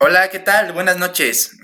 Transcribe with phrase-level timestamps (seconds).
[0.00, 0.72] Hola, ¿qué tal?
[0.72, 1.58] Buenas noches.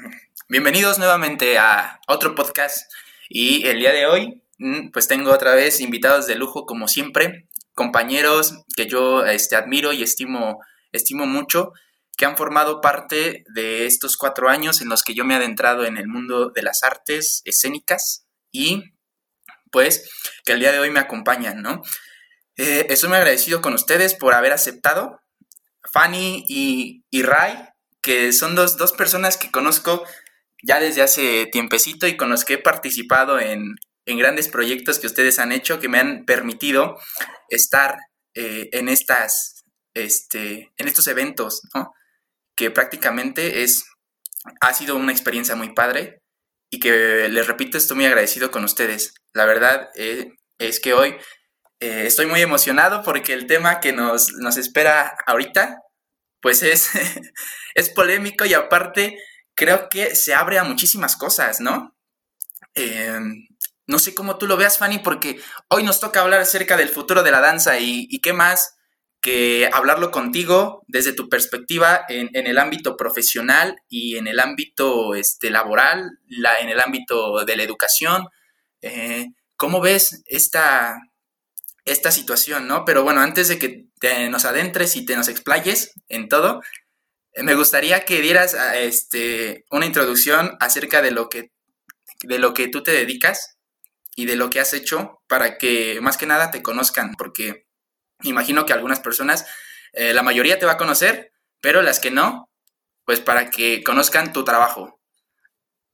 [0.48, 2.92] Bienvenidos nuevamente a otro podcast
[3.28, 7.48] y el día de hoy mm, pues tengo otra vez invitados de lujo como siempre,
[7.74, 10.58] compañeros que yo este, admiro y estimo,
[10.90, 11.74] estimo mucho,
[12.16, 15.84] que han formado parte de estos cuatro años en los que yo me he adentrado
[15.84, 18.82] en el mundo de las artes escénicas y
[19.70, 20.10] pues
[20.44, 21.82] que el día de hoy me acompañan, ¿no?
[22.56, 25.20] Eh, estoy muy agradecido con ustedes por haber aceptado.
[25.92, 27.73] Fanny y, y Ray
[28.04, 30.04] que son dos, personas que conozco
[30.62, 33.74] ya desde hace tiempecito y con los que he participado en,
[34.06, 36.98] grandes proyectos que ustedes han hecho que me han permitido
[37.48, 37.96] estar
[38.34, 41.62] eh, en estas este, en estos eventos
[42.54, 43.86] que prácticamente es
[44.60, 46.20] ha sido una experiencia muy padre
[46.70, 49.14] y que les repito estoy muy agradecido con ustedes.
[49.32, 51.16] La verdad eh, es que hoy
[51.80, 55.78] eh, estoy muy emocionado porque el tema que nos, nos espera ahorita
[56.44, 56.90] pues es,
[57.74, 59.18] es polémico y aparte
[59.54, 61.96] creo que se abre a muchísimas cosas, ¿no?
[62.74, 63.48] Em,
[63.86, 67.22] no sé cómo tú lo veas, Fanny, porque hoy nos toca hablar acerca del futuro
[67.22, 68.76] de la danza y, qué más
[69.22, 75.50] que hablarlo contigo desde tu perspectiva en, el ámbito profesional y en el ámbito este,
[75.50, 78.26] laboral, la, en el ámbito de la educación.
[78.82, 80.98] Eh, ¿Cómo ves esta,
[81.86, 82.84] esta situación, ¿no?
[82.84, 83.86] Pero bueno, antes de que
[84.30, 86.60] nos adentres y te nos explayes en todo,
[87.42, 91.50] me gustaría que dieras ah, este, una introducción acerca de lo, que,
[92.22, 93.58] de lo que tú te dedicas
[94.14, 97.66] y de lo que has hecho para que más que nada te conozcan, porque
[98.22, 99.46] imagino que algunas personas,
[99.92, 102.50] eh, la mayoría te va a conocer, pero las que no,
[103.04, 105.00] pues para que conozcan tu trabajo.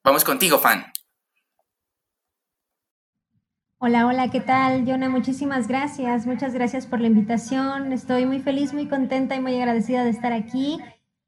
[0.05, 0.93] Vamos contigo, fan.
[3.83, 4.85] Hola, hola, ¿qué tal?
[4.85, 6.27] Yona, muchísimas gracias.
[6.27, 7.95] Muchas gracias por la invitación.
[7.95, 10.79] Estoy muy feliz, muy contenta y muy agradecida de estar aquí.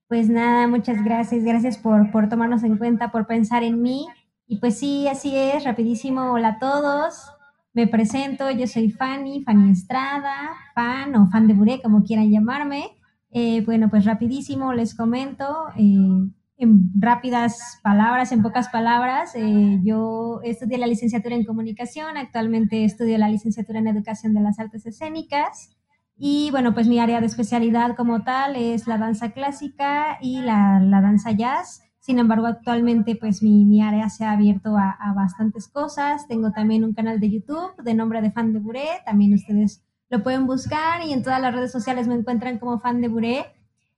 [0.06, 1.44] Pues nada, muchas gracias.
[1.44, 4.06] Gracias por, por tomarnos en cuenta, por pensar en mí.
[4.46, 6.30] Y pues sí, así es, rapidísimo.
[6.30, 7.24] Hola a todos.
[7.72, 12.90] Me presento, yo soy Fanny, Fanny Estrada, fan o fan de Buré, como quieran llamarme.
[13.30, 15.68] Eh, bueno, pues rapidísimo les comento.
[15.78, 16.28] Eh,
[16.64, 23.18] en rápidas palabras, en pocas palabras, eh, yo estudié la licenciatura en comunicación, actualmente estudio
[23.18, 25.76] la licenciatura en educación de las artes escénicas
[26.16, 30.78] y bueno, pues mi área de especialidad como tal es la danza clásica y la,
[30.80, 31.82] la danza jazz.
[31.98, 36.28] Sin embargo, actualmente pues mi, mi área se ha abierto a, a, bastantes cosas.
[36.28, 40.22] Tengo también un canal de YouTube de nombre de Fan de Buré, también ustedes lo
[40.22, 43.46] pueden buscar y en todas las redes sociales me encuentran como Fan de Buré.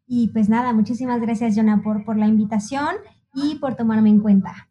[0.06, 2.96] Y pues nada, muchísimas gracias, Jonah, por, por la invitación
[3.34, 4.70] y por tomarme en cuenta.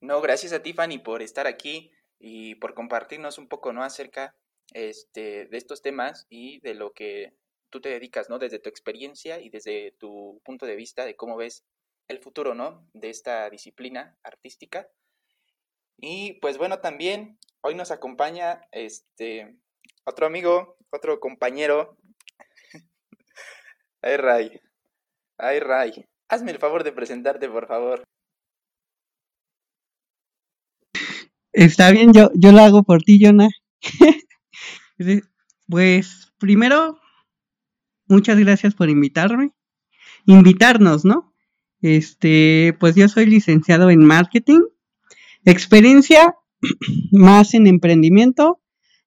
[0.00, 3.82] No, gracias a Tiffany por estar aquí y por compartirnos un poco, ¿no?
[3.82, 4.36] Acerca
[4.72, 7.34] este, de estos temas y de lo que
[7.70, 8.38] tú te dedicas, ¿no?
[8.38, 11.64] Desde tu experiencia y desde tu punto de vista de cómo ves
[12.06, 12.88] el futuro, ¿no?
[12.92, 14.88] De esta disciplina artística.
[15.96, 19.58] Y pues bueno, también hoy nos acompaña este
[20.08, 21.96] otro amigo, otro compañero.
[24.02, 24.60] Ay, Ray.
[25.36, 26.06] Ay, Ray.
[26.28, 28.02] Hazme el favor de presentarte, por favor.
[31.52, 33.48] Está bien, yo, yo lo hago por ti, Jonah.
[35.68, 36.98] pues primero,
[38.06, 39.52] muchas gracias por invitarme.
[40.26, 41.34] Invitarnos, ¿no?
[41.80, 44.60] Este, pues yo soy licenciado en marketing.
[45.44, 46.34] Experiencia
[47.12, 48.60] más en emprendimiento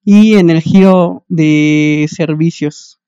[0.04, 3.00] y en el giro de servicios.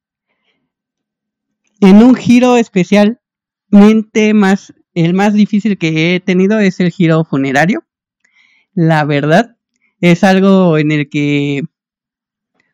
[1.81, 7.84] En un giro especialmente más, el más difícil que he tenido es el giro funerario.
[8.75, 9.56] La verdad,
[10.00, 11.62] es algo en el que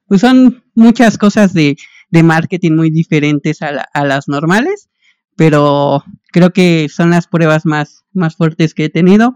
[0.06, 1.76] pues son muchas cosas de,
[2.10, 4.90] de marketing muy diferentes a, a, las normales,
[5.36, 9.34] pero creo que son las pruebas más, más fuertes que he tenido.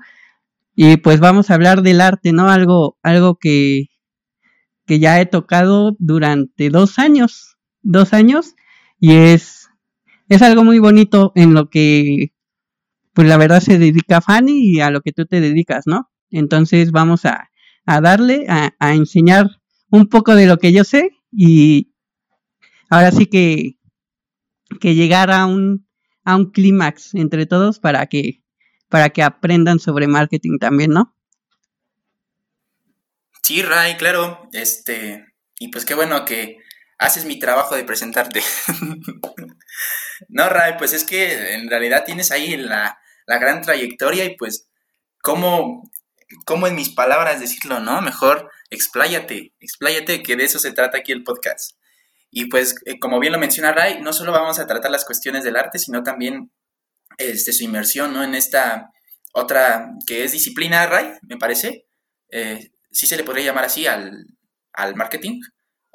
[0.74, 2.50] Y pues vamos a hablar del arte, ¿no?
[2.50, 3.86] Algo, algo que,
[4.86, 8.54] que ya he tocado durante dos años, dos años,
[9.00, 9.68] y es,
[10.28, 12.32] es algo muy bonito en lo que,
[13.12, 16.10] pues la verdad se dedica Fanny y a lo que tú te dedicas, ¿no?
[16.30, 17.50] Entonces vamos a,
[17.86, 19.48] a darle, a, a enseñar
[19.90, 21.92] un poco de lo que yo sé y
[22.90, 23.76] ahora sí que,
[24.80, 25.86] que llegar a un,
[26.24, 28.42] a un clímax entre todos para que,
[28.88, 31.13] para que aprendan sobre marketing también, ¿no?
[33.44, 34.48] Sí, Ray, claro.
[34.52, 35.22] Este,
[35.58, 36.56] y pues qué bueno que
[36.98, 38.42] haces mi trabajo de presentarte.
[40.30, 44.70] no, Ray, pues es que en realidad tienes ahí la, la gran trayectoria y pues
[45.20, 45.90] cómo,
[46.46, 48.00] cómo en mis palabras decirlo, ¿no?
[48.00, 51.76] Mejor expláyate, expláyate, que de eso se trata aquí el podcast.
[52.30, 55.44] Y pues, eh, como bien lo menciona Ray, no solo vamos a tratar las cuestiones
[55.44, 56.50] del arte, sino también
[57.18, 58.24] este, su inmersión ¿no?
[58.24, 58.90] en esta
[59.34, 61.86] otra que es disciplina, Ray, me parece.
[62.30, 64.24] Eh, sí se le podría llamar así al,
[64.72, 65.40] al marketing,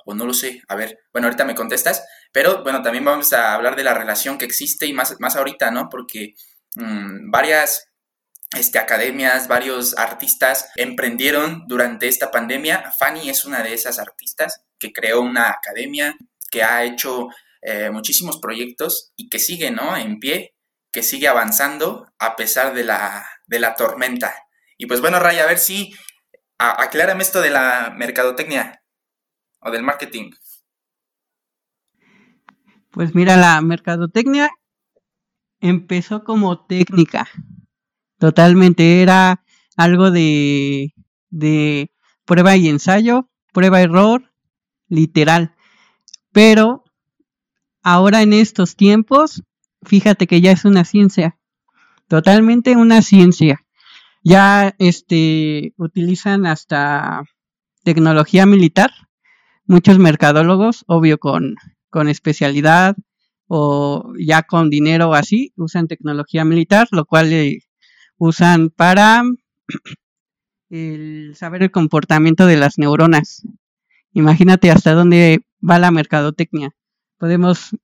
[0.06, 0.62] o no lo sé.
[0.68, 2.06] A ver, bueno, ahorita me contestas.
[2.32, 5.72] Pero bueno, también vamos a hablar de la relación que existe y más, más ahorita,
[5.72, 5.90] ¿no?
[5.90, 6.34] Porque
[6.76, 7.88] mm, varias
[8.58, 12.92] este, academias, varios artistas emprendieron durante esta pandemia.
[13.00, 16.16] Fanny es una de esas artistas que creó una academia,
[16.52, 17.28] que ha hecho
[17.62, 19.96] eh, muchísimos proyectos y que sigue, ¿no?
[19.98, 20.56] En pie,
[20.92, 24.34] que sigue avanzando a pesar de la, de la tormenta.
[24.78, 25.94] Y pues bueno, Ray, a ver si
[26.60, 28.84] aclárame esto de la mercadotecnia
[29.62, 30.32] o del marketing.
[32.92, 34.50] Pues mira, la mercadotecnia
[35.62, 37.28] empezó como técnica.
[38.18, 39.44] Totalmente era
[39.78, 40.94] algo de,
[41.30, 41.92] de
[42.26, 44.34] prueba y ensayo, prueba error,
[44.88, 45.56] literal.
[46.32, 46.84] Pero
[47.82, 49.44] ahora en estos tiempos,
[49.84, 51.38] fíjate que ya es una ciencia.
[52.08, 53.66] Totalmente una ciencia.
[54.22, 57.24] Ya este utilizan hasta
[57.84, 58.92] tecnología militar.
[59.66, 61.56] Muchos mercadólogos, obvio con
[61.90, 62.96] con especialidad
[63.48, 67.60] o ya con dinero o así, usan tecnología militar, lo cual eh,
[68.18, 69.24] usan para
[70.70, 73.44] el saber el comportamiento de las neuronas.
[74.14, 76.76] Imagínate hasta dónde va la mercadotecnia.
[77.18, 77.76] Podemos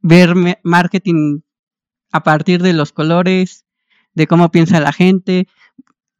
[0.00, 1.40] ver marketing
[2.12, 3.64] a partir de los colores,
[4.14, 5.48] de cómo piensa la gente.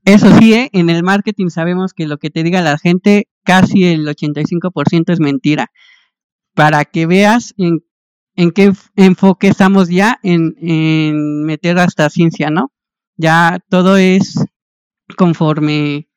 [0.07, 0.71] Eso sí, ¿eh?
[0.73, 5.19] en el marketing sabemos que lo que te diga la gente, casi el 85% es
[5.19, 5.73] mentira
[6.55, 7.85] para que veas en,
[8.37, 12.71] en qué enfoque estamos ya en, en, meter hasta ciencia, ¿no?
[13.17, 14.37] Ya todo es
[15.17, 16.09] conforme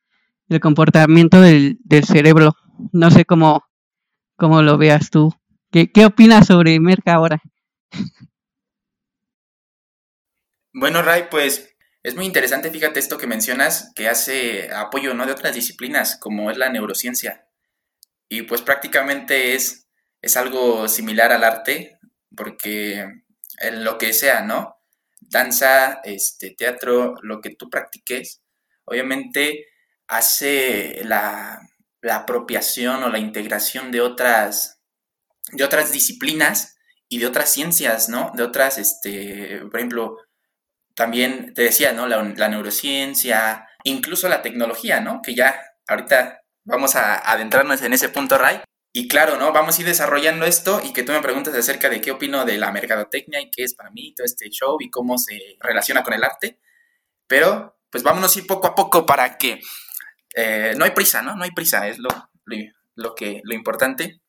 [0.48, 2.54] el comportamiento del, del cerebro.
[2.92, 3.64] No sé cómo,
[4.36, 5.34] cómo lo veas tú.
[5.72, 7.42] ¿Qué, qué opinas sobre Merca ahora?
[10.72, 11.69] Bueno, Ray, pues
[12.02, 15.26] es muy interesante, fíjate esto que mencionas, que hace apoyo ¿no?
[15.26, 17.46] de otras disciplinas, como es la neurociencia.
[18.28, 19.80] Y pues prácticamente es
[20.22, 21.98] es algo similar al arte,
[22.36, 23.06] porque
[23.58, 24.76] en lo que sea, ¿no?
[25.20, 28.42] Danza, este, teatro, lo que tú practiques,
[28.84, 29.66] obviamente
[30.08, 31.60] hace la,
[32.10, 34.80] apropiación o la integración de otras,
[35.52, 36.78] de otras disciplinas
[37.10, 38.32] y de otras ciencias, ¿no?
[38.34, 40.16] De otras, este, por ejemplo,
[41.00, 42.06] también te decía, ¿no?
[42.06, 45.22] La, neurociencia, incluso la tecnología, ¿no?
[45.22, 45.58] Que ya
[45.88, 48.60] ahorita vamos a adentrarnos en ese punto, Ray,
[48.92, 49.50] y claro, ¿no?
[49.50, 52.58] Vamos a ir desarrollando esto y que tú me preguntas acerca de qué opino de
[52.58, 56.12] la mercadotecnia y qué es para mí todo este show y cómo se relaciona con
[56.12, 56.60] el arte.
[57.26, 59.58] Pero, pues vámonos ir poco a poco para que
[60.34, 61.34] eh, no hay prisa, ¿no?
[61.34, 62.10] No hay prisa, es lo,
[62.94, 64.20] lo, que, lo importante.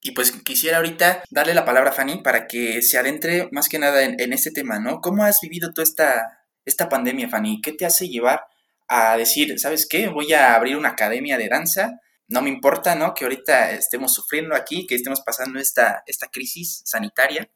[0.00, 3.78] Y pues quisiera ahorita darle la palabra a Fanny para que se adentre más que
[3.78, 5.00] nada en, este tema, ¿no?
[5.00, 7.60] ¿Cómo has vivido tú esta, esta pandemia, Fanny?
[7.60, 8.42] ¿Qué te hace llevar
[8.86, 10.08] a decir, ¿sabes qué?
[10.08, 13.14] Voy a abrir una academia de danza no me importa, ¿no?
[13.14, 17.50] Que ahorita estemos sufriendo aquí, que estemos pasando esta, esta crisis sanitaria.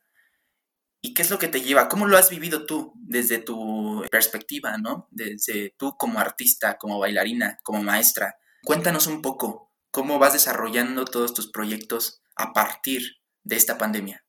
[1.02, 1.88] ¿Y qué es lo que te lleva?
[1.88, 5.08] ¿Cómo lo has vivido tú desde tu perspectiva, ¿no?
[5.10, 8.36] Desde tú como artista, como bailarina, como maestra.
[8.64, 13.02] Cuéntanos un poco cómo vas desarrollando todos tus proyectos a partir
[13.44, 14.22] de esta pandemia.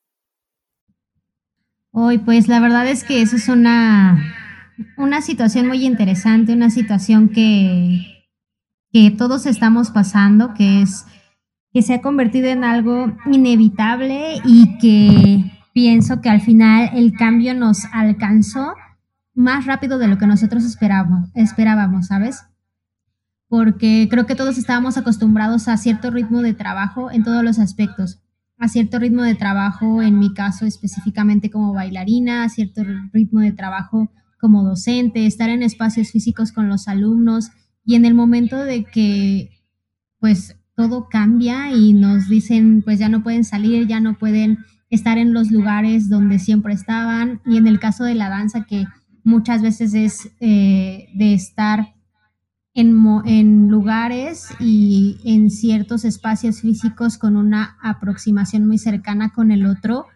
[1.92, 4.33] Hoy, pues la verdad es que eso es una,
[4.97, 8.28] una situación muy interesante, una situación que,
[8.92, 11.06] que todos estamos pasando, que es
[11.71, 17.56] que se ha convertido en algo inevitable y que pienso que al final el cambio
[17.56, 18.75] nos alcanzó
[19.33, 22.45] más rápido de lo que nosotros esperábamos, esperábamos, ¿sabes?
[23.54, 28.19] Porque creo que todos estábamos acostumbrados a cierto ritmo de trabajo en todos los aspectos,
[28.57, 32.81] a cierto ritmo de trabajo, en mi caso específicamente como bailarina, a cierto
[33.12, 37.52] ritmo de trabajo como docente, estar en espacios físicos con los alumnos,
[37.86, 39.52] y en el momento de que
[40.18, 45.19] pues todo cambia y nos dicen pues ya no pueden salir, ya no pueden estar
[45.19, 48.88] en los lugares donde siempre estaban y en el caso de la danza que
[49.24, 51.93] muchas veces es eh, de estar
[52.73, 59.65] en, en, lugares y en ciertos espacios físicos con una aproximación muy cercana con el
[59.65, 60.07] otro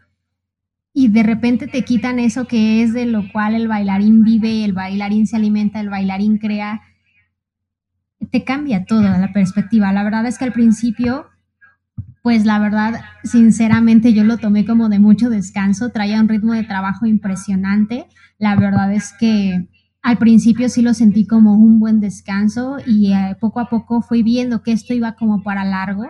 [0.94, 4.74] y de repente te quitan eso que es de lo cual el bailarín vive, el
[4.74, 6.82] bailarín se alimenta, el bailarín crea
[8.32, 9.94] te cambia toda la perspectiva.
[9.94, 11.28] La verdad es que al principio,
[12.22, 16.64] pues la verdad, sinceramente yo lo tomé como de mucho descanso, traía un ritmo de
[16.64, 18.08] trabajo impresionante.
[18.38, 19.68] La verdad es que
[20.02, 24.24] al principio sí lo sentí como un buen descanso y eh, poco a poco fui
[24.24, 26.08] viendo que esto iba como para largo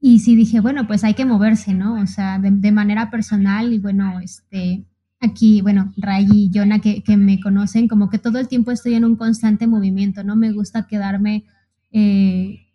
[0.00, 2.00] Y sí dije, bueno, pues hay que moverse, ¿no?
[2.00, 4.86] O sea, de, manera personal y bueno, este,
[5.20, 8.94] aquí, bueno, Ray y Jonah que, que, me conocen, como que todo el tiempo estoy
[8.94, 11.44] en un constante movimiento, no me gusta quedarme
[11.90, 12.66] eh,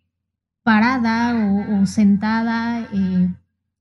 [0.62, 1.34] parada
[1.80, 3.34] o, sentada, eh,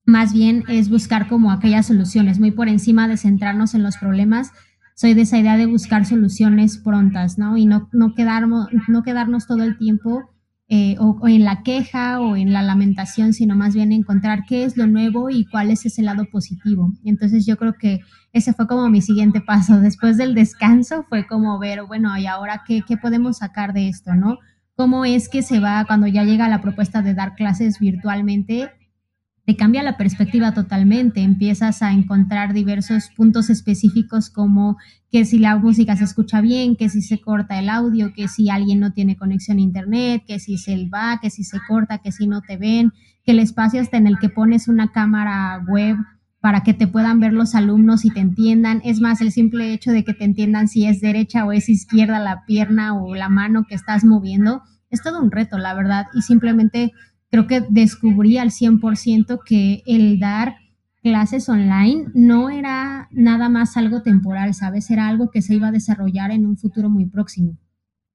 [0.06, 4.52] más bien es buscar como aquellas soluciones, muy por encima de centrarnos en los problemas.
[4.96, 7.58] Soy de esa idea de buscar soluciones prontas, ¿no?
[7.58, 10.30] Y no, no, quedarnos, no quedarnos todo el tiempo
[10.70, 14.78] eh, o, en la queja o en la lamentación, sino más bien encontrar qué es
[14.78, 16.94] lo nuevo y cuál es ese lado positivo.
[17.04, 18.00] Entonces yo creo que
[18.32, 19.80] ese fue como mi siguiente paso.
[19.80, 24.16] Después del descanso fue como ver, bueno, ¿y ahora qué, qué podemos sacar de esto,
[24.16, 24.40] no?
[24.76, 28.72] ¿Cómo es que se va cuando ya llega la propuesta de dar clases virtualmente?
[29.46, 34.78] Te cambia la perspectiva totalmente, empiezas a encontrar diversos puntos específicos como
[35.12, 38.50] que si la música se escucha bien, que si se corta el audio, que si
[38.50, 42.14] alguien no tiene conexión a internet, que si se va, que si se corta, que
[42.14, 42.94] si no te ven,
[43.26, 45.98] que el espacio hasta en el que pones una cámara web
[46.40, 48.82] para que te puedan ver los alumnos y te entiendan.
[48.84, 52.20] Es más, el simple hecho de que te entiendan si es derecha o es izquierda
[52.20, 56.22] la pierna o la mano que estás moviendo, es todo un reto, la verdad, y
[56.22, 56.92] simplemente
[57.34, 60.58] creo que descubrí al 100% que el dar
[61.02, 64.92] clases online no era nada más algo temporal, ¿sabes?
[64.92, 67.58] Era algo que se iba a desarrollar en un futuro muy próximo.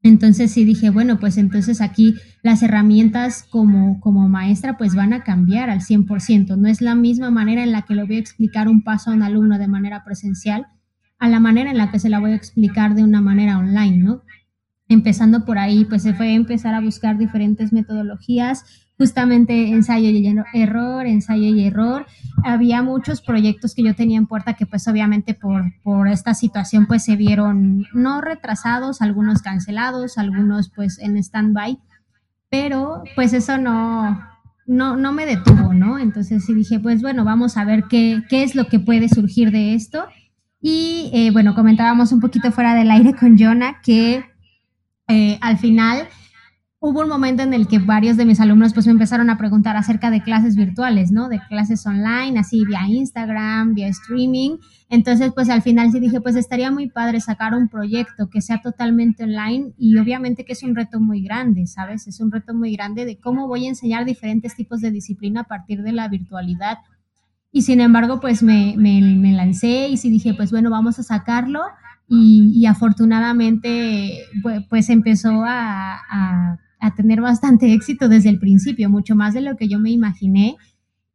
[0.04, 5.24] Entonces sí dije, bueno, pues entonces aquí las herramientas como, como maestra pues van a
[5.24, 6.56] cambiar al 100%.
[6.56, 9.14] No es la misma manera en la que le voy a explicar un paso a
[9.14, 10.68] un alumno de manera presencial
[11.18, 13.96] a la manera en la que se la voy a explicar de una manera online,
[13.96, 14.22] ¿no?
[14.86, 20.26] Empezando por ahí, pues se fue a empezar a buscar diferentes metodologías, justamente ensayo y
[20.52, 22.06] error, ensayo y error.
[22.44, 26.86] Había muchos proyectos que yo tenía en puerta que pues obviamente por, por esta situación
[26.86, 31.78] pues se vieron no retrasados, algunos cancelados, algunos pues en stand-by,
[32.50, 34.20] pero pues eso no,
[34.66, 35.98] no, no me detuvo, ¿no?
[35.98, 39.52] Entonces sí dije, pues bueno, vamos a ver qué, qué es lo que puede surgir
[39.52, 40.06] de esto.
[40.60, 44.24] Y eh, bueno, comentábamos un poquito fuera del aire con Jonah que
[45.06, 46.08] eh, al final
[46.80, 49.76] hubo un momento en el que varios de mis alumnos pues me empezaron a preguntar
[49.76, 51.28] acerca de clases virtuales, ¿no?
[51.28, 54.58] De clases online, así vía Instagram, vía streaming.
[54.88, 58.62] Entonces, pues al final sí dije, pues estaría muy padre sacar un proyecto que sea
[58.62, 62.06] totalmente online y obviamente que es un reto muy grande, ¿sabes?
[62.06, 65.44] Es un reto muy grande de cómo voy a enseñar diferentes tipos de disciplina a
[65.44, 66.78] partir de la virtualidad.
[67.50, 71.02] Y sin embargo, pues me, me, me lancé y sí dije, pues bueno, vamos a
[71.02, 71.62] sacarlo.
[72.06, 78.90] Y, y afortunadamente, pues, pues empezó a, a a tener bastante éxito desde el principio,
[78.90, 80.56] mucho más de lo que yo me imaginé.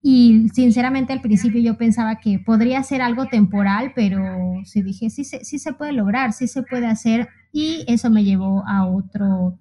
[0.05, 4.22] Y sinceramente al principio yo pensaba que podría ser algo temporal, pero
[4.65, 7.29] sí dije, sí, sí se puede lograr, sí se puede hacer.
[7.53, 9.58] Y eso me llevó a otro,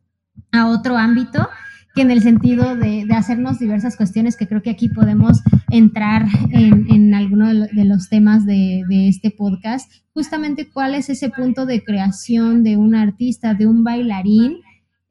[0.50, 1.48] a otro ámbito,
[1.94, 6.90] que en el sentido de, hacernos diversas cuestiones, que creo que aquí podemos entrar en,
[6.90, 12.64] en alguno de, los temas de este podcast, justamente cuál es ese punto de creación
[12.64, 14.56] de un artista, de un bailarín,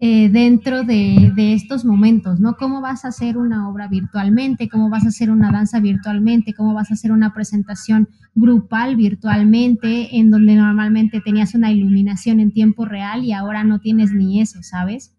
[0.03, 2.57] eh, dentro de, estos momentos, ¿no?
[2.57, 4.67] ¿Cómo vas a hacer una obra virtualmente?
[4.67, 6.55] ¿Cómo vas a hacer una danza virtualmente?
[6.55, 12.51] ¿Cómo vas a hacer una presentación grupal virtualmente en donde normalmente tenías una iluminación en
[12.51, 15.13] tiempo real y ahora no tienes ni eso, ¿sabes?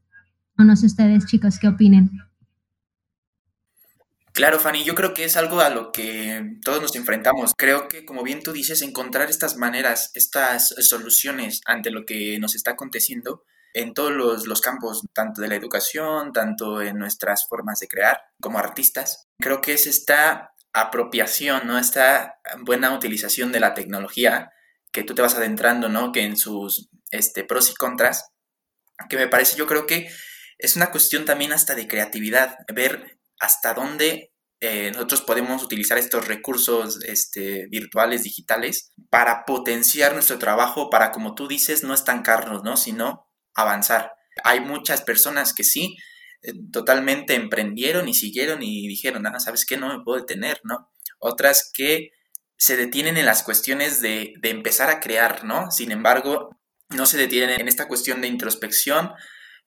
[0.59, 2.11] O no sé ustedes, chicos, ¿qué opinen?
[4.33, 7.53] Claro, Fanny, yo creo que es algo a lo que todos nos enfrentamos.
[7.57, 12.57] Creo que, como bien tú dices, encontrar estas maneras, estas soluciones ante lo que nos
[12.57, 17.89] está aconteciendo, en todos los, campos, tanto de la educación, tanto en nuestras formas de
[17.89, 19.29] crear como artistas.
[19.39, 21.79] Creo que es esta apropiación, ¿no?
[21.79, 24.51] Esta buena utilización de la tecnología
[24.93, 26.13] que tú te vas adentrando, ¿no?
[26.13, 28.31] Que en sus este, pros y contras,
[29.09, 30.11] que me parece, yo creo que
[30.59, 36.29] es una cuestión también hasta de creatividad, ver hasta dónde eh, nosotros podemos utilizar estos
[36.29, 42.77] recursos este, virtuales, digitales, para potenciar nuestro trabajo, para, como tú dices, no estancarnos, ¿no?
[42.77, 44.13] Sino avanzar.
[44.45, 45.97] Hay muchas personas que sí,
[46.43, 49.77] eh, totalmente emprendieron y siguieron y dijeron, ah, ¿sabes qué?
[49.77, 50.91] No me puedo detener, ¿no?
[51.19, 52.11] Otras que
[52.57, 55.71] se detienen en las cuestiones de, de empezar a crear, ¿no?
[55.71, 56.51] Sin embargo,
[56.91, 59.13] no se detienen en esta cuestión de introspección.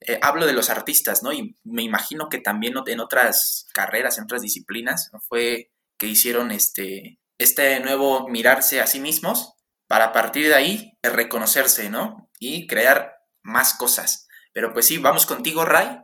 [0.01, 1.32] Eh, hablo de los artistas, ¿no?
[1.32, 7.20] Y me imagino que también en otras carreras, en otras disciplinas, fue que hicieron este,
[7.38, 9.54] este nuevo mirarse a sí mismos
[9.88, 12.30] para a partir de ahí reconocerse, ¿no?
[12.39, 13.15] Y crear
[13.46, 14.28] más cosas.
[14.52, 16.00] Pero pues sí, vamos contigo, Ray.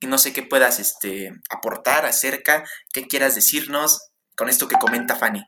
[0.00, 5.44] No sé qué puedas este, aportar acerca, qué quieras decirnos con esto que comenta Fanny.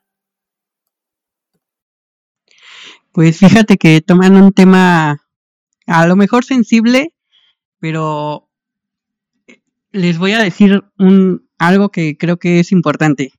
[3.12, 5.18] Pues fíjate que toman un tema
[5.86, 7.14] a lo mejor sensible,
[7.78, 8.48] pero
[9.92, 13.32] les voy a decir un, algo que creo que es importante.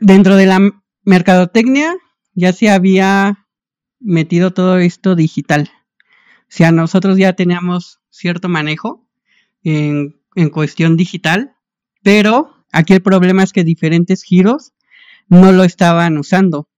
[0.00, 0.60] Dentro de la
[1.04, 1.94] mercadotecnia
[2.34, 3.46] ya se había
[4.00, 5.70] metido todo esto digital.
[6.54, 9.08] O sea, nosotros ya teníamos cierto manejo
[9.64, 11.56] en, en cuestión digital,
[12.04, 14.72] pero aquí el problema es que diferentes giros
[15.26, 16.68] no lo estaban usando.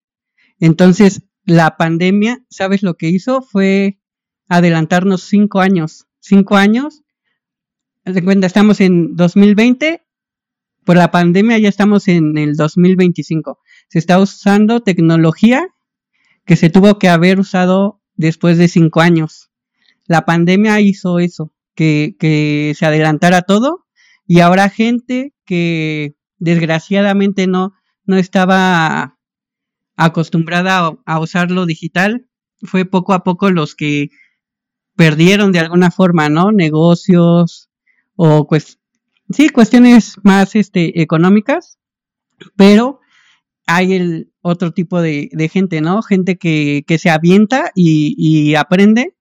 [0.61, 3.43] Entonces, la pandemia, ¿sabes lo que hizo?
[3.43, 3.99] Fue
[4.49, 6.07] adelantarnos cinco años.
[6.21, 7.03] Cinco años.
[8.07, 10.07] De cuenta, estamos en 2020.
[10.87, 13.59] Por la pandemia ya estamos en el 2025.
[13.91, 15.69] Se está usando tecnología
[16.47, 19.46] que se tuvo que haber usado después de cinco años.
[20.07, 23.87] La pandemia hizo eso, que, que se adelantara todo
[24.27, 29.19] y ahora gente que desgraciadamente no, no estaba
[29.97, 32.29] acostumbrada a, usar lo digital,
[32.63, 34.11] fue poco a poco los que
[34.95, 36.53] perdieron de alguna forma, ¿no?
[36.53, 37.71] Negocios
[38.15, 38.79] o pues
[39.31, 41.79] sí, cuestiones más este económicas,
[42.57, 43.01] pero
[43.67, 46.03] hay el otro tipo de, de gente, ¿no?
[46.03, 49.16] Gente que, que se avienta y, aprende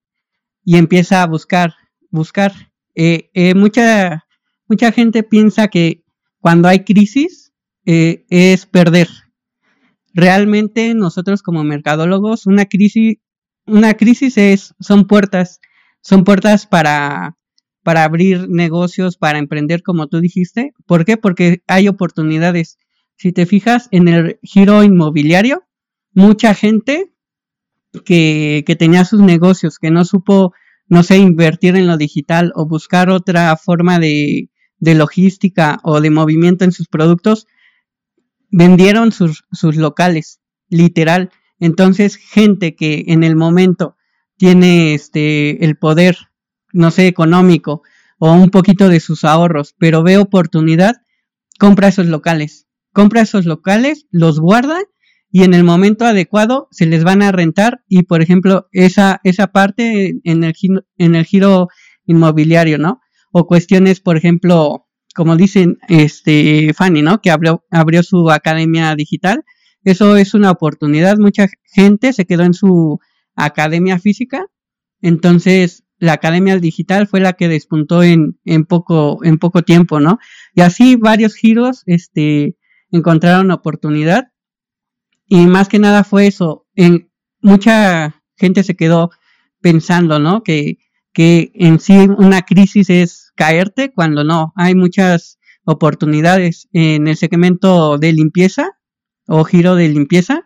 [0.66, 1.74] y empieza a buscar,
[2.10, 2.52] buscar.
[2.96, 4.26] Eh, eh, mucha,
[4.68, 6.02] mucha gente piensa que
[6.40, 7.52] cuando hay crisis
[7.86, 9.08] eh, es perder.
[10.12, 13.18] Realmente nosotros como mercadólogos, una crisis,
[13.64, 15.60] una crisis es, son puertas,
[16.00, 17.36] son puertas para,
[17.84, 20.72] para abrir negocios, para emprender, como tú dijiste.
[20.84, 21.16] ¿Por qué?
[21.16, 22.76] Porque hay oportunidades.
[23.16, 25.62] Si te fijas en el giro inmobiliario,
[26.12, 27.14] mucha gente
[28.04, 30.52] que, que tenía sus negocios, que no supo,
[30.88, 36.10] no sé, invertir en lo digital o buscar otra forma de, de logística o de
[36.10, 37.46] movimiento en sus productos,
[38.50, 41.30] vendieron sus, sus locales, literal.
[41.58, 43.96] Entonces, gente que en el momento
[44.36, 46.16] tiene este el poder,
[46.72, 47.82] no sé, económico
[48.18, 50.96] o un poquito de sus ahorros, pero ve oportunidad,
[51.58, 52.66] compra esos locales.
[52.92, 54.80] Compra esos locales, los guarda
[55.30, 59.48] y en el momento adecuado se les van a rentar y por ejemplo esa esa
[59.48, 60.54] parte en el
[60.98, 61.68] en el giro
[62.06, 63.00] inmobiliario, ¿no?
[63.32, 67.20] O cuestiones, por ejemplo, como dicen este Fanny, ¿no?
[67.20, 69.44] Que abrió abrió su academia digital.
[69.84, 71.18] Eso es una oportunidad.
[71.18, 72.98] Mucha gente se quedó en su
[73.34, 74.46] academia física.
[75.00, 80.18] Entonces, la academia digital fue la que despuntó en, en poco, en poco tiempo, ¿no?
[80.54, 82.56] Y así varios giros, este,
[82.90, 84.28] encontraron oportunidad.
[85.26, 86.66] Y más que nada fue eso.
[86.74, 87.10] En,
[87.40, 89.10] mucha gente se quedó
[89.60, 90.42] pensando, ¿no?
[90.42, 90.78] Que,
[91.12, 94.52] que en sí una crisis es caerte cuando no.
[94.56, 98.72] Hay muchas oportunidades en el segmento de limpieza
[99.26, 100.44] o giro de limpieza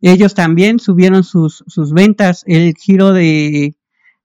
[0.00, 3.76] ellos también subieron sus, sus ventas, el giro de,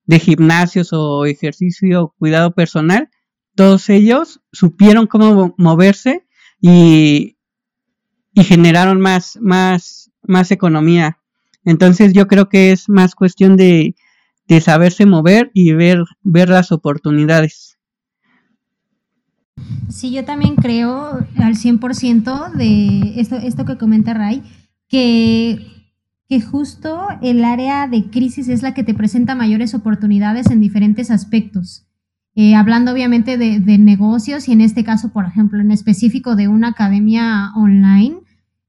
[0.06, 3.10] de gimnasios o ejercicio, cuidado personal,
[3.56, 6.26] todos ellos supieron cómo moverse
[6.62, 7.33] y,
[8.34, 11.18] y generaron más, más, más economía.
[11.66, 13.96] Entonces yo creo que es más cuestión de,
[14.48, 17.78] de saberse mover y ver, ver las oportunidades.
[19.90, 24.44] Sí, yo también creo al 100% de esto, esto que comenta Ray,
[24.88, 25.66] que,
[26.28, 31.12] que justo el área de crisis es la que te presenta mayores oportunidades en diferentes
[31.12, 31.86] aspectos.
[32.36, 36.48] Eh, hablando obviamente de, de, negocios y en este caso, por ejemplo, en específico de
[36.48, 38.23] una academia online,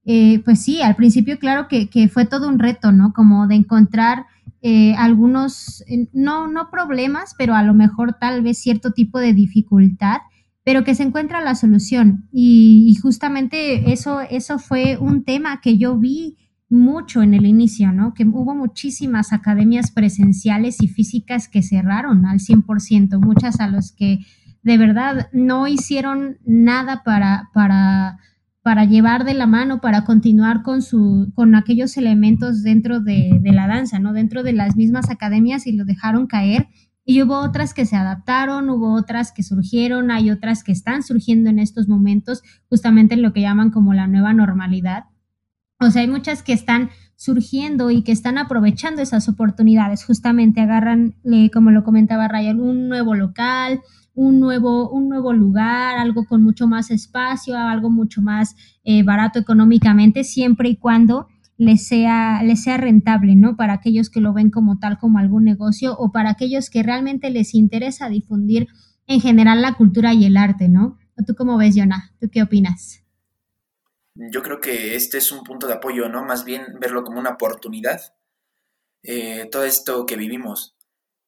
[0.05, 3.12] eh, pues sí, al principio claro que, que, fue todo un reto, ¿no?
[3.12, 4.27] Como de encontrar
[4.62, 10.19] eh, algunos, no, no problemas, pero a lo mejor tal vez cierto tipo de dificultad
[10.67, 12.27] pero que se encuentra la solución.
[12.33, 16.38] Y, y, justamente eso, eso fue un tema que yo vi
[16.71, 18.14] mucho en el inicio, ¿no?
[18.14, 24.21] Que hubo muchísimas academias presenciales y físicas que cerraron al 100%, muchas a los que
[24.62, 28.19] de verdad no hicieron nada para, para,
[28.64, 33.53] para llevar de la mano, para continuar con, su, con aquellos elementos dentro de, de
[33.53, 34.14] la danza, ¿no?
[34.14, 36.68] Dentro de las mismas academias y lo dejaron caer
[37.05, 41.50] y hubo otras que se adaptaron, hubo otras que surgieron, hay otras que están surgiendo
[41.50, 45.05] en estos momentos, justamente en lo que llaman como la nueva normalidad.
[45.79, 50.07] O sea, hay muchas que están surgiendo y que están aprovechando esas oportunidades.
[50.07, 53.83] Justamente agarran, eh, como lo comentaba Ryan, un nuevo local,
[54.14, 59.38] un nuevo, un nuevo lugar, algo con mucho más espacio, algo mucho más eh, barato
[59.38, 63.57] económicamente, siempre y cuando les sea, les sea rentable, ¿no?
[63.57, 67.31] Para aquellos que lo ven como tal, como algún negocio, o para aquellos que realmente
[67.31, 68.68] les interesa difundir
[69.07, 70.98] en general la cultura y el arte, ¿no?
[71.27, 72.11] ¿Tú cómo ves, Jonah?
[72.20, 73.05] ¿Tú qué opinas?
[74.16, 76.24] Yo creo que este es un punto de apoyo, ¿no?
[76.24, 78.00] Más bien verlo como una oportunidad.
[79.03, 80.73] Eh, todo esto que vivimos.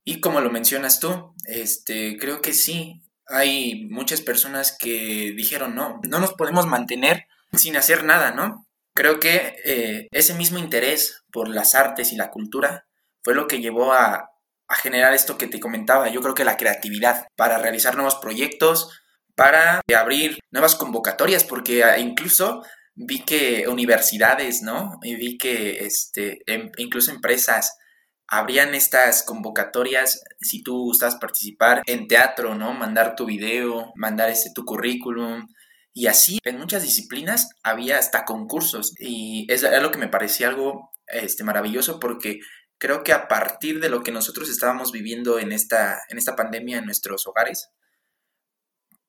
[0.08, 6.00] Y como lo mencionas tú, este, creo que sí, hay muchas personas que dijeron, no,
[6.08, 8.68] no nos podemos mantener sin hacer nada, ¿no?
[8.94, 12.86] Creo que eh, ese mismo interés por las artes y la cultura
[13.24, 14.30] fue lo que llevó a,
[14.68, 16.08] a generar esto que te comentaba.
[16.08, 19.02] Yo creo que la creatividad para realizar nuevos proyectos,
[19.34, 22.64] para abrir nuevas convocatorias, porque ah, incluso
[22.94, 25.00] vi que universidades, ¿no?
[25.02, 27.76] Y vi que este, em, incluso empresas
[28.28, 32.72] habrían estas convocatorias si tú gustas participar en teatro, ¿no?
[32.72, 35.48] Mandar tu video, mandar este, tu currículum.
[35.92, 38.92] Y así, en muchas disciplinas había hasta concursos.
[38.98, 42.40] Y es, lo que me parecía algo este, maravilloso porque
[42.78, 46.78] creo que a partir de lo que nosotros estábamos viviendo en esta, en esta pandemia
[46.78, 47.70] en nuestros hogares,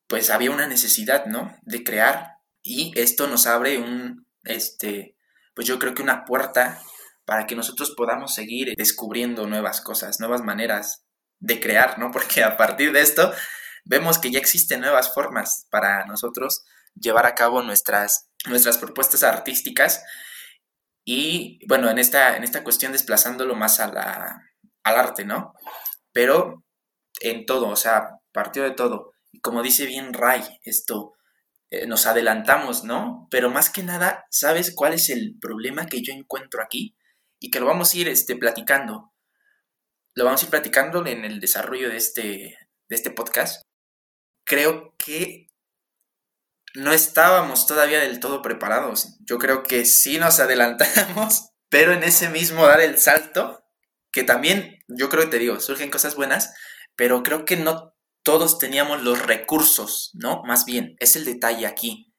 [0.08, 1.58] pues había una necesidad, ¿no?
[1.64, 2.38] De crear.
[2.62, 5.16] Y esto nos abre un, este,
[5.54, 6.82] pues yo creo que una puerta
[7.28, 11.04] para que nosotros podamos seguir descubriendo nuevas cosas, nuevas maneras
[11.40, 12.10] de crear, ¿no?
[12.10, 13.34] Porque a partir de esto
[13.84, 16.64] vemos que ya existen nuevas formas para nosotros
[16.96, 20.02] llevar a cabo nuestras, nuestras propuestas artísticas
[21.04, 24.42] y, bueno, en esta, en esta cuestión desplazándolo más a la,
[24.84, 25.54] al arte, ¿no?
[26.14, 26.64] Pero
[27.20, 29.12] en todo, o sea, partió de todo.
[29.34, 31.14] Y como dice bien Ray, esto,
[31.72, 33.28] eh, nos adelantamos, ¿no?
[33.30, 36.97] Pero más que nada, ¿sabes cuál es el problema que yo encuentro aquí?
[37.40, 39.14] Y que lo vamos a ir este, platicando.
[40.14, 42.22] Lo vamos a ir platicando en el desarrollo de este,
[42.90, 43.62] de este podcast.
[44.46, 45.48] Creo que
[46.74, 49.18] no estábamos todavía del todo preparados.
[49.22, 53.64] Yo creo que sí nos adelantamos, pero en ese mismo dar el salto,
[54.12, 56.54] que también, yo creo que te digo, surgen cosas buenas,
[56.96, 60.44] pero creo que no todos teníamos los recursos, ¿no?
[60.44, 62.14] Más bien, es el detalle aquí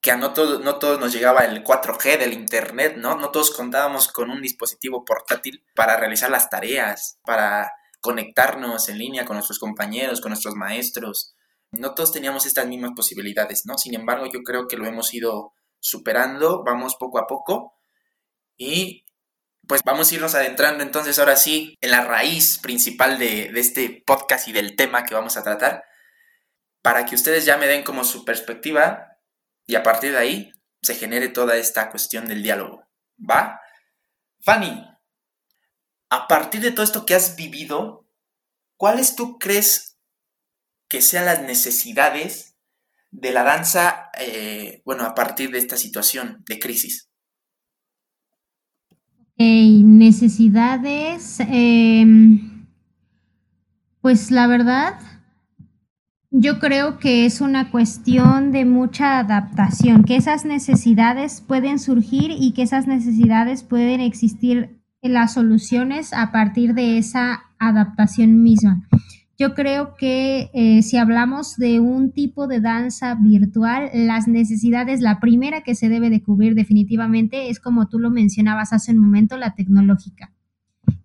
[0.00, 3.16] que a no, todo, no todos nos llegaba el 4G del Internet, ¿no?
[3.16, 9.24] No todos contábamos con un dispositivo portátil para realizar las tareas, para conectarnos en línea
[9.24, 11.34] con nuestros compañeros, con nuestros maestros.
[11.72, 13.76] No todos teníamos estas mismas posibilidades, ¿no?
[13.76, 17.74] Sin embargo, yo creo que lo hemos ido superando, vamos poco a poco
[18.56, 19.04] y
[19.66, 24.02] pues vamos a irnos adentrando entonces ahora sí en la raíz principal de, de este
[24.06, 25.84] podcast y del tema que vamos a tratar,
[26.82, 29.17] para que ustedes ya me den como su perspectiva
[29.68, 30.52] y a partir de ahí
[30.82, 32.82] se genere toda esta cuestión del diálogo.
[33.18, 33.60] ¿Va?
[34.40, 34.82] Fanny,
[36.08, 38.08] a partir de todo esto que has vivido,
[38.76, 39.98] ¿cuáles tú crees
[40.88, 42.56] que sean las necesidades
[43.10, 47.08] de la danza, eh, bueno, a partir de esta situación de crisis?
[49.40, 52.66] necesidades, em,
[54.00, 55.00] pues la verdad,
[56.30, 62.52] yo creo que es una cuestión de mucha adaptación, que esas necesidades pueden surgir y
[62.52, 68.86] que esas necesidades pueden existir en las soluciones a partir de esa adaptación misma.
[69.38, 75.20] Yo creo que eh, si hablamos de un tipo de danza virtual, las necesidades, la
[75.20, 79.36] primera que se debe de cubrir definitivamente es como tú lo mencionabas hace un momento,
[79.36, 80.32] la tecnológica.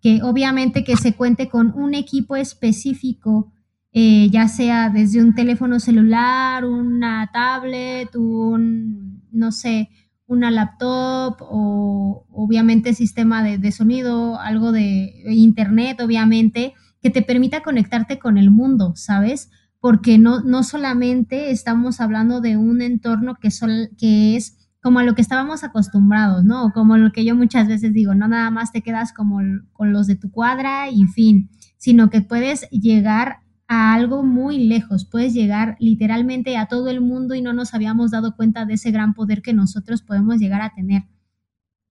[0.01, 3.52] Que obviamente que se cuente con un equipo específico
[3.93, 9.89] eh, ya sea desde un teléfono celular, una tablet, un, no sé,
[10.25, 18.17] una laptop o obviamente sistema de, sonido, algo de internet, obviamente, que te permita conectarte
[18.17, 19.51] con el mundo, ¿sabes?
[19.79, 23.49] Porque no, no solamente estamos hablando de un entorno que,
[23.97, 26.71] que es como a lo que estábamos acostumbrados, ¿no?
[26.73, 29.39] Como lo que yo muchas veces digo, no nada más te quedas como
[29.71, 33.42] con los de tu cuadra y fin, sino que puedes llegar
[33.73, 38.11] a algo muy lejos, puedes llegar literalmente a todo el mundo y no nos habíamos
[38.11, 41.05] dado cuenta de ese gran poder que nosotros podemos llegar a tener.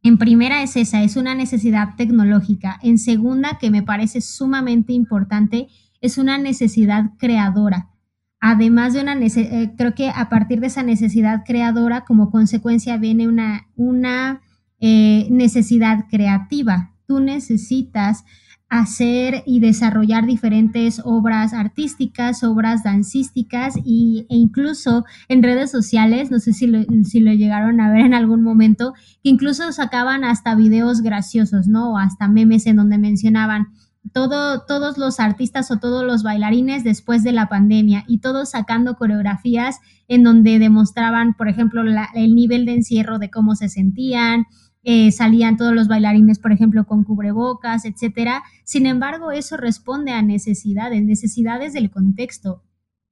[0.04, 2.78] En primera es esa, es una necesidad tecnológica.
[2.84, 5.66] En segunda, que me parece sumamente importante,
[6.00, 7.90] es una necesidad creadora.
[8.38, 13.26] Además de una eh, creo que a partir de esa necesidad creadora, como consecuencia viene
[13.26, 14.40] una, una
[14.78, 16.92] eh, necesidad creativa.
[17.06, 18.24] Tú necesitas
[18.72, 26.38] hacer y desarrollar diferentes obras artísticas, obras dancísticas y, e incluso en redes sociales, no
[26.38, 30.54] sé si lo, si lo llegaron a ver en algún momento, que incluso sacaban hasta
[30.54, 31.92] videos graciosos, ¿no?
[31.92, 33.66] O hasta memes en donde mencionaban
[34.14, 38.96] todo, todos los artistas o todos los bailarines después de la pandemia y todos sacando
[38.96, 41.82] coreografías en donde demostraban, por ejemplo,
[42.14, 44.46] el nivel de encierro de cómo se sentían,
[44.82, 48.42] eh, salían todos los bailarines, por ejemplo, con cubrebocas, etcétera.
[48.64, 52.62] Sin embargo, eso responde a necesidades, necesidades del contexto.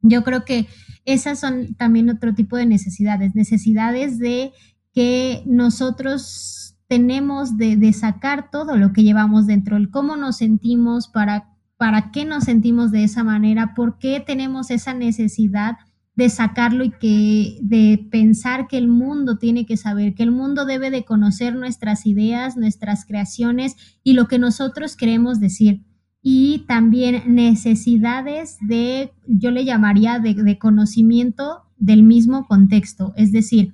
[0.03, 0.67] Yo creo que
[1.05, 4.53] esas son también otro tipo de necesidades, necesidades de
[4.93, 11.09] que nosotros tenemos de, de sacar todo lo que llevamos dentro, el cómo nos sentimos
[11.09, 15.79] para para qué nos sentimos de esa manera, por qué tenemos esa necesidad
[16.21, 20.67] de sacarlo y que de pensar que el mundo tiene que saber, que el mundo
[20.67, 25.83] debe de conocer nuestras ideas, nuestras creaciones y lo que nosotros queremos decir.
[26.21, 33.73] Y también necesidades de, yo le llamaría de, de conocimiento del mismo contexto, es decir,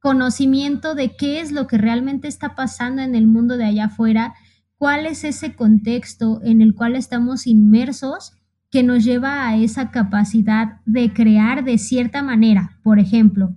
[0.00, 4.32] conocimiento de qué es lo que realmente está pasando en el mundo de allá afuera,
[4.78, 8.32] cuál es ese contexto en el cual estamos inmersos
[8.74, 12.80] que nos lleva a esa capacidad de crear de cierta manera.
[12.82, 13.54] Por ejemplo,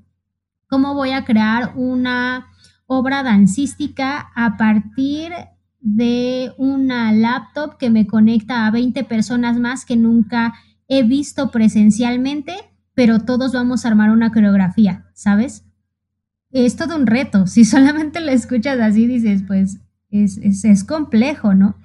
[0.67, 2.49] ¿cómo voy a crear una
[2.85, 5.33] obra dancística a partir
[5.79, 10.53] de una laptop que me conecta a 20 personas más que nunca
[10.87, 12.53] he visto presencialmente,
[12.93, 15.65] pero todos vamos a armar una coreografía, ¿sabes?
[16.51, 17.47] Es todo un reto.
[17.47, 19.79] Si solamente lo escuchas así, dices, pues
[20.11, 21.75] es, es, es complejo, ¿no?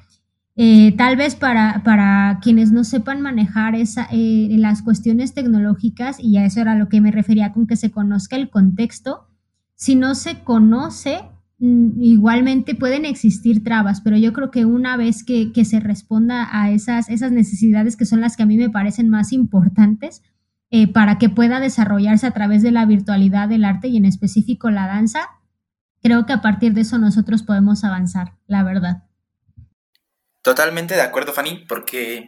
[0.54, 6.36] Eh, tal vez para, para, quienes no sepan manejar esa, eh, las cuestiones tecnológicas, y
[6.36, 9.28] a eso era lo que me refería con que se conozca el contexto,
[9.74, 11.22] si no se conoce,
[11.58, 16.48] mm, igualmente pueden existir trabas, pero yo creo que una vez que, que, se responda
[16.52, 20.22] a esas, esas necesidades que son las que a mí me parecen más importantes,
[20.74, 24.70] eh, para que pueda desarrollarse a través de la virtualidad del arte y en específico
[24.70, 25.20] la danza,
[26.02, 29.02] creo que a partir de eso nosotros podemos avanzar, la verdad.
[30.42, 32.26] Totalmente de acuerdo, Fanny, porque,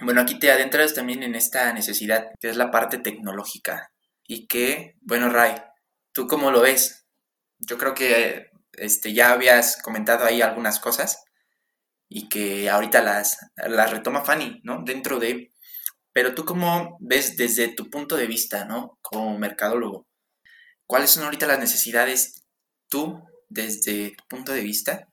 [0.00, 3.92] bueno, aquí te adentras también en esta necesidad, que es la parte tecnológica.
[4.26, 5.54] Y que, bueno, Ray,
[6.12, 7.06] ¿tú cómo lo ves?
[7.60, 11.22] Yo creo que este, ya habías comentado ahí algunas cosas
[12.08, 14.82] y que ahorita las, las retoma Fanny, ¿no?
[14.84, 15.52] Dentro de...
[16.12, 18.98] Pero tú cómo ves desde tu punto de vista, ¿no?
[19.00, 20.06] Como mercadólogo,
[20.86, 22.44] ¿cuáles son ahorita las necesidades
[22.88, 25.08] tú, desde tu punto de vista,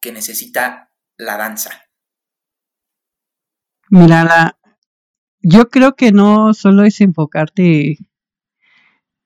[0.00, 0.89] que necesita
[1.20, 1.70] la danza?
[3.90, 4.56] Mira,
[5.42, 7.98] yo creo que no solo es enfocarte,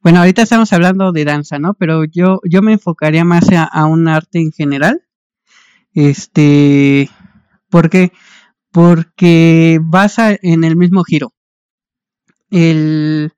[0.01, 1.75] bueno, ahorita estamos hablando de danza, ¿no?
[1.75, 5.03] Pero yo, yo me enfocaría más a, un arte en general.
[5.93, 7.11] Este,
[7.71, 8.13] ¿por qué?
[8.71, 11.33] Porque basa en el mismo giro.
[12.51, 13.33] El,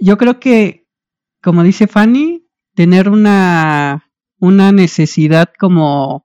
[0.00, 0.86] yo creo que,
[1.42, 6.24] como dice Fanny, tener una, una necesidad como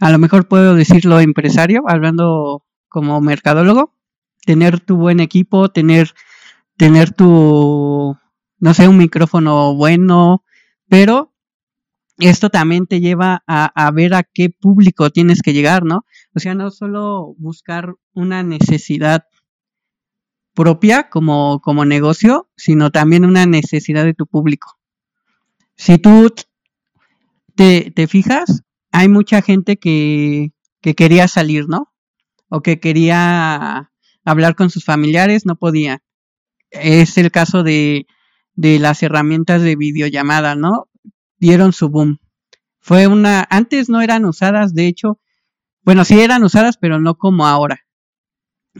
[0.00, 3.94] a lo mejor puedo decirlo empresario, hablando como mercadólogo,
[4.44, 6.12] tener tu buen equipo, tener,
[6.76, 8.16] tener tu,
[8.58, 10.44] no sé, un micrófono bueno,
[10.88, 11.34] pero
[12.18, 16.04] esto también te lleva a, ver a qué público tienes que llegar, ¿no?
[16.34, 19.24] O sea, no solo buscar una necesidad
[20.54, 24.78] propia como, como negocio, sino también una necesidad de tu público.
[25.76, 26.34] Si tú
[27.54, 31.92] te, te fijas, hay mucha gente que, que quería salir, ¿no?
[32.48, 33.90] O que quería
[34.24, 36.02] hablar con sus familiares, no podía.
[36.70, 38.06] Es el caso de,
[38.54, 40.88] de las herramientas de videollamada, ¿no?
[41.38, 42.18] Dieron su boom.
[42.80, 45.20] Fue una, antes no eran usadas, de hecho,
[45.82, 47.80] bueno, sí eran usadas, pero no como ahora.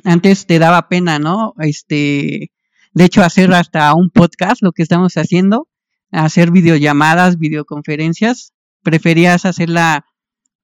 [0.05, 1.55] Antes te daba pena, ¿no?
[1.59, 2.53] Este,
[2.93, 5.69] de hecho, hacer hasta un podcast, lo que estamos haciendo,
[6.11, 8.53] hacer videollamadas, videoconferencias,
[8.89, 10.07] preferías hacerla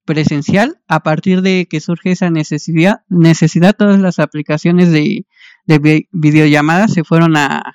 [0.07, 5.27] presencial a partir de que surge esa necesidad, necesidad todas las aplicaciones de,
[5.67, 7.75] de videollamadas se fueron a,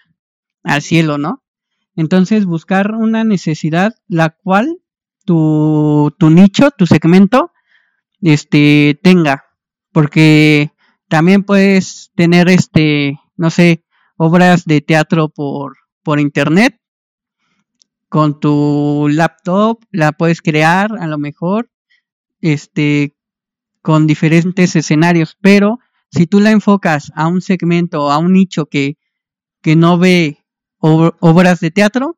[0.63, 1.43] al cielo, ¿no?
[1.95, 4.79] Entonces buscar una necesidad la cual
[5.23, 7.51] tu, tu nicho, tu segmento,
[8.21, 9.45] este, tenga,
[9.91, 10.71] porque
[11.09, 13.83] también puedes tener, este, no sé,
[14.17, 16.78] obras de teatro por, por internet,
[18.09, 21.71] con tu laptop la puedes crear a lo mejor
[22.41, 23.15] este
[23.81, 25.79] con diferentes escenarios, pero
[26.11, 28.97] si tú la enfocas a un segmento a un nicho que,
[29.61, 30.45] que no ve
[30.79, 32.17] obras de teatro,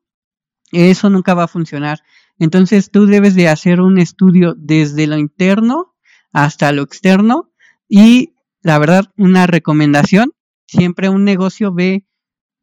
[0.72, 2.00] eso nunca va a funcionar.
[2.38, 5.94] Entonces tú debes de hacer un estudio desde lo interno
[6.32, 7.52] hasta lo externo
[7.88, 10.32] y la verdad una recomendación,
[10.66, 12.06] siempre un negocio ve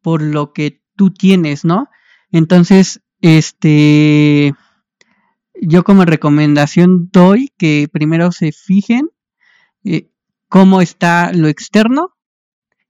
[0.02, 1.88] por lo que tú tienes, ¿no?
[2.32, 4.54] Entonces este,
[5.60, 9.10] yo como recomendación doy que primero se fijen
[9.84, 10.10] eh,
[10.48, 12.16] cómo está lo externo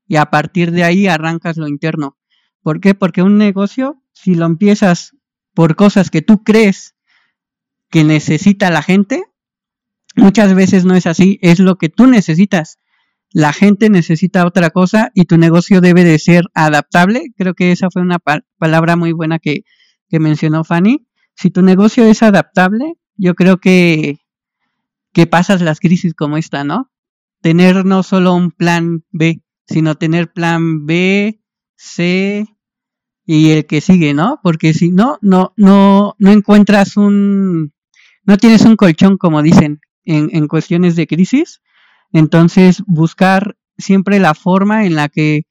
[0.07, 2.17] y a partir de ahí arrancas lo interno.
[2.63, 2.95] ¿Por qué?
[2.95, 5.17] Porque un negocio, si lo empiezas
[5.55, 6.95] por cosas que tú crees
[7.91, 9.25] que necesita la gente,
[10.17, 12.79] muchas veces no es así, es lo que tú necesitas.
[13.33, 17.33] La gente necesita otra cosa y tu negocio debe de ser adaptable.
[17.37, 19.65] Creo que esa fue una pa palabra muy buena que,
[20.11, 24.19] que mencionó Fanny, si tu negocio es adaptable, yo creo que,
[25.13, 26.91] que pasas las crisis como esta, ¿no?
[27.41, 31.41] Tener no solo un plan B, sino tener plan B,
[31.77, 32.45] C
[33.25, 34.41] y el que sigue, ¿no?
[34.43, 37.73] Porque si no, no, no, no encuentras un,
[38.25, 41.63] no tienes un colchón, como dicen, en, en cuestiones de crisis.
[42.13, 45.43] Entonces, buscar siempre la forma en la que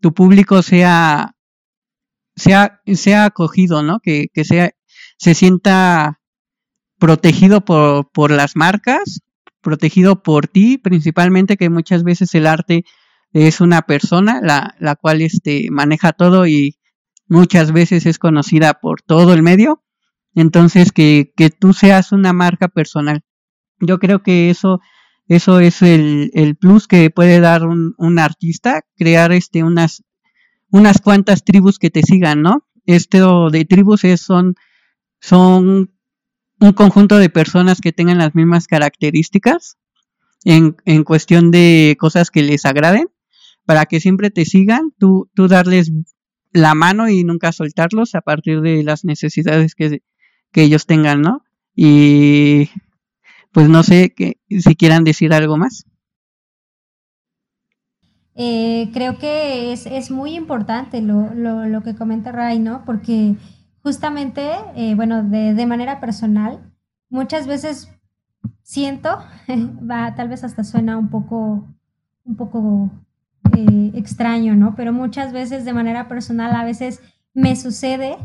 [0.00, 1.36] tu público sea,
[2.38, 4.00] sea, sea acogido, ¿no?
[4.00, 4.72] Que, que sea,
[5.18, 6.20] se sienta
[6.98, 9.20] protegido por, por las marcas,
[9.60, 12.84] protegido por ti, principalmente que muchas veces el arte
[13.32, 16.76] es una persona la, la cual este, maneja todo y
[17.28, 19.82] muchas veces es conocida por todo el medio.
[20.34, 23.22] Entonces, que, que tú seas una marca personal.
[23.80, 24.80] Yo creo que eso,
[25.26, 30.04] eso es el, el plus que puede dar un, un, artista, crear este, unas,
[30.70, 32.66] unas cuantas tribus que te sigan, ¿no?
[32.86, 34.54] Esto de tribus es, son,
[35.20, 35.92] son
[36.60, 39.78] un conjunto de personas que tengan las mismas características
[40.44, 43.08] en, en cuestión de cosas que les agraden,
[43.64, 45.92] para que siempre te sigan, tú, tú darles
[46.52, 50.02] la mano y nunca soltarlos a partir de las necesidades que,
[50.52, 51.44] que ellos tengan, ¿no?
[51.74, 52.70] Y
[53.52, 55.84] pues no sé que, si quieran decir algo más.
[58.40, 62.84] Eh, creo que es, es muy importante lo, lo, lo, que comenta Ray, ¿no?
[62.84, 63.34] Porque
[63.82, 66.60] justamente, eh, bueno, de, de, manera personal,
[67.10, 67.90] muchas veces
[68.62, 69.18] siento,
[69.90, 71.66] va, tal vez hasta suena un poco,
[72.24, 72.88] un poco
[73.56, 74.76] eh, extraño, ¿no?
[74.76, 77.02] Pero muchas veces de manera personal a veces
[77.34, 78.18] me sucede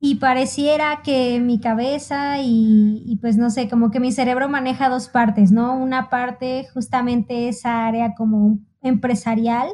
[0.00, 4.88] y pareciera que mi cabeza y, y, pues no sé, como que mi cerebro maneja
[4.88, 5.76] dos partes, ¿no?
[5.76, 9.68] Una parte justamente esa área como empresarial,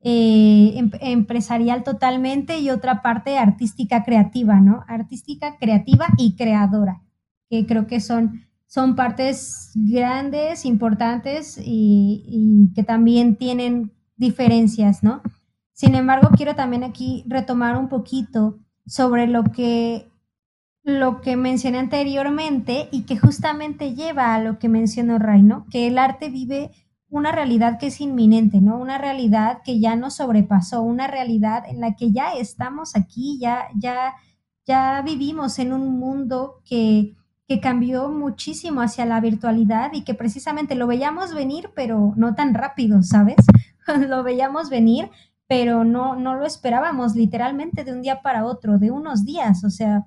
[0.00, 4.84] eh, em empresarial totalmente y otra parte artística creativa, ¿no?
[4.88, 7.02] Artística creativa y creadora,
[7.48, 15.22] que creo que son, son partes grandes, importantes y, y que también tienen diferencias, ¿no?
[15.72, 20.08] Sin embargo, quiero también aquí retomar un poquito sobre lo que,
[20.84, 25.66] lo que mencioné anteriormente y que justamente lleva a lo que mencionó Ray, ¿no?
[25.70, 26.70] Que el arte vive
[27.12, 28.78] una realidad que es inminente, ¿no?
[28.78, 33.68] Una realidad que ya nos sobrepasó, una realidad en la que ya estamos aquí, ya,
[33.76, 34.14] ya,
[34.64, 37.14] ya vivimos en un mundo que,
[37.46, 42.54] que cambió muchísimo hacia la virtualidad y que precisamente lo veíamos venir, pero no tan
[42.54, 43.36] rápido, ¿sabes?
[44.08, 45.10] lo veíamos venir,
[45.46, 49.64] pero no, no lo esperábamos literalmente de un día para otro, de unos días.
[49.64, 50.06] O sea,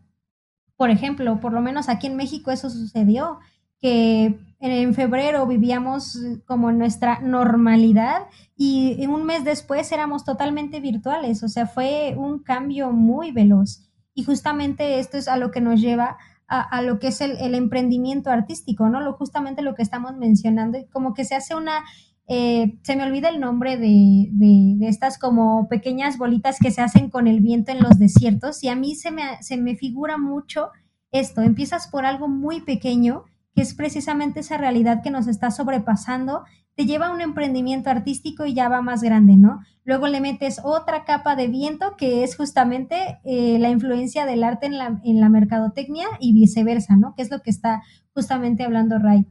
[0.76, 3.38] por ejemplo, por lo menos aquí en México eso sucedió,
[3.80, 4.40] que
[4.72, 11.68] en febrero vivíamos como nuestra normalidad y un mes después éramos totalmente virtuales, o sea,
[11.68, 13.90] fue un cambio muy veloz.
[14.14, 17.38] Y justamente esto es a lo que nos lleva a, a lo que es el,
[17.38, 19.02] el, emprendimiento artístico, ¿no?
[19.02, 21.84] Lo, justamente lo que estamos mencionando, como que se hace una
[22.28, 26.82] eh, se me olvida el nombre de, de, de, estas como pequeñas bolitas que se
[26.82, 30.18] hacen con el viento en los desiertos y a mí se me, se me figura
[30.18, 30.72] mucho
[31.12, 36.44] esto, empiezas por algo muy pequeño, que es precisamente esa realidad que nos está sobrepasando,
[36.76, 39.62] te lleva a un emprendimiento artístico y ya va más grande, ¿no?
[39.86, 44.66] Luego le metes otra capa de viento que es justamente eh, la influencia del arte
[44.66, 47.16] en la, en la mercadotecnia y viceversa, ¿no?
[47.16, 47.82] Que es lo que está
[48.14, 49.26] justamente hablando Ray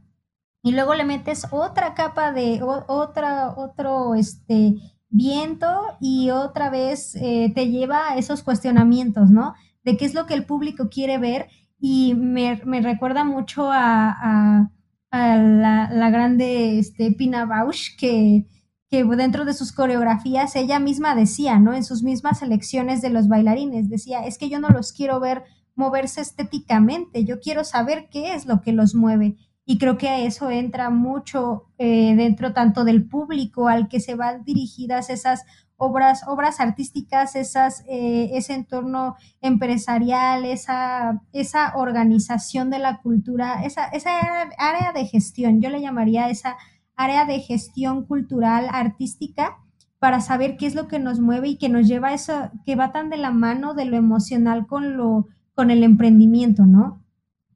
[0.65, 4.77] y luego le metes otra capa de otra, otro este,
[5.11, 5.69] viento
[6.01, 9.55] y otra vez eh, te lleva a esos cuestionamientos, ¿no?
[9.85, 11.49] De qué es lo que el público quiere ver
[11.87, 14.71] y me, me recuerda mucho a,
[15.11, 18.47] a, la, la, grande este, Pina Bausch que,
[18.91, 21.75] que dentro de sus coreografías ella misma decía, ¿no?
[21.75, 25.45] En sus mismas elecciones de los bailarines, decía, es que yo no los quiero ver
[25.75, 30.21] moverse estéticamente, yo quiero saber qué es lo que los mueve y creo que a
[30.21, 35.45] eso entra mucho eh, dentro tanto del público al que se van dirigidas esas
[35.77, 43.87] obras, obras artísticas, esas, eh, ese entorno empresarial, esa, esa organización de la cultura, esa,
[43.87, 44.11] esa
[44.59, 46.57] área de gestión, yo le llamaría esa
[46.97, 49.59] área de gestión cultural, artística,
[49.99, 52.77] para saber qué es lo que nos mueve y que nos lleva a eso, que
[52.77, 57.03] va tan de la mano de lo emocional con lo, con el emprendimiento, ¿no?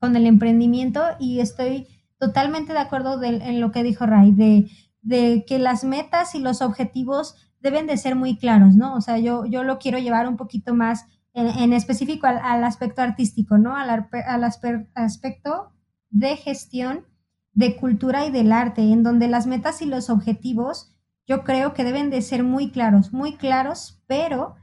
[0.00, 1.86] Con el emprendimiento y estoy
[2.18, 4.70] totalmente de acuerdo en lo que dijo Ray, de,
[5.02, 8.94] de, que las metas y los objetivos deben de ser muy claros, ¿no?
[8.94, 13.00] O sea, yo, yo lo quiero llevar un poquito más en, específico al, al, aspecto
[13.02, 13.76] artístico, ¿no?
[13.76, 15.72] Al, al aspecto
[16.10, 17.04] de gestión,
[17.52, 20.94] de cultura y del arte, en donde las metas y los objetivos
[21.26, 24.56] yo creo que deben de ser muy claros, muy claros, pero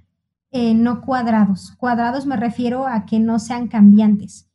[0.52, 1.74] eh, no cuadrados.
[1.78, 4.50] Cuadrados me refiero a que no sean cambiantes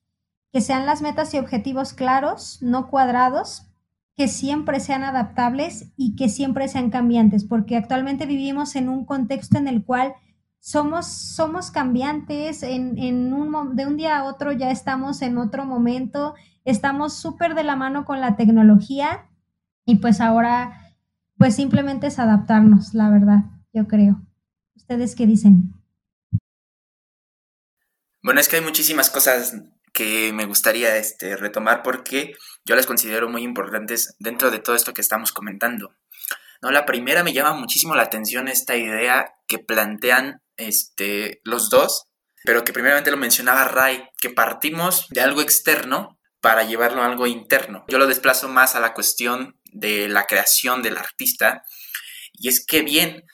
[0.52, 3.69] que sean las metas y objetivos claros, no cuadrados,
[4.16, 9.58] que siempre sean adaptables y que siempre sean cambiantes, porque actualmente vivimos en un contexto
[9.58, 10.14] en el cual
[10.58, 15.64] somos, somos cambiantes, en, en un, de un día a otro ya estamos en otro
[15.64, 16.34] momento,
[16.64, 19.26] estamos súper de la mano con la tecnología
[19.86, 20.94] y pues ahora,
[21.38, 24.20] pues simplemente es adaptarnos, la verdad, yo creo.
[24.76, 25.74] ¿Ustedes qué dicen?
[28.22, 29.56] Bueno, es que hay muchísimas cosas
[30.00, 32.32] que me gustaría este, retomar porque
[32.64, 35.94] yo las considero muy importantes dentro de todo esto que estamos comentando.
[36.62, 36.70] ¿no?
[36.70, 42.06] La primera me llama muchísimo la atención esta idea que plantean este, los dos,
[42.44, 47.26] pero que primeramente lo mencionaba Ray, que partimos de algo externo para llevarlo a algo
[47.26, 47.84] interno.
[47.88, 51.62] Yo lo desplazo más a la cuestión de la creación del artista,
[52.32, 53.26] y es que bien,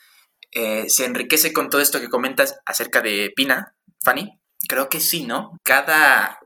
[0.51, 4.37] eh, se enriquece con todo esto que comentas acerca de Pina, Fanny.
[4.67, 5.57] Creo que sí, ¿no?
[5.63, 6.39] Cada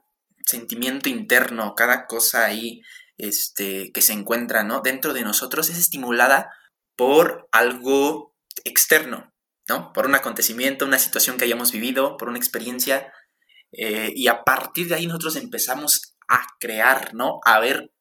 [0.46, 2.82] sentimiento interno, cada cosa ahí
[3.18, 4.82] este, que se encuentra ¿no?
[4.82, 6.52] dentro de nosotros es estimulada
[6.96, 9.34] por algo externo,
[9.68, 9.94] ¿no?
[9.94, 13.12] Por un acontecimiento, una situación que hayamos vivido, por una experiencia.
[13.72, 17.40] Eh, y a partir de ahí nosotros empezamos a crear, ¿no?
[17.46, 17.92] A ver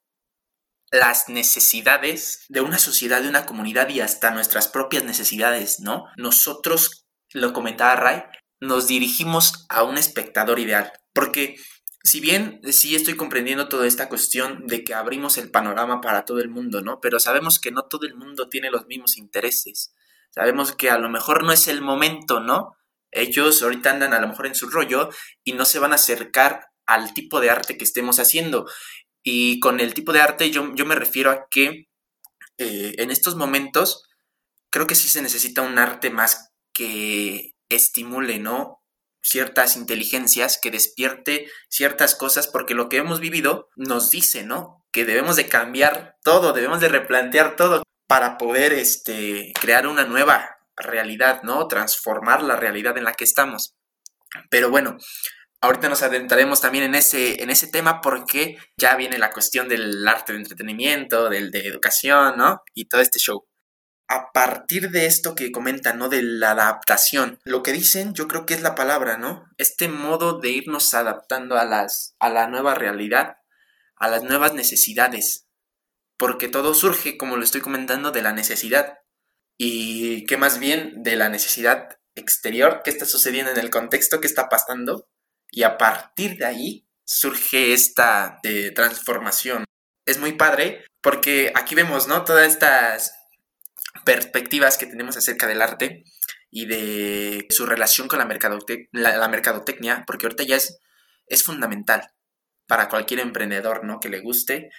[0.90, 6.06] las necesidades de una sociedad, de una comunidad y hasta nuestras propias necesidades, ¿no?
[6.16, 8.22] Nosotros, lo comentaba Ray,
[8.60, 11.56] nos dirigimos a un espectador ideal, porque
[12.02, 16.40] si bien sí estoy comprendiendo toda esta cuestión de que abrimos el panorama para todo
[16.40, 17.00] el mundo, ¿no?
[17.00, 19.94] Pero sabemos que no todo el mundo tiene los mismos intereses.
[20.30, 22.76] Sabemos que a lo mejor no es el momento, ¿no?
[23.10, 25.10] Ellos ahorita andan a lo mejor en su rollo
[25.44, 28.66] y no se van a acercar al tipo de arte que estemos haciendo.
[29.22, 31.88] Y con el tipo de arte yo, yo me refiero a que
[32.58, 34.08] eh, en estos momentos
[34.70, 38.79] creo que sí se necesita un arte más que estimule, ¿no?
[39.22, 44.84] Ciertas inteligencias, que despierte ciertas cosas, porque lo que hemos vivido nos dice, ¿no?
[44.92, 50.58] Que debemos de cambiar todo, debemos de replantear todo para poder este, crear una nueva
[50.76, 51.68] realidad, ¿no?
[51.68, 53.76] Transformar la realidad en la que estamos.
[54.48, 54.96] Pero bueno,
[55.60, 60.06] ahorita nos adentraremos también en ese, en ese tema porque ya viene la cuestión del
[60.08, 62.62] arte de entretenimiento, del de educación, ¿no?
[62.74, 63.46] Y todo este show
[64.10, 66.08] a partir de esto que comentan, ¿no?
[66.08, 67.38] De la adaptación.
[67.44, 69.44] Lo que dicen, yo creo que es la palabra, ¿no?
[69.56, 73.36] Este modo de irnos adaptando a las a la nueva realidad,
[73.94, 75.46] a las nuevas necesidades.
[76.18, 78.98] Porque todo surge, como lo estoy comentando, de la necesidad.
[79.56, 84.26] Y que más bien de la necesidad exterior, qué está sucediendo en el contexto, qué
[84.26, 85.08] está pasando.
[85.52, 89.64] Y a partir de ahí surge esta de transformación.
[90.04, 92.24] Es muy padre porque aquí vemos, ¿no?
[92.24, 93.19] Todas estas
[94.04, 96.04] perspectivas que tenemos acerca del arte
[96.50, 98.26] y de su relación con la,
[98.92, 100.78] la, mercadotecnia, porque ahorita ya es,
[101.26, 102.12] es fundamental
[102.66, 104.00] para cualquier emprendedor, ¿no?
[104.00, 104.70] Que le guste.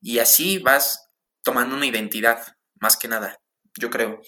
[0.00, 1.10] Y así vas
[1.42, 3.40] tomando una identidad, más que nada,
[3.78, 4.20] yo creo.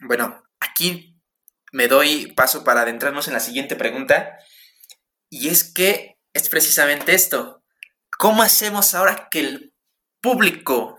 [0.00, 1.20] Bueno, aquí
[1.72, 4.38] me doy paso para adentrarnos en la siguiente pregunta.
[5.30, 7.62] Y es que es precisamente esto.
[8.18, 9.74] ¿Cómo hacemos ahora que el
[10.20, 10.95] público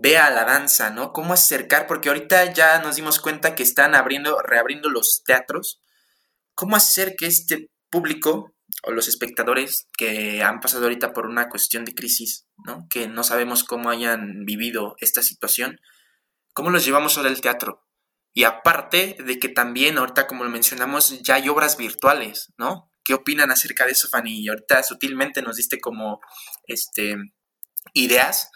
[0.00, 1.12] vea la danza, ¿no?
[1.12, 5.82] Cómo acercar, porque ahorita ya nos dimos cuenta que están abriendo, reabriendo los teatros.
[6.54, 11.84] ¿Cómo hacer que este público o los espectadores que han pasado ahorita por una cuestión
[11.84, 12.86] de crisis, ¿no?
[12.88, 15.80] Que no sabemos cómo hayan vivido esta situación,
[16.52, 17.86] ¿cómo los llevamos ahora al teatro?
[18.34, 22.90] Y aparte de que también ahorita, como lo mencionamos, ya hay obras virtuales, ¿no?
[23.04, 24.40] ¿Qué opinan acerca de eso, Fanny?
[24.40, 26.20] Y ahorita sutilmente nos diste como
[26.66, 27.16] este
[27.92, 28.50] ideas,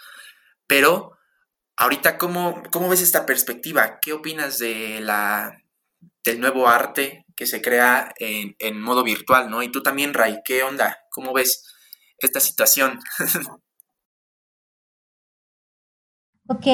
[0.67, 1.16] pero
[1.79, 4.01] Ahorita, ¿cómo, ¿cómo ves esta perspectiva?
[4.01, 5.63] ¿Qué opinas de la,
[6.25, 9.63] del nuevo arte que se crea en, en modo virtual, ¿no?
[9.63, 10.97] Y tú también, Ray, ¿qué onda?
[11.11, 11.65] ¿Cómo ves
[12.19, 12.99] esta situación?
[16.49, 16.67] ok,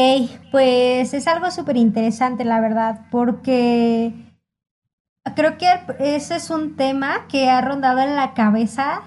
[0.53, 4.13] pues es algo súper interesante, la verdad, porque
[5.35, 5.67] creo que
[5.99, 9.03] ese es un tema que ha rondado en la cabeza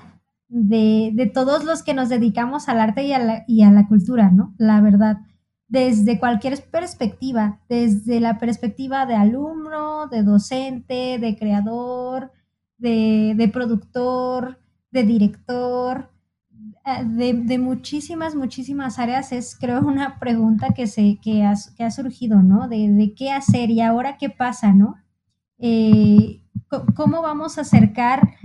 [0.49, 3.87] de, de todos los que nos dedicamos al arte y a la, y a la
[3.87, 4.53] cultura, ¿no?
[4.57, 5.19] La verdad
[5.68, 12.32] desde cualquier perspectiva, desde la perspectiva de alumno, de docente, de creador,
[12.78, 14.59] de, productor,
[14.91, 16.11] de director,
[16.86, 22.68] eh, de, muchísimas, muchísimas áreas, es creo una pregunta que, se, que, ha, surgido, ¿no?
[22.68, 24.95] De, qué hacer y ahora qué pasa, ¿no?
[25.57, 26.41] Eh,
[26.95, 28.36] ¿Cómo vamos a acercar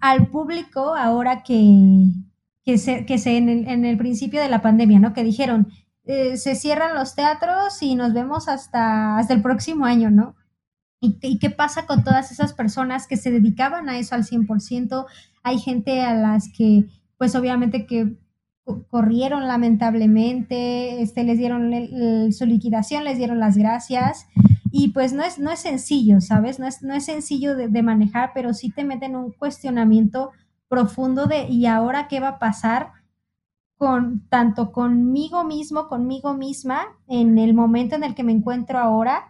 [0.00, 2.12] al público ahora que,
[2.64, 5.12] que, se, que se en, el, en el principio de la pandemia, ¿no?
[5.12, 5.68] Que dijeron,
[6.10, 10.36] eh, se cierran los teatros y nos vemos hasta, hasta el próximo año, ¿no?
[11.02, 15.04] ¿Y, qué pasa con todas esas personas que se dedicaban a eso al 100%?
[15.42, 16.86] Hay gente a las que
[17.18, 18.16] pues obviamente que
[18.88, 21.70] corrieron lamentablemente, este, les dieron
[22.32, 24.26] su liquidación, les dieron las gracias
[24.70, 26.58] y pues no es, no es sencillo, ¿sabes?
[26.58, 30.30] No es, no es sencillo de, de manejar, pero sí te meten un cuestionamiento
[30.68, 32.92] profundo de ¿y ahora qué va a pasar?
[33.78, 39.28] Con tanto conmigo mismo, conmigo misma, en el momento en el que me encuentro ahora,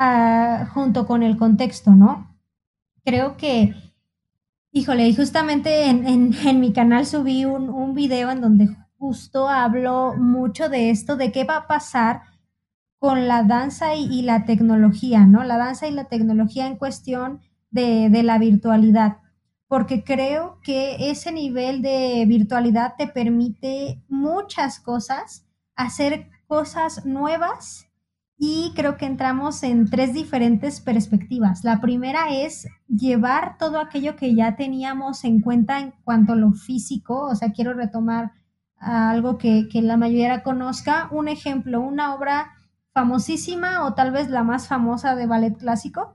[0.00, 2.36] uh, junto con el contexto, ¿no?
[3.04, 3.74] Creo que,
[4.72, 8.68] híjole, y justamente en, en, en mi canal subí un, un, video en donde
[8.98, 12.22] justo hablo mucho de esto, de qué va a pasar
[12.98, 15.44] con la danza y, y la tecnología, ¿no?
[15.44, 19.18] La danza y la tecnología en cuestión de, de la virtualidad
[19.68, 25.44] porque creo que ese nivel de virtualidad te permite muchas cosas,
[25.74, 27.86] hacer cosas nuevas
[28.38, 31.64] y creo que entramos en tres diferentes perspectivas.
[31.64, 36.52] La primera es llevar todo aquello que ya teníamos en cuenta en cuanto a lo
[36.52, 38.32] físico, o sea, quiero retomar
[38.78, 42.52] algo que, que la mayoría conozca, un ejemplo, una obra
[42.92, 46.14] famosísima o tal vez la más famosa de ballet clásico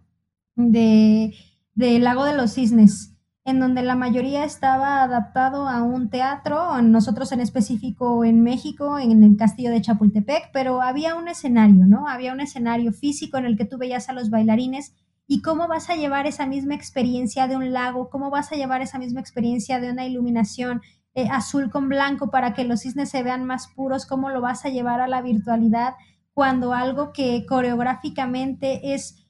[0.56, 1.34] de,
[1.74, 3.11] de Lago de los Cisnes
[3.52, 9.24] en donde la mayoría estaba adaptado a un teatro, nosotros en específico en México, en
[9.24, 12.08] el castillo de Chapultepec, pero había un escenario, ¿no?
[12.08, 14.96] Había un escenario físico en el que tú veías a los bailarines
[15.28, 18.82] y cómo vas a llevar esa misma experiencia de un lago, cómo vas a llevar
[18.82, 20.82] esa misma experiencia de una iluminación
[21.14, 24.66] eh, azul con blanco para que los cisnes se vean más puros, cómo lo vas
[24.66, 25.94] a llevar a la virtualidad
[26.34, 29.21] cuando algo que coreográficamente es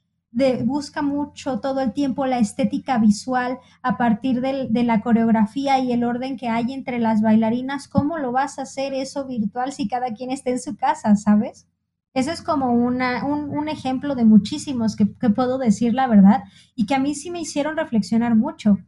[0.64, 6.04] busca mucho todo el tiempo la estética visual a partir de, la coreografía y el
[6.04, 7.88] orden que hay entre las bailarinas.
[7.88, 11.68] ¿Cómo lo vas a hacer eso virtual si cada quien está en su casa, sabes?
[12.14, 16.44] Ese es como una, un, ejemplo de muchísimos que, puedo decir la verdad
[16.76, 18.80] y que a mí sí me hicieron reflexionar mucho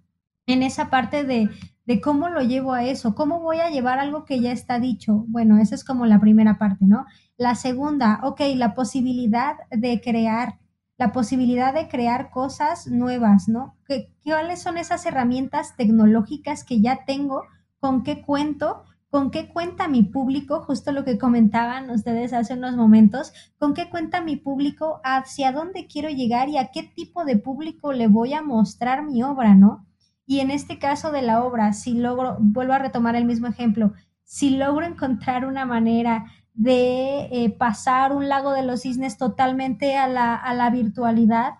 [0.45, 1.49] en esa parte de,
[1.85, 5.23] de cómo lo llevo a eso, cómo voy a llevar algo que ya está dicho.
[5.27, 7.05] Bueno, esa es como la primera parte, ¿no?
[7.37, 10.59] La segunda, ok, la posibilidad de crear
[11.03, 13.75] la posibilidad de crear cosas nuevas, ¿no?
[13.85, 17.43] ¿Qué, ¿Cuáles son esas herramientas tecnológicas que ya tengo?
[17.81, 18.85] ¿Con qué cuento?
[19.09, 20.61] ¿Con qué cuenta mi público?
[20.61, 23.33] Justo lo que comentaban ustedes hace unos momentos.
[23.57, 25.01] ¿Con qué cuenta mi público?
[25.03, 29.23] ¿Hacia dónde quiero llegar y a qué tipo de público le voy a mostrar mi
[29.23, 29.85] obra, ¿no?
[30.25, 33.91] Y en este caso de la obra, si logro, vuelvo a retomar el mismo ejemplo,
[34.23, 40.07] si logro encontrar una manera de eh, pasar un lago de los cisnes totalmente a
[40.07, 41.55] la, a la virtualidad.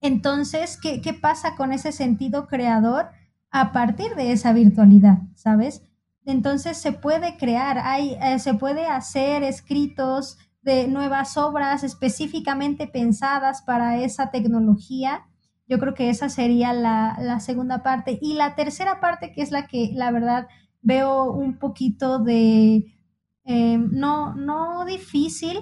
[0.00, 3.10] Entonces, ¿qué, ¿qué, pasa con ese sentido creador
[3.50, 5.18] a partir de esa virtualidad?
[5.34, 5.82] ¿Sabes?
[6.24, 13.62] Entonces se puede crear, hay, eh, se puede hacer escritos de nuevas obras específicamente pensadas
[13.62, 15.26] para esa tecnología.
[15.68, 18.18] Yo creo que esa sería la, la segunda parte.
[18.22, 20.48] Y la tercera parte, que es la que la verdad
[20.80, 22.91] veo un poquito de,
[23.44, 25.60] eh, no, no difícil,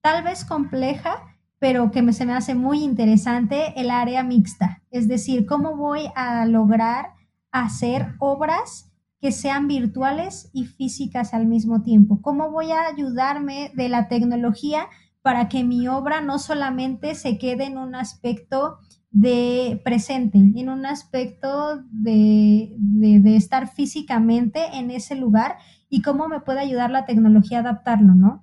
[0.00, 4.82] tal vez compleja, pero que se me hace muy interesante el área mixta.
[4.90, 7.12] Es decir, cómo voy a lograr
[7.52, 12.22] hacer obras que sean virtuales y físicas al mismo tiempo.
[12.22, 14.88] ¿Cómo voy a ayudarme de la tecnología
[15.22, 18.78] para que mi obra no solamente se quede en un aspecto
[19.10, 25.58] de presente, en un aspecto de, de estar físicamente en ese lugar,
[25.90, 28.42] y cómo me puede ayudar la tecnología a adaptarlo, ¿no?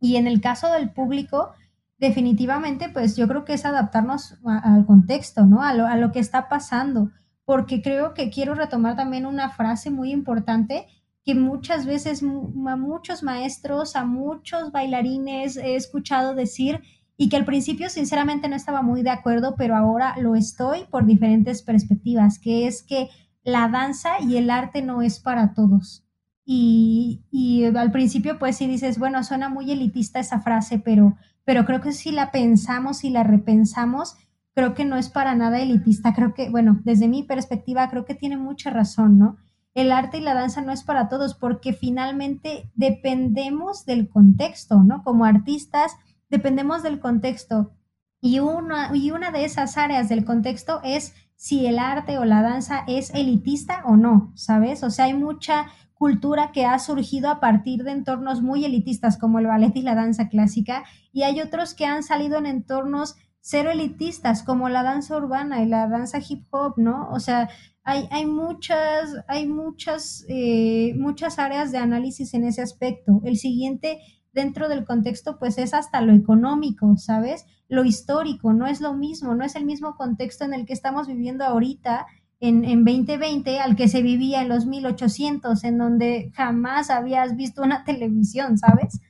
[0.00, 1.52] Y en el caso del público,
[1.98, 5.62] definitivamente, pues yo creo que es adaptarnos al contexto, ¿no?
[5.62, 7.10] A lo, a lo que está pasando,
[7.44, 10.86] porque creo que quiero retomar también una frase muy importante
[11.24, 16.80] que muchas veces a muchos maestros, a muchos bailarines he escuchado decir
[17.16, 21.04] y que al principio sinceramente no estaba muy de acuerdo, pero ahora lo estoy por
[21.04, 23.10] diferentes perspectivas, que es que
[23.44, 26.06] la danza y el arte no es para todos.
[26.44, 31.64] Y, y, al principio pues sí dices, bueno, suena muy elitista esa frase, pero, pero
[31.64, 34.16] creo que si la pensamos y la repensamos,
[34.54, 36.14] creo que no es para nada elitista.
[36.14, 39.36] Creo que, bueno, desde mi perspectiva, creo que tiene mucha razón, ¿no?
[39.74, 45.04] El arte y la danza no es para todos porque finalmente dependemos del contexto, ¿no?
[45.04, 45.96] Como artistas,
[46.28, 47.72] dependemos del contexto.
[48.20, 52.42] Y una, y una de esas áreas del contexto es si el arte o la
[52.42, 54.82] danza es elitista o no, ¿sabes?
[54.82, 55.68] O sea, hay mucha
[56.00, 59.94] cultura que ha surgido a partir de entornos muy elitistas como el ballet y la
[59.94, 60.82] danza clásica,
[61.12, 65.66] y hay otros que han salido en entornos cero elitistas como la danza urbana y
[65.66, 67.10] la danza hip hop, ¿no?
[67.10, 67.50] O sea,
[67.82, 73.20] hay, hay muchas, hay muchas, eh, muchas áreas de análisis en ese aspecto.
[73.22, 73.98] El siguiente
[74.32, 77.44] dentro del contexto, pues es hasta lo económico, ¿sabes?
[77.68, 81.08] Lo histórico, no es lo mismo, no es el mismo contexto en el que estamos
[81.08, 82.06] viviendo ahorita
[82.40, 87.62] en, en 2020 al que se vivía en los 1800, en donde jamás habías visto
[87.62, 89.00] una televisión, ¿sabes?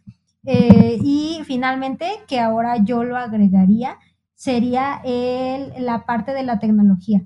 [0.44, 3.98] Eh, y finalmente, que ahora yo lo agregaría,
[4.34, 7.22] sería el, la parte de la tecnología.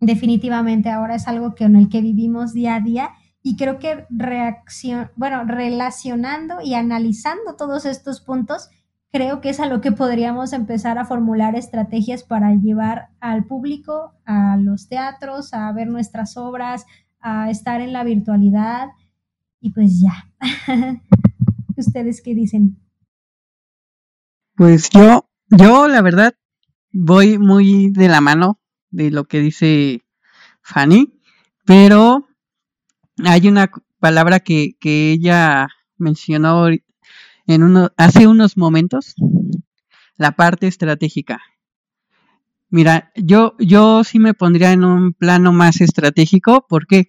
[0.00, 3.10] Definitivamente ahora es algo que en el que vivimos día a día
[3.42, 8.70] y creo que reacción, bueno, relacionando y analizando todos estos puntos,
[9.14, 14.12] creo que es a lo que podríamos empezar a formular estrategias para llevar al público
[14.24, 16.84] a los teatros, a ver nuestras obras,
[17.20, 18.88] a estar en la virtualidad
[19.60, 20.32] y pues ya.
[21.76, 22.76] ¿Ustedes qué dicen?
[24.56, 26.34] Pues yo, yo la verdad
[26.90, 28.58] voy muy de la mano
[28.90, 30.02] de lo que dice
[30.60, 31.20] Fanny,
[31.64, 32.26] pero
[33.24, 36.66] hay una palabra que, que ella mencionó
[37.46, 39.14] en uno, hace unos momentos
[40.16, 41.40] la parte estratégica.
[42.70, 46.66] Mira, yo, yo sí me pondría en un plano más estratégico.
[46.68, 47.06] ¿Por qué?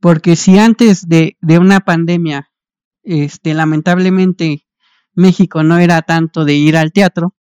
[0.00, 2.50] Porque si antes de, de una pandemia,
[3.02, 4.64] este, lamentablemente
[5.14, 7.34] México no era tanto de ir al teatro,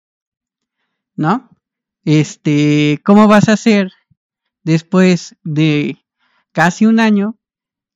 [1.16, 1.49] ¿no?
[2.03, 3.91] Este, ¿cómo vas a hacer
[4.63, 5.97] después de
[6.51, 7.38] casi un año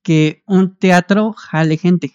[0.02, 2.12] que un teatro jale gente?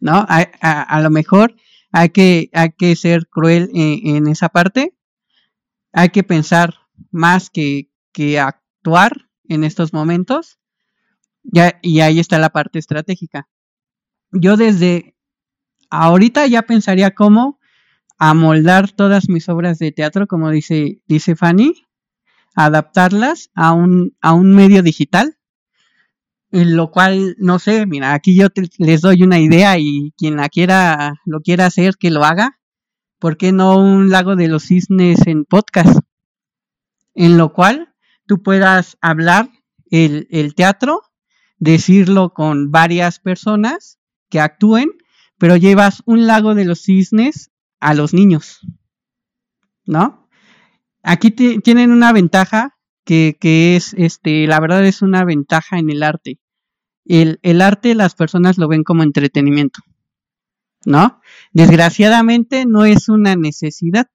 [0.00, 0.26] ¿No?
[0.28, 1.54] A, lo mejor
[1.92, 4.94] hay que, hay que ser cruel en, esa parte.
[5.92, 6.74] Hay que pensar
[7.10, 10.58] más que, que actuar en estos momentos.
[11.42, 13.48] Ya, y ahí está la parte estratégica.
[14.32, 15.16] Yo desde
[15.90, 17.58] ahorita ya pensaría cómo
[18.18, 21.74] amoldar todas mis obras de teatro, como dice, dice Fanny,
[22.54, 25.37] adaptarlas a un, a un medio digital
[26.50, 28.46] en lo cual, no sé, mira, aquí yo
[28.78, 32.58] les doy una idea y quien la quiera, lo quiera hacer, que lo haga.
[33.18, 36.00] ¿Por qué no un lago de los cisnes en podcast?
[37.14, 37.94] En lo cual
[38.26, 39.50] tú puedas hablar
[39.90, 41.02] el, el teatro,
[41.58, 43.98] decirlo con varias personas
[44.30, 44.90] que actúen,
[45.36, 48.60] pero llevas un lago de los cisnes a los niños,
[49.84, 50.28] ¿no?
[51.02, 52.77] Aquí tienen una ventaja
[53.08, 56.38] que, es, este, la verdad es una ventaja en el arte.
[57.06, 59.80] El, el arte las personas lo ven como entretenimiento,
[60.84, 61.22] ¿no?
[61.52, 64.08] Desgraciadamente no es una necesidad.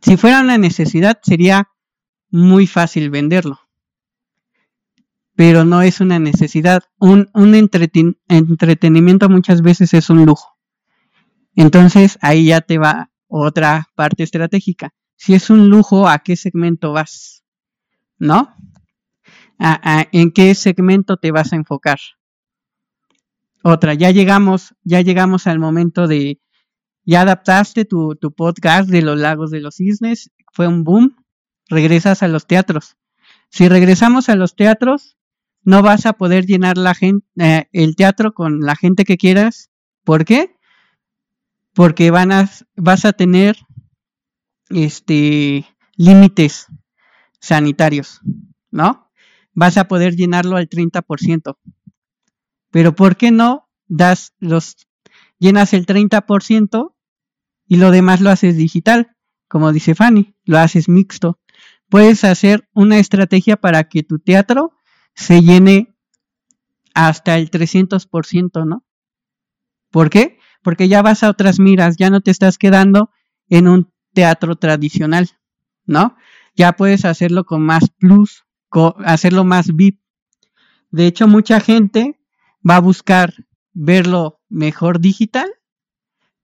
[0.00, 1.68] Si fuera una necesidad sería
[2.30, 3.60] muy fácil venderlo,
[5.36, 6.82] pero no es una necesidad.
[6.98, 10.56] Un, un entretenimiento muchas veces es un lujo.
[11.54, 16.92] Entonces ahí ya te va otra parte estratégica si es un lujo, ¿a qué segmento
[16.92, 17.44] vas?
[18.18, 18.56] ¿No?
[20.10, 22.00] en qué segmento te vas a enfocar?
[23.62, 26.40] Otra, ya llegamos, ya llegamos al momento de,
[27.04, 31.14] ya adaptaste tu, tu podcast de los lagos de los cisnes, fue un boom,
[31.68, 32.96] regresas a los teatros.
[33.48, 35.16] Si regresamos a los teatros,
[35.62, 39.70] no vas a poder llenar la gente, eh, el teatro con la gente que quieras.
[40.02, 40.56] ¿Por qué?
[41.74, 43.56] Porque van a, vas a tener
[44.74, 45.66] este,
[45.96, 46.66] límites
[47.40, 48.20] sanitarios,
[48.70, 49.10] ¿no?
[49.52, 51.58] Vas a poder llenarlo al 30%.
[52.70, 54.76] Pero ¿por qué no das los
[55.38, 56.94] llenas el 30%
[57.66, 59.16] y lo demás lo haces digital?
[59.48, 61.38] Como dice Fanny, lo haces mixto.
[61.90, 64.72] Puedes hacer una estrategia para que tu teatro
[65.14, 65.94] se llene
[66.94, 68.84] hasta el 300%, ¿no?
[69.90, 70.38] ¿Por qué?
[70.62, 73.10] Porque ya vas a otras miras, ya no te estás quedando
[73.48, 75.30] en un teatro tradicional,
[75.86, 76.16] ¿no?
[76.54, 78.44] Ya puedes hacerlo con más plus,
[79.04, 80.00] hacerlo más VIP.
[80.90, 82.20] De hecho, mucha gente
[82.68, 83.34] va a buscar
[83.72, 85.50] verlo mejor digital.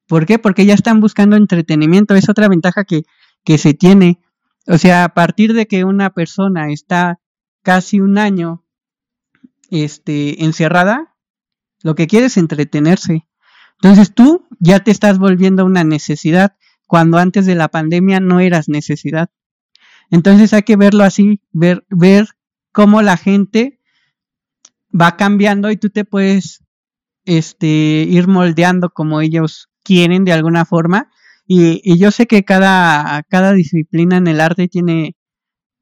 [0.07, 0.39] ¿Por qué?
[0.39, 2.15] Porque ya están buscando entretenimiento.
[2.15, 3.03] Es otra ventaja que,
[3.45, 4.21] que se tiene.
[4.67, 7.21] O sea, a partir de que una persona está
[7.63, 8.65] casi un año
[9.71, 11.15] este, encerrada,
[11.83, 13.27] lo que quiere es entretenerse.
[13.81, 16.57] Entonces tú ya te estás volviendo una necesidad
[16.89, 19.31] cuando antes de la pandemia no eras necesidad.
[20.11, 22.27] Entonces hay que verlo así, ver, ver
[22.73, 23.79] cómo la gente
[24.99, 26.65] va cambiando y tú te puedes
[27.25, 31.11] este, ir moldeando como ellos quieren de alguna forma.
[31.47, 35.15] Y, yo sé que cada, cada disciplina en el arte tiene,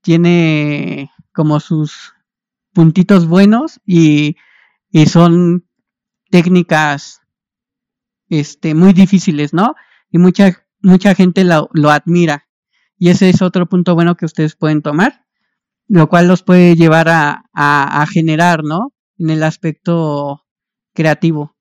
[0.03, 2.15] tiene como sus
[2.73, 4.37] puntitos buenos y,
[4.91, 5.69] y son
[6.31, 7.21] técnicas
[8.29, 9.75] este, muy difíciles, ¿no?
[10.11, 12.49] Y mucha, mucha gente lo, admira.
[12.99, 15.25] Y ese es otro punto bueno que ustedes pueden tomar,
[15.89, 18.93] lo cual los puede llevar a, generar, ¿no?
[19.19, 20.45] En el aspecto
[20.95, 21.57] creativo.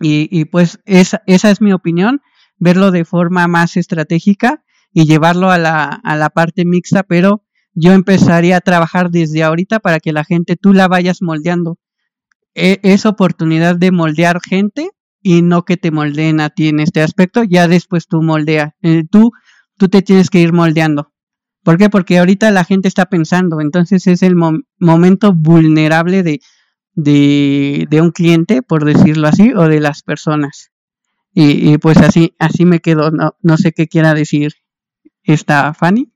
[0.00, 2.20] Y, pues esa, esa es mi opinión,
[2.56, 7.92] verlo de forma más estratégica y llevarlo a la, a la parte mixta, pero yo
[7.92, 11.78] empezaría a trabajar desde ahorita para que la gente tú la vayas moldeando.
[12.54, 14.90] E, es oportunidad de moldear gente
[15.24, 18.76] y no que te moldeen a ti en este aspecto, ya después tú moldea.
[18.82, 19.32] Eh, tú,
[19.78, 21.12] tú te tienes que ir moldeando.
[21.62, 21.88] ¿Por qué?
[21.88, 26.40] Porque ahorita la gente está pensando, entonces es el momento vulnerable de,
[26.92, 30.70] de, de, un cliente, por decirlo así, o de las personas.
[31.32, 34.52] Y, y pues así, así me quedo, no, no sé qué quiera decir
[35.22, 36.12] esta Fanny.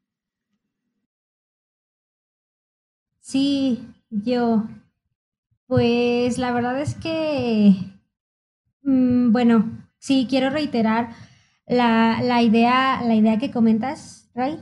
[3.21, 4.69] Sí, yo.
[5.67, 7.75] Pues la verdad es que,
[8.89, 11.11] mm, bueno, sí, quiero reiterar
[11.67, 14.59] la, la, idea, la idea que comentas, Ray,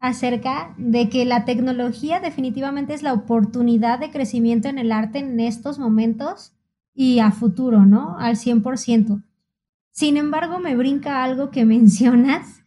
[0.00, 5.38] acerca de que la tecnología definitivamente es la oportunidad de crecimiento en el arte en
[5.38, 6.52] estos momentos
[6.92, 8.18] y a futuro, ¿no?
[8.18, 9.22] Al 100%.
[9.92, 12.64] Sin embargo, me brinca algo que mencionas,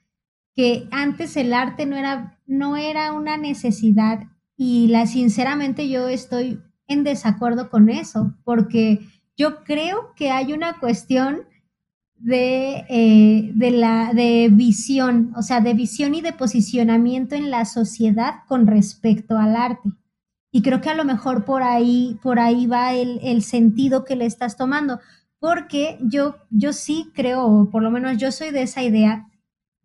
[0.56, 6.62] que antes el arte no era, no era una necesidad y la, sinceramente yo estoy
[6.88, 9.06] en desacuerdo con eso, porque
[9.38, 11.46] yo creo que hay una cuestión
[12.18, 17.66] de, eh, de, la, de visión, o sea, de visión y de posicionamiento en la
[17.66, 19.90] sociedad con respecto al arte.
[20.52, 24.16] Y creo que a lo mejor por ahí, por ahí va el, el sentido que
[24.16, 25.00] le estás tomando,
[25.40, 29.30] porque yo, yo sí creo, por lo menos yo soy de esa idea,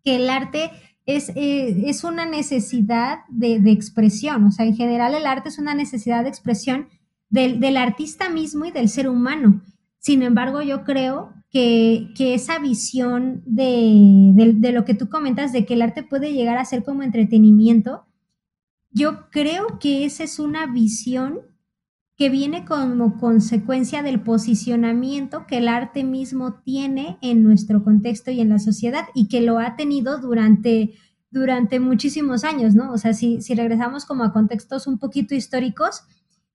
[0.05, 0.71] que el arte
[1.07, 5.59] es, eh, es una necesidad de, de, expresión, o sea, en general el arte es
[5.59, 6.89] una necesidad de expresión
[7.31, 9.63] del, del artista mismo y del ser humano.
[9.99, 15.65] Sin embargo, yo creo que, que esa visión de, de, lo que tú comentas, de
[15.65, 18.07] que el arte puede llegar a ser como entretenimiento,
[18.91, 21.41] yo creo que esa es una visión
[22.17, 28.41] que viene como consecuencia del posicionamiento que el arte mismo tiene en nuestro contexto y
[28.41, 30.95] en la sociedad y que lo ha tenido durante,
[31.31, 32.93] durante muchísimos años, ¿no?
[32.93, 36.03] O sea, si, si regresamos como a contextos un poquito históricos,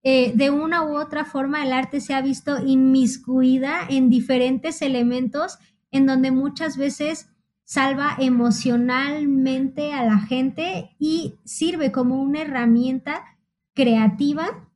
[0.08, 5.58] eh, de una u otra forma el arte se ha visto inmiscuida en diferentes elementos
[5.90, 7.28] en donde muchas veces
[7.64, 13.24] salva emocionalmente a la gente y sirve como una herramienta
[13.74, 14.70] creativa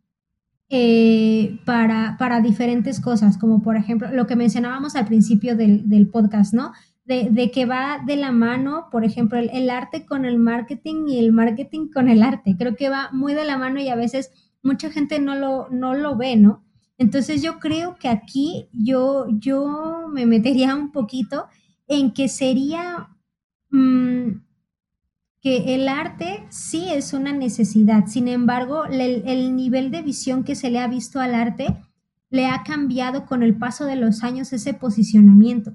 [0.68, 6.08] eh, para, para, diferentes cosas, como por ejemplo lo que mencionábamos al principio del, del
[6.08, 6.72] podcast, ¿no?
[7.04, 11.06] De, de, que va de la mano, por ejemplo, el, el, arte con el marketing
[11.06, 12.56] y el marketing con el arte.
[12.58, 15.94] Creo que va muy de la mano y a veces mucha gente no lo, no
[15.94, 16.64] lo ve, ¿no?
[16.98, 21.46] Entonces yo creo que aquí yo, yo me metería un poquito
[21.86, 23.08] en que sería...
[23.70, 24.30] Mmm,
[25.42, 30.54] que el arte sí es una necesidad, sin embargo, el, el, nivel de visión que
[30.54, 31.76] se le ha visto al arte
[32.28, 35.74] le ha cambiado con el paso de los años ese posicionamiento.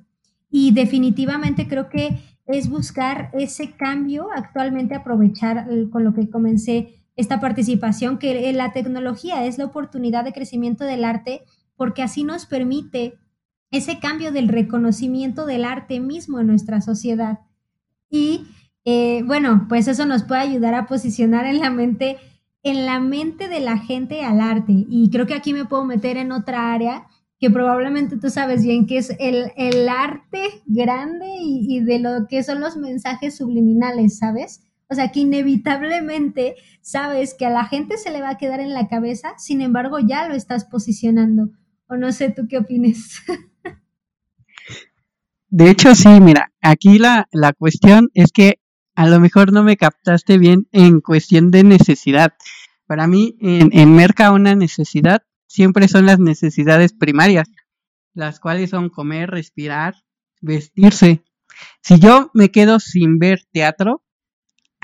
[0.52, 7.40] Y definitivamente creo que es buscar ese cambio, actualmente aprovechar con lo que comencé esta
[7.40, 11.44] participación, que la tecnología es la oportunidad de crecimiento del arte,
[11.76, 13.18] porque así nos permite
[13.72, 17.40] ese cambio del reconocimiento del arte mismo en nuestra sociedad.
[18.10, 18.48] Y
[18.86, 22.18] eh, bueno, pues eso nos puede ayudar a posicionar en la mente,
[22.64, 24.86] en la mente de la gente al arte.
[24.90, 27.08] Y creo que aquí me puedo meter en otra área
[27.40, 32.44] que probablemente tú sabes bien, que es el, el arte grande y, de lo que
[32.44, 34.62] son los mensajes subliminales, ¿sabes?
[34.90, 38.74] O sea, que inevitablemente sabes que a la gente se le va a quedar en
[38.74, 41.50] la cabeza, sin embargo ya lo estás posicionando.
[41.88, 43.22] O no sé, ¿tú qué opinas?
[45.50, 48.60] De hecho, sí, mira, aquí la, la cuestión es que
[48.96, 52.34] a lo mejor no me captaste bien en cuestión de necesidad.
[52.88, 57.50] Para mí, en, en Merca, una necesidad siempre son las necesidades primarias,
[58.14, 59.96] las cuales son comer, respirar,
[60.42, 61.24] vestirse.
[61.82, 64.04] Si yo me quedo sin ver teatro,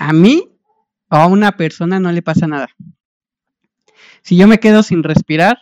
[0.08, 0.58] a mí
[1.08, 2.68] o a una persona no le pasa nada.
[4.22, 5.58] Si yo me quedo sin respirar,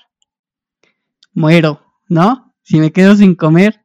[1.33, 2.55] muero, ¿no?
[2.63, 3.85] Si me quedo sin comer,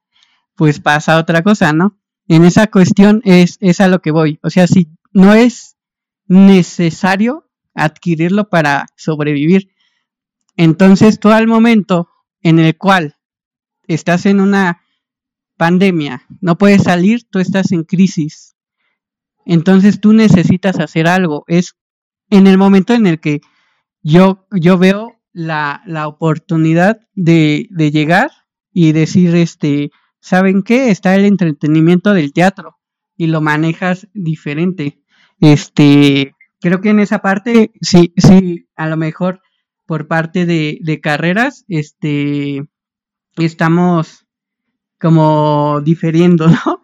[0.55, 1.99] pues pasa otra cosa, ¿no?
[2.27, 4.39] en esa cuestión es, es a lo que voy.
[4.41, 5.77] O sea, si no es
[6.27, 9.69] necesario adquirirlo para sobrevivir,
[10.55, 12.09] entonces tú al momento
[12.41, 13.17] en el cual
[13.87, 14.81] estás en una
[15.57, 18.54] pandemia, no puedes salir, tú estás en crisis.
[19.45, 21.43] Entonces tú necesitas hacer algo.
[21.47, 21.75] Es
[22.29, 23.41] en el momento en el que
[24.01, 28.31] yo, yo veo la, la oportunidad de, de llegar
[28.71, 30.91] y decir, este, ¿saben qué?
[30.91, 32.77] Está el entretenimiento del teatro
[33.17, 35.01] y lo manejas diferente.
[35.39, 39.41] Este, creo que en esa parte, sí, sí, a lo mejor
[39.85, 42.63] por parte de, de carreras, este,
[43.37, 44.25] estamos
[44.99, 46.81] como difiriendo, ¿no?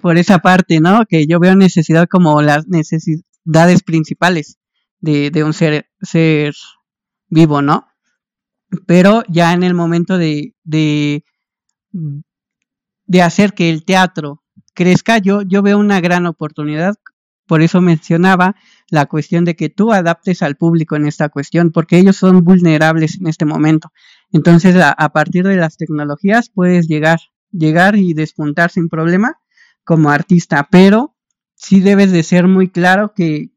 [0.00, 1.04] Por, esa parte, ¿no?
[1.06, 4.58] Que yo veo necesidad como las necesidades principales.
[5.02, 6.54] de, de un ser, ser
[7.28, 7.86] vivo, ¿no?
[8.86, 11.24] Pero ya en el momento de, de,
[13.04, 14.42] de hacer que el teatro
[14.74, 16.94] crezca, yo, yo veo una gran oportunidad.
[17.46, 18.54] Por eso mencionaba
[18.88, 23.18] la cuestión de que tú adaptes al público en esta cuestión, porque ellos son vulnerables
[23.20, 23.92] en este momento.
[24.30, 27.18] Entonces, a partir de las tecnologías puedes llegar,
[27.52, 29.38] llegar y despuntar sin problema
[29.84, 31.14] como artista, pero
[31.54, 33.50] sí debes de ser muy claro que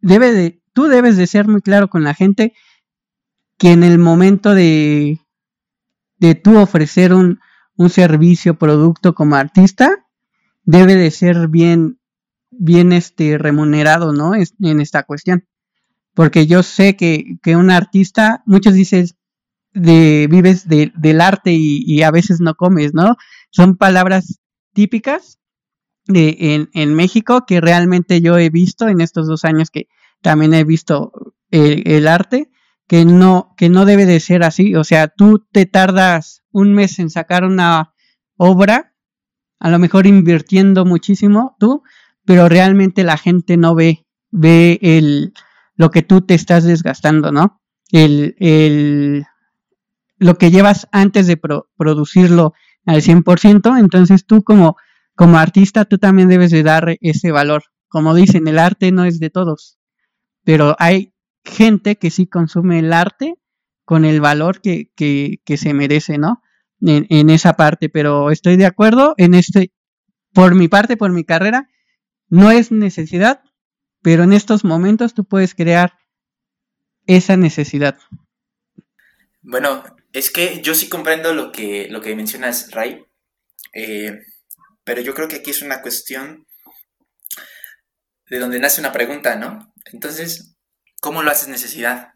[0.00, 2.54] debe de, tú debes de ser muy claro con la gente
[3.58, 5.20] que en el momento de,
[6.18, 7.40] de tú ofrecer un,
[7.76, 10.06] un servicio, producto como artista,
[10.64, 11.98] debe de ser bien,
[12.50, 14.32] bien este, remunerado, ¿no?
[14.34, 15.46] en esta cuestión.
[16.14, 19.06] Porque yo sé que, que un artista, muchos dicen,
[19.76, 23.16] de, vives de, del arte y, a veces no comes, ¿no?
[23.50, 24.40] Son palabras
[24.72, 25.38] típicas
[26.06, 29.88] de, en, en, México que realmente yo he visto en estos dos años que
[30.22, 31.12] también he visto
[31.50, 32.50] el, el arte,
[32.88, 34.74] que no, que no debe de ser así.
[34.74, 37.92] O sea, tú te tardas un mes en sacar una
[38.36, 38.94] obra,
[39.58, 41.82] a lo mejor invirtiendo muchísimo tú,
[42.24, 45.34] pero realmente la gente no ve, ve el,
[45.74, 47.60] lo que tú te estás desgastando, ¿no?
[47.92, 49.26] El, el,
[50.18, 52.54] lo que llevas antes de pro, producirlo
[52.84, 54.76] al 100%, entonces tú como,
[55.14, 57.64] como artista, tú también debes de dar ese valor.
[57.88, 59.78] Como dicen, el arte no es de todos,
[60.44, 61.14] pero hay
[61.44, 63.34] gente que sí consume el arte
[63.84, 66.42] con el valor que, que, que se merece, ¿no?
[66.80, 69.72] En, en, esa parte, pero estoy de acuerdo en este,
[70.34, 71.68] por mi parte, por mi carrera,
[72.28, 73.42] no es necesidad,
[74.02, 75.94] pero en estos momentos tú puedes crear
[77.06, 77.96] esa necesidad.
[79.48, 83.04] Bueno, es que yo sí comprendo lo que, lo que mencionas, Ray,
[83.72, 84.18] eh,
[84.84, 86.46] pero yo creo que aquí es una cuestión
[88.28, 89.72] de donde nace una pregunta, ¿no?
[89.92, 90.56] Entonces,
[91.00, 92.14] ¿Cómo lo haces necesidad?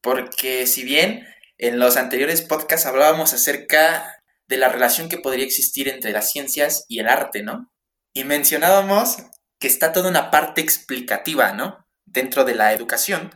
[0.00, 1.26] Porque si bien
[1.58, 6.84] en los anteriores podcasts hablábamos acerca de la relación que podría existir entre las ciencias
[6.88, 7.72] y el arte, ¿no?
[8.12, 9.16] Y mencionábamos
[9.58, 11.86] que está toda una parte explicativa, ¿no?
[12.04, 13.30] Dentro de la educación,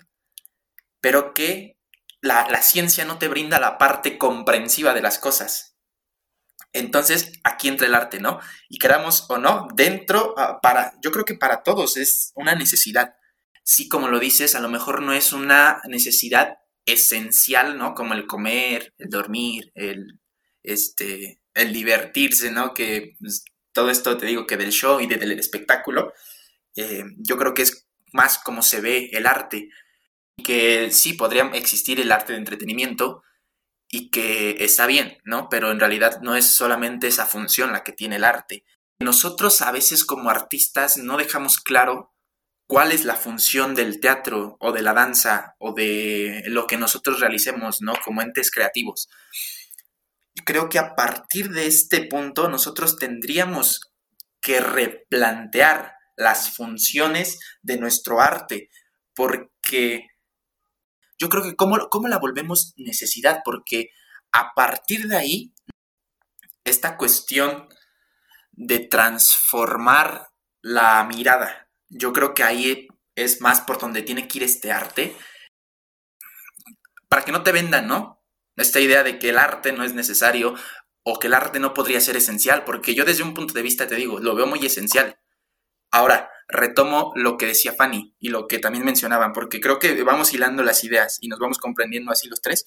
[1.01, 1.76] pero que
[2.27, 5.77] la, la ciencia no te brinda la parte comprensiva de las cosas.
[6.73, 8.41] Entonces, aquí entra el arte, ¿no?
[8.69, 13.15] Y queramos o no, dentro, ah, para, yo creo que para todos es una necesidad
[13.67, 17.95] sí, como lo dices, a lo mejor no es una necesidad esencial, ¿no?
[17.95, 20.21] Como el comer, el dormir, el,
[20.63, 22.73] este, el divertirse, ¿no?
[22.73, 26.13] Que pues, todo esto te digo que del show y del espectáculo,
[26.77, 29.69] eh, yo creo que es más como se ve el arte.
[30.43, 33.23] Que sí podría existir el arte de entretenimiento
[33.89, 35.49] y que está bien, ¿no?
[35.49, 38.65] Pero en realidad no es solamente esa función la que tiene el arte.
[38.99, 42.13] Nosotros a veces como artistas no dejamos claro
[42.67, 47.21] cuál es la función del teatro o de la danza o de lo que nosotros
[47.21, 47.95] realicemos, ¿no?
[48.05, 49.09] Como entes creativos.
[50.45, 53.81] Creo que a partir de este punto nosotros tendríamos
[54.41, 58.71] que replantear las funciones de nuestro arte,
[59.15, 60.09] porque
[61.19, 63.91] yo creo que cómo, cómo la volvemos necesidad, porque
[64.33, 65.55] a partir de ahí,
[66.65, 67.69] esta cuestión
[68.53, 70.31] de transformar
[70.63, 75.17] la mirada, yo creo que ahí es más por donde tiene que ir este arte.
[77.09, 78.23] Para que no te vendan, ¿no?
[78.57, 80.55] Esta idea de que el arte no es necesario
[81.03, 83.87] o que el arte no podría ser esencial, porque yo desde un punto de vista
[83.87, 85.19] te digo, lo veo muy esencial.
[85.93, 90.33] Ahora, retomo lo que decía Fanny y lo que también mencionaban, porque creo que vamos
[90.33, 92.65] hilando las ideas y nos vamos comprendiendo así los tres.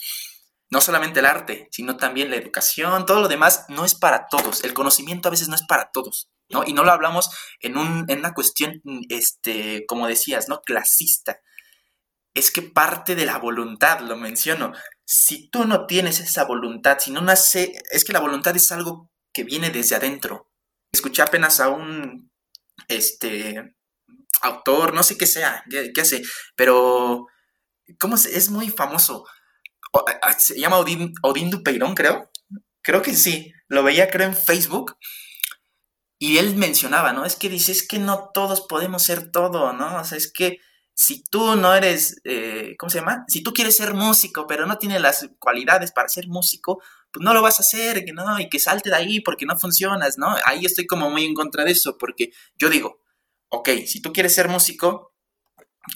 [0.70, 4.64] No solamente el arte, sino también la educación, todo lo demás no es para todos.
[4.64, 6.30] El conocimiento a veces no es para todos.
[6.50, 6.64] ¿no?
[6.66, 10.62] Y no lo hablamos en, un, en una cuestión, este, como decías, ¿no?
[10.62, 11.40] Clasista.
[12.34, 14.74] Es que parte de la voluntad, lo menciono.
[15.06, 19.12] Si tú no tienes esa voluntad, si no nace, es que la voluntad es algo
[19.34, 20.52] que viene desde adentro.
[20.92, 22.29] Escuché apenas a un,
[22.88, 23.76] este,
[24.42, 26.22] autor, no sé qué sea, qué, hace,
[26.56, 27.28] pero,
[28.00, 29.26] ¿cómo es muy famoso?
[30.38, 32.32] Se llama Odín, Odín Dupeirón, creo.
[32.82, 33.52] Creo que sí.
[33.68, 34.98] Lo veía, creo, en Facebook
[36.20, 37.26] y él mencionaba, ¿no?
[37.26, 40.02] Es que dice, es que no todos podemos ser todo, ¿no?
[40.02, 40.58] O sea, es que
[40.94, 43.24] si tú no eres, eh, ¿cómo se llama?
[43.30, 46.82] Si tú quieres ser músico, pero no tienes las cualidades para ser músico,
[47.12, 49.58] pues no lo vas a hacer, que no, y que salte de ahí porque no
[49.58, 50.36] funcionas, ¿no?
[50.46, 53.02] Ahí estoy como muy en contra de eso, porque yo digo,
[53.50, 55.14] ok, si tú quieres ser músico,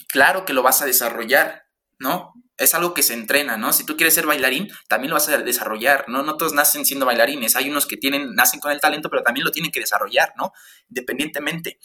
[0.08, 1.66] claro que lo vas a desarrollar,
[1.98, 2.32] ¿no?
[2.56, 3.72] es algo que se entrena, ¿no?
[3.72, 6.22] Si tú quieres ser bailarín, también lo vas a desarrollar, ¿no?
[6.22, 9.44] No todos nacen siendo bailarines, hay unos que tienen, nacen con el talento, pero también
[9.44, 10.52] lo tienen que desarrollar, ¿no?
[10.88, 11.78] Independientemente.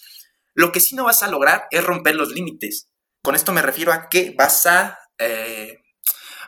[0.54, 2.88] Lo que sí no vas a lograr es romper los límites.
[3.24, 5.82] Con esto me refiero a que vas a, eh,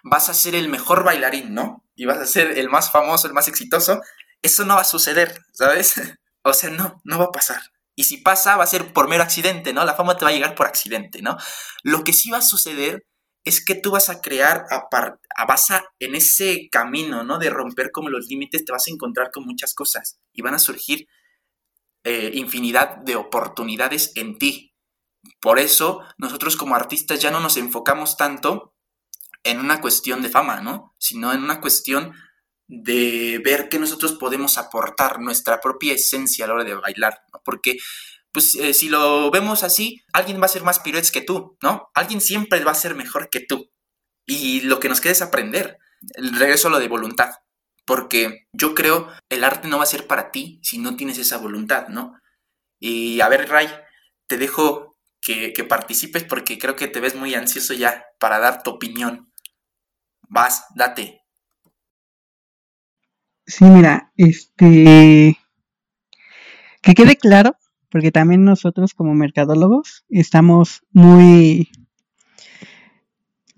[0.04, 1.81] vas a ser el mejor bailarín, ¿no?
[1.96, 4.02] Y vas a ser el más famoso, el más exitoso.
[4.42, 5.94] Eso no va a suceder, ¿sabes?
[6.44, 7.62] o sea, no, no va a pasar.
[7.96, 9.84] Y si pasa, va a ser por mero accidente, ¿no?
[9.84, 11.38] La fama te va a llegar por accidente, ¿no?
[11.84, 13.06] Lo que sí va a suceder
[13.44, 14.88] es que tú vas a crear, a,
[15.36, 17.38] a vas a, en ese camino, ¿no?
[17.38, 20.60] De romper como los límites, te vas a encontrar con muchas cosas y van a
[20.60, 21.08] surgir
[22.04, 24.74] eh, infinidad de oportunidades en ti.
[25.40, 28.74] Por eso nosotros como artistas ya no nos enfocamos tanto
[29.44, 30.94] en una cuestión de fama, ¿no?
[31.00, 32.14] Sino en una cuestión
[32.68, 37.42] de ver que nosotros podemos aportar nuestra propia esencia a la hora de bailar, ¿no?
[37.44, 37.78] Porque
[38.32, 41.90] pues eh, si lo vemos así, alguien va a ser más piruetes que tú, ¿no?
[41.94, 43.70] Alguien siempre va a ser mejor que tú.
[44.26, 45.78] Y lo que nos queda es aprender.
[46.16, 47.32] Regreso a lo de voluntad.
[47.86, 51.38] Porque yo creo el arte no va a ser para ti si no tienes esa
[51.38, 52.14] voluntad, ¿no?
[52.80, 53.68] Y a ver, Ray,
[54.28, 58.64] te dejo que, que participes porque creo que te ves muy ansioso ya para dar
[58.64, 59.31] tu opinión.
[60.32, 61.22] Vas, date.
[63.46, 65.38] Sí, mira, este.
[66.82, 67.58] Que quede claro
[67.90, 71.70] porque también nosotros como mercadólogos estamos muy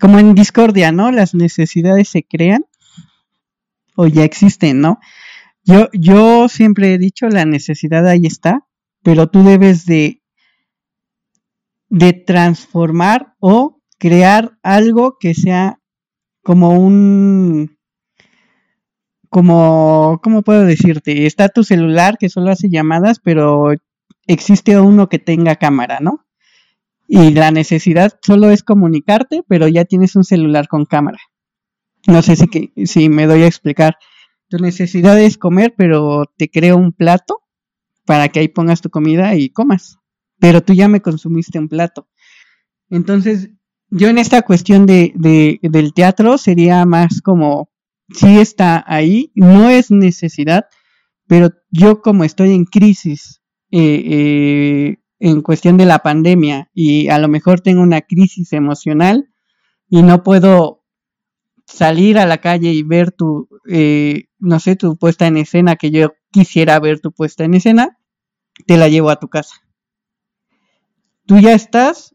[0.00, 1.12] como en discordia, ¿no?
[1.12, 2.66] Las necesidades se crean
[3.94, 4.98] o ya existen, ¿no?
[5.62, 8.66] Yo, yo siempre he dicho la necesidad ahí está,
[9.04, 10.22] pero tú debes de,
[11.88, 15.78] de transformar o crear algo que sea
[16.44, 17.78] como un
[19.28, 21.26] como, ¿cómo puedo decirte?
[21.26, 23.72] Está tu celular que solo hace llamadas, pero
[24.28, 26.24] existe uno que tenga cámara, ¿no?
[27.08, 31.18] Y la necesidad solo es comunicarte, pero ya tienes un celular con cámara.
[32.06, 33.96] No sé si, si me doy a explicar.
[34.48, 37.40] Tu necesidad es comer, pero te creo un plato
[38.04, 39.98] para que ahí pongas tu comida y comas.
[40.38, 42.08] Pero tú ya me consumiste un plato.
[42.88, 43.50] Entonces,
[43.94, 47.70] yo en esta cuestión de, de, del teatro sería más como,
[48.12, 50.66] si está ahí, no es necesidad,
[51.28, 53.40] pero yo como estoy en crisis
[53.70, 59.30] eh, eh, en cuestión de la pandemia y a lo mejor tengo una crisis emocional
[59.88, 60.82] y no puedo
[61.64, 65.92] salir a la calle y ver tu, eh, no sé, tu puesta en escena, que
[65.92, 67.96] yo quisiera ver tu puesta en escena,
[68.66, 69.54] te la llevo a tu casa.
[71.26, 72.13] Tú ya estás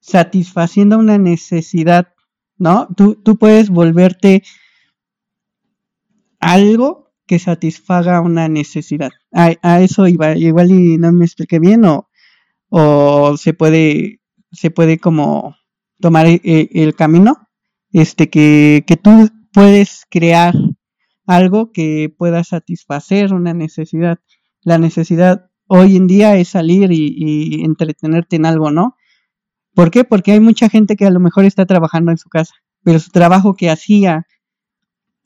[0.00, 2.08] satisfaciendo una necesidad,
[2.56, 2.88] ¿no?
[2.96, 4.42] Tú, tú puedes volverte
[6.38, 9.10] algo que satisfaga una necesidad.
[9.32, 12.08] A, eso iba, igual y no me expliqué bien o,
[12.68, 14.20] o se puede,
[14.50, 15.56] se puede como
[16.00, 17.48] tomar e, e, el, camino,
[17.92, 20.54] este, que, que tú puedes crear
[21.26, 24.18] algo que pueda satisfacer una necesidad.
[24.62, 28.96] La necesidad hoy en día es salir y, entretenerte en algo, ¿no?
[29.74, 30.04] ¿Por qué?
[30.04, 33.10] Porque hay mucha gente que a lo mejor está trabajando en su casa, pero su
[33.10, 34.26] trabajo que hacía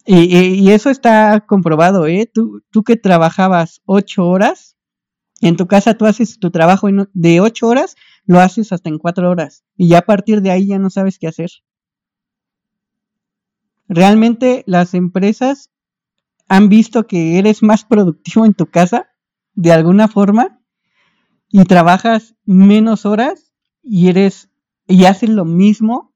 [0.07, 2.31] y, eso está comprobado, ¿eh?
[2.33, 4.77] Tú, tú que trabajabas ocho horas,
[5.41, 9.31] en tu casa tú haces tu trabajo de ocho horas, lo haces hasta en cuatro
[9.31, 9.65] horas.
[9.77, 11.51] Y ya a partir de ahí ya no sabes qué hacer.
[13.89, 15.71] Realmente las empresas
[16.49, 19.09] han visto que eres más productivo en tu casa,
[19.55, 20.61] de alguna forma,
[21.49, 23.54] y trabajas menos horas
[23.85, 24.49] y eres,
[24.87, 26.15] y haces lo mismo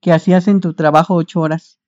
[0.00, 1.80] que hacías en tu trabajo ocho horas.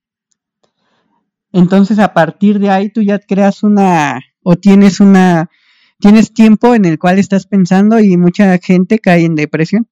[1.53, 5.51] Entonces a partir de ahí tú ya creas una o tienes una
[5.99, 9.89] tienes tiempo en el cual estás pensando y mucha gente cae en depresión,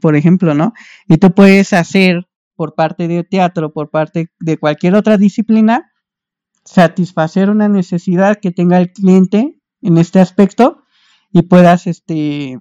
[0.00, 0.72] por ejemplo, ¿no?
[1.08, 5.90] Y tú puedes hacer por parte de teatro, por parte de cualquier otra disciplina,
[6.64, 10.84] satisfacer una necesidad que tenga el cliente en este aspecto
[11.32, 12.58] y puedas este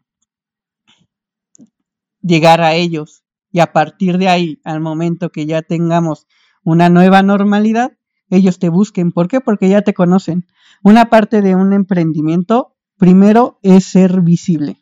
[2.21, 6.27] llegar a ellos y a partir de ahí al momento que ya tengamos
[6.63, 7.93] una nueva normalidad
[8.29, 9.11] ellos te busquen.
[9.11, 9.41] ¿Por qué?
[9.41, 10.45] Porque ya te conocen.
[10.83, 14.77] Una parte de un emprendimiento, primero, es ser visible.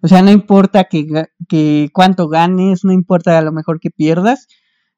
[0.00, 4.46] O sea, no importa que, cuánto ganes, no importa a lo mejor que pierdas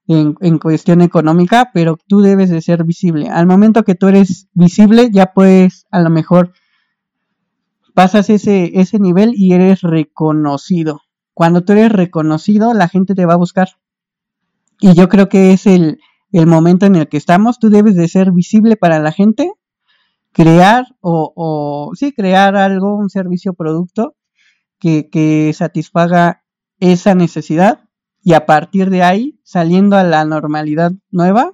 [0.07, 3.29] en, en, cuestión económica, pero tú debes de ser visible.
[3.29, 6.53] Al momento que tú eres visible, ya puedes a lo mejor
[7.95, 11.01] pasas ese, ese nivel y eres reconocido.
[11.35, 13.69] Cuando tú eres reconocido, la gente te va a buscar.
[14.81, 15.99] Y yo creo que es el,
[16.33, 19.51] el momento en el que estamos, tú debes de ser visible para la gente,
[20.33, 24.17] crear o, o sí, crear algo, un servicio producto
[24.79, 26.45] que, que satisfaga
[26.79, 27.89] esa necesidad
[28.23, 31.53] y a partir de ahí, saliendo a la normalidad nueva,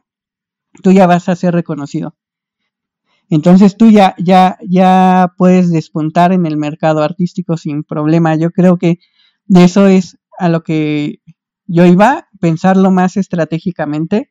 [0.82, 2.16] tú ya vas a ser reconocido.
[3.28, 8.36] Entonces tú ya, ya, ya puedes despuntar en el mercado artístico sin problema.
[8.36, 8.98] Yo creo que
[9.46, 11.20] de eso es a lo que
[11.66, 14.30] yo iba, pensarlo más estratégicamente,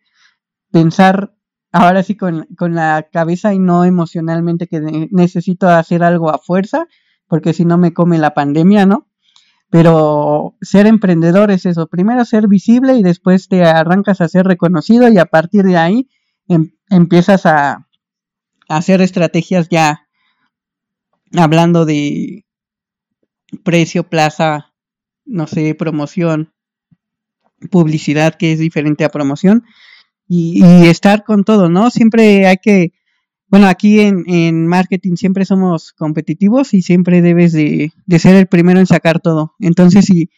[0.72, 1.36] pensar
[1.72, 4.80] ahora sí con, la cabeza y no emocionalmente que
[5.12, 6.88] necesito hacer algo a fuerza,
[7.28, 9.08] porque si no me come la pandemia, ¿no?
[9.70, 15.10] Pero ser emprendedor es eso, primero ser visible y después te arrancas a ser reconocido
[15.10, 16.10] y a partir de ahí
[16.48, 17.85] em, empiezas a
[18.70, 20.08] hacer estrategias ya
[21.36, 22.46] hablando de
[23.64, 24.74] precio, plaza,
[25.26, 26.54] no sé, promoción,
[27.72, 29.64] publicidad que es diferente a promoción
[30.28, 31.90] y, estar con todo, ¿no?
[31.90, 32.94] Siempre hay que,
[33.48, 38.80] bueno, aquí en, en marketing siempre somos competitivos y siempre debes de, ser el primero
[38.80, 39.54] en sacar todo.
[39.60, 40.30] Entonces, si,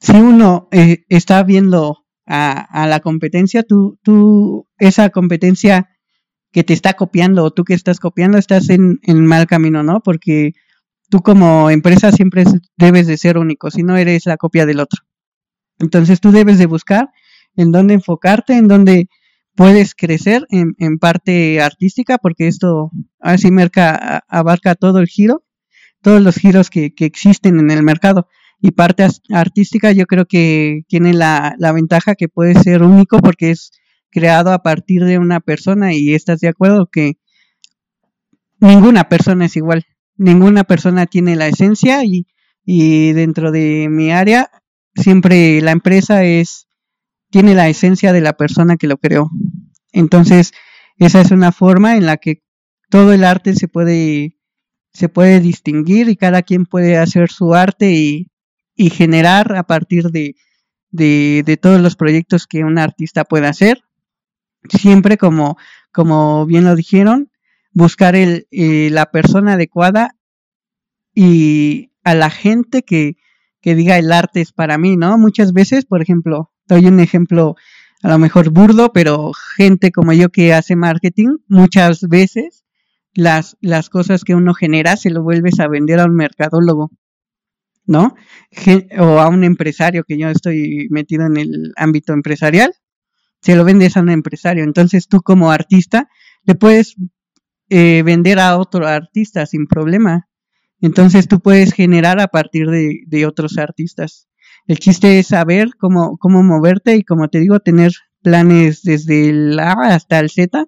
[0.00, 5.88] si uno eh, está viendo a, la competencia, tú, tú, esa competencia
[6.52, 10.00] que te está copiando o tú que estás copiando, estás en, en mal camino, ¿no?
[10.00, 10.52] Porque
[11.08, 12.44] tú como empresa siempre
[12.76, 15.02] debes de ser único, si no eres la copia del otro.
[15.78, 17.10] Entonces tú debes de buscar
[17.56, 19.08] en dónde enfocarte, en dónde
[19.54, 25.44] puedes crecer en, en parte artística, porque esto así merca, abarca todo el giro,
[26.02, 28.28] todos los giros que, que, existen en el mercado.
[28.60, 33.50] Y parte artística yo creo que tiene la, la ventaja que puede ser único porque
[33.50, 33.72] es
[34.10, 37.14] creado a partir de una persona y estás de acuerdo que
[38.58, 39.84] ninguna persona es igual,
[40.16, 42.26] ninguna persona tiene la esencia y,
[42.64, 44.50] y dentro de mi área
[44.94, 46.66] siempre la empresa es
[47.30, 49.30] tiene la esencia de la persona que lo creó.
[49.92, 50.52] Entonces,
[50.98, 52.42] esa es una forma en la que
[52.90, 54.36] todo el arte se puede,
[54.92, 58.30] se puede distinguir y cada quien puede hacer su arte y,
[58.74, 60.34] y generar a partir de,
[60.90, 63.82] de, de, todos los proyectos que un artista puede hacer.
[64.68, 65.56] Siempre como,
[65.92, 67.30] como bien lo dijeron,
[67.72, 70.16] buscar el, eh, la persona adecuada
[71.14, 73.16] y a la gente que,
[73.60, 75.18] que diga el arte es para mí, ¿no?
[75.18, 77.56] Muchas veces, por ejemplo, doy un ejemplo
[78.02, 82.64] a lo mejor burdo, pero gente como yo que hace marketing, muchas veces
[83.14, 86.90] las, las cosas que uno genera se lo vuelves a vender a un mercadólogo,
[87.84, 88.14] ¿no?
[88.98, 92.72] O a un empresario, que yo estoy metido en el ámbito empresarial,
[93.40, 94.64] se lo vendes a un empresario.
[94.64, 96.08] Entonces tú como artista
[96.44, 96.96] le puedes
[97.68, 100.28] eh, vender a otro artista sin problema.
[100.80, 104.28] Entonces tú puedes generar a partir de, de otros artistas.
[104.66, 109.58] El chiste es saber cómo, cómo moverte y como te digo, tener planes desde el
[109.58, 110.66] A hasta el Z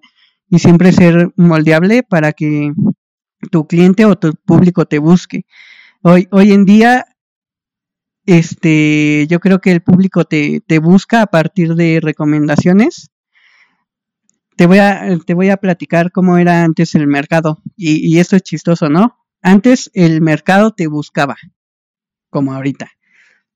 [0.49, 2.73] y siempre ser moldeable para que
[3.51, 5.45] tu cliente o tu público te busque.
[6.01, 7.05] Hoy, hoy en día,
[8.25, 13.11] este, yo creo que el público te, te busca a partir de recomendaciones.
[14.55, 17.61] Te voy, a, te voy a platicar cómo era antes el mercado.
[17.75, 19.17] Y, y esto es chistoso, ¿no?
[19.41, 21.35] Antes el mercado te buscaba,
[22.29, 22.91] como ahorita.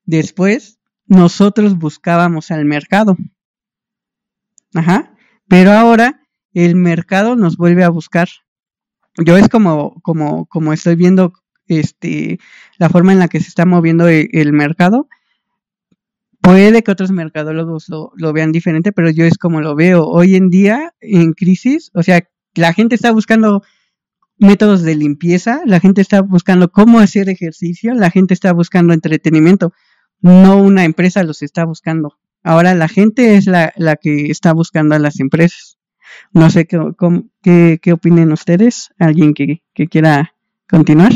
[0.06, 3.16] Después, nosotros buscábamos al mercado.
[4.74, 5.16] Ajá.
[5.48, 6.22] Pero ahora
[6.54, 8.28] el mercado nos vuelve a buscar.
[9.18, 11.34] Yo es como, como, como estoy viendo
[11.68, 12.40] este,
[12.78, 15.08] la forma en la que se está moviendo el, el mercado.
[16.42, 20.06] Puede que otros mercadólogos lo, vean diferente, pero yo es como lo veo.
[20.06, 22.24] Hoy en día, en crisis, o sea,
[22.56, 23.64] la gente está buscando
[24.38, 29.74] métodos de limpieza, la gente está buscando cómo hacer ejercicio, la gente está buscando entretenimiento,
[30.22, 32.18] no una empresa los está buscando.
[32.44, 35.78] Ahora la gente es la, la que está buscando a las empresas.
[36.32, 36.80] No sé qué,
[37.42, 40.34] qué, qué opinen ustedes, alguien que, que quiera
[40.70, 41.12] continuar.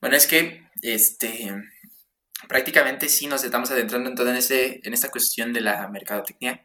[0.00, 1.52] Bueno, es que este
[2.48, 6.64] prácticamente sí nos estamos adentrando en en ese, en esta cuestión de la mercadotecnia.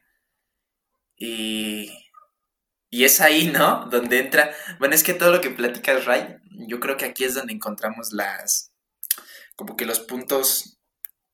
[1.16, 1.92] Y
[2.94, 3.86] y es ahí, ¿no?
[3.92, 4.56] Donde entra.
[4.78, 6.38] Bueno, es que todo lo que platicas, Ray,
[6.68, 8.72] yo creo que aquí es donde encontramos las.
[9.56, 10.80] como que los puntos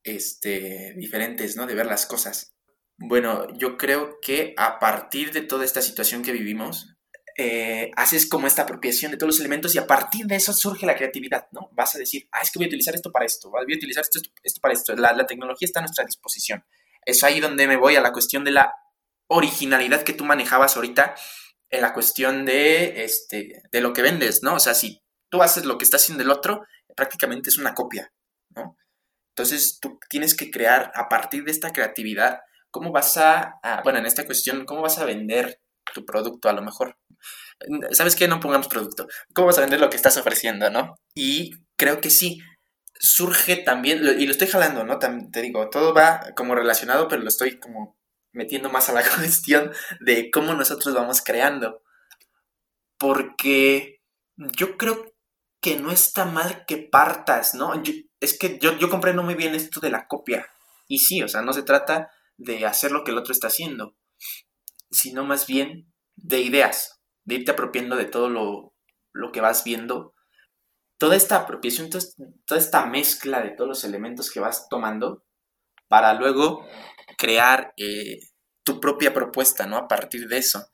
[0.03, 1.67] este, diferentes, ¿no?
[1.67, 2.53] De ver las cosas.
[2.97, 6.95] Bueno, yo creo que a partir de toda esta situación que vivimos,
[7.41, 10.85] eh, haces como esta apropiación de todos los elementos y a partir de eso surge
[10.85, 11.69] la creatividad, ¿no?
[11.71, 14.03] Vas a decir, ah, es que voy a utilizar esto para esto, voy a utilizar
[14.03, 14.93] esto, esto para esto.
[14.97, 16.65] La, la tecnología está a nuestra disposición.
[17.05, 18.73] Es ahí donde me voy a la cuestión de la
[19.27, 21.15] originalidad que tú manejabas ahorita
[21.69, 24.55] en la cuestión de, este, de lo que vendes, ¿no?
[24.55, 28.11] O sea, si tú haces lo que está haciendo el otro, prácticamente es una copia,
[28.49, 28.75] ¿no?
[29.29, 34.07] Entonces tú tienes que crear a partir de esta creatividad, ¿cómo vas a, bueno, en
[34.07, 35.61] esta cuestión, cómo vas a vender
[35.93, 36.97] tu producto a lo mejor?
[37.91, 38.27] ¿Sabes qué?
[38.27, 39.07] No pongamos producto.
[39.33, 40.95] ¿Cómo vas a vender lo que estás ofreciendo, no?
[41.13, 42.39] Y creo que sí,
[42.99, 44.99] surge también, y lo estoy jalando, ¿no?
[44.99, 47.97] Te digo, todo va como relacionado, pero lo estoy como
[48.31, 51.81] metiendo más a la cuestión de cómo nosotros vamos creando.
[52.97, 54.01] Porque
[54.35, 55.15] yo creo
[55.61, 57.73] que no está mal que partas, ¿no?
[58.21, 60.45] es que yo, yo comprendo muy bien esto de la copia.
[60.87, 63.95] Y sí, o sea, no se trata de hacer lo que el otro está haciendo,
[64.91, 66.98] sino más bien de ideas,
[67.30, 68.73] de irte apropiando de todo lo,
[69.14, 70.15] lo que vas viendo.
[70.97, 75.23] Toda esta apropiación, toda esta mezcla de todos los elementos que vas tomando
[75.88, 76.68] para luego
[77.18, 78.19] crear eh,
[78.64, 79.77] tu propia propuesta, ¿no?
[79.77, 80.68] A partir de eso.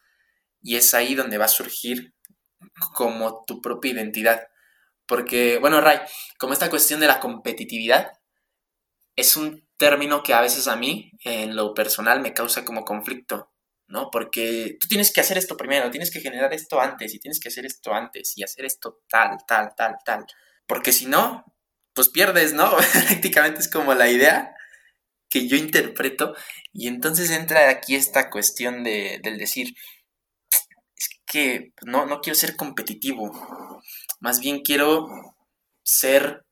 [0.62, 2.16] Y es ahí donde va a surgir
[2.94, 4.48] como tu propia identidad.
[5.06, 6.00] Porque, bueno, Ray,
[6.40, 8.14] como esta cuestión de la competitividad
[9.18, 13.52] es un término que a veces a mí, en lo personal, me causa como conflicto,
[13.88, 14.10] ¿no?
[14.12, 17.50] Porque tú tienes que hacer esto primero, tienes que generar esto antes y tienes que
[17.50, 20.26] hacer esto antes y hacer esto tal, tal, tal, tal.
[20.68, 21.46] Porque si no,
[21.94, 22.76] pues pierdes, ¿no?
[23.08, 24.56] Prácticamente es como la idea
[25.30, 26.36] que yo interpreto
[26.72, 29.76] y entonces entra aquí esta cuestión de, del decir,
[30.96, 33.82] es que no, no quiero ser competitivo,
[34.20, 35.08] más bien quiero
[35.84, 36.46] ser,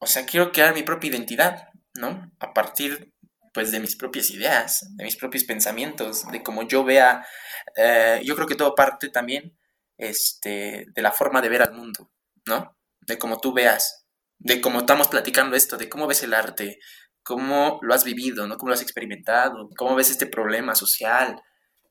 [0.00, 2.32] o sea, quiero crear mi propia identidad, ¿no?
[2.40, 3.12] A partir,
[3.56, 7.26] pues, de mis propias ideas, de mis propios pensamientos, de cómo yo vea,
[7.74, 9.56] eh, yo creo que todo parte también,
[9.96, 12.12] este, de la forma de ver al mundo,
[12.44, 12.76] ¿no?
[13.00, 14.06] De cómo tú veas,
[14.38, 16.80] de cómo estamos platicando esto, de cómo ves el arte,
[17.22, 18.58] cómo lo has vivido, ¿no?
[18.58, 21.40] Cómo lo has experimentado, cómo ves este problema social,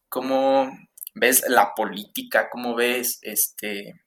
[0.07, 0.69] cómo
[1.15, 4.03] ves la política, cómo ves, este,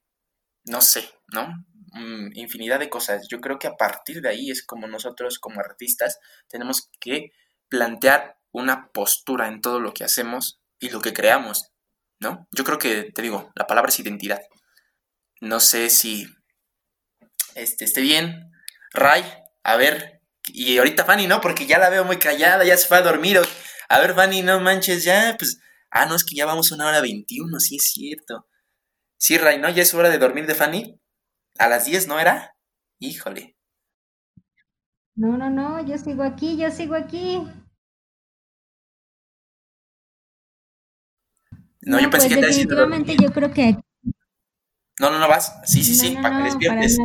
[0.66, 1.48] no sé, ¿no?
[1.92, 3.26] Mm, infinidad de cosas.
[3.28, 7.32] Yo creo que a partir de ahí es como nosotros como artistas tenemos que
[7.68, 11.70] plantear una postura en todo lo que hacemos y lo que creamos,
[12.20, 12.48] ¿no?
[12.52, 14.40] Yo creo que, te digo, la palabra es identidad.
[15.40, 16.26] No sé si
[17.54, 18.50] este, esté bien.
[18.92, 19.24] Ray,
[19.62, 21.40] a ver, y ahorita Fanny, ¿no?
[21.40, 23.40] Porque ya la veo muy callada, ya se fue a dormir.
[23.88, 26.88] A ver, Fanny, no manches, ya, pues, ah, no, es que ya vamos a una
[26.88, 28.46] hora veintiuno, sí es cierto.
[29.18, 29.68] Sí, Ray, ¿no?
[29.68, 31.00] Ya es hora de dormir de Fanny.
[31.58, 32.54] A las 10, ¿no era?
[33.00, 33.57] Híjole.
[35.18, 37.42] No, no, no, yo sigo aquí, yo sigo aquí.
[41.82, 43.76] No, yo pensé pues que te definitivamente yo creo que
[45.00, 45.58] No, no, no vas.
[45.64, 46.98] Sí, sí, sí, para que despiertes.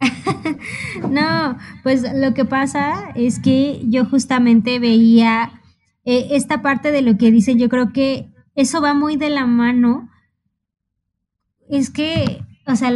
[1.10, 5.60] no, pues lo que pasa es que yo justamente veía
[6.06, 9.44] eh, esta parte de lo que dicen, yo creo que eso va muy de la
[9.44, 10.08] mano
[11.68, 12.90] es que, o sea,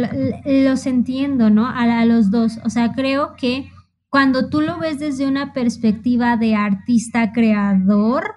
[0.45, 1.67] los entiendo, ¿no?
[1.67, 2.59] A, los dos.
[2.63, 3.71] O sea, creo que
[4.07, 8.35] cuando tú lo ves desde una perspectiva de artista creador,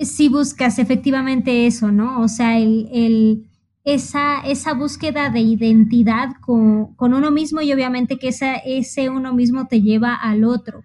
[0.00, 2.20] sí buscas efectivamente eso, ¿no?
[2.20, 3.48] O sea, el,
[3.84, 9.68] esa, esa búsqueda de identidad con, uno mismo y obviamente que esa, ese uno mismo
[9.68, 10.82] te lleva al otro.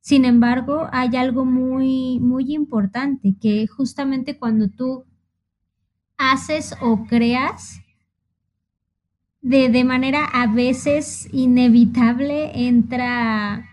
[0.00, 5.06] Sin embargo, hay algo muy, muy importante, que justamente cuando tú
[6.18, 7.80] haces o creas,
[9.44, 13.66] de, manera a veces inevitable entra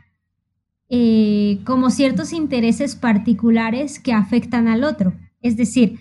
[0.89, 5.13] eh, como ciertos intereses particulares que afectan al otro.
[5.41, 5.97] Es decir,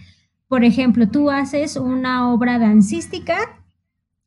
[0.49, 3.63] por ejemplo, tú haces una obra dancística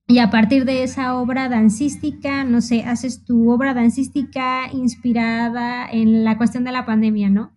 [0.07, 6.24] y a partir de esa obra dancística, no sé, haces tu obra dancística inspirada en
[6.24, 7.52] la cuestión de la pandemia, ¿no?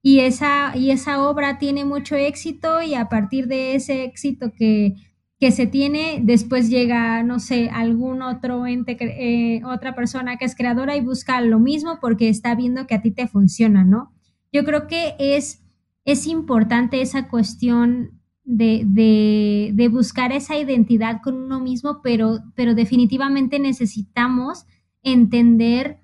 [0.00, 4.94] Y esa, y esa obra tiene mucho éxito y a partir de ese éxito que
[5.38, 10.56] que se tiene, después llega, no sé, algún otro ente, eh, otra persona que es
[10.56, 14.14] creadora y busca lo mismo porque está viendo que a ti te funciona, ¿no?
[14.50, 15.62] Yo creo que es,
[16.04, 22.74] es importante esa cuestión de, de, de buscar esa identidad con uno mismo, pero, pero
[22.74, 24.64] definitivamente necesitamos
[25.02, 25.98] entender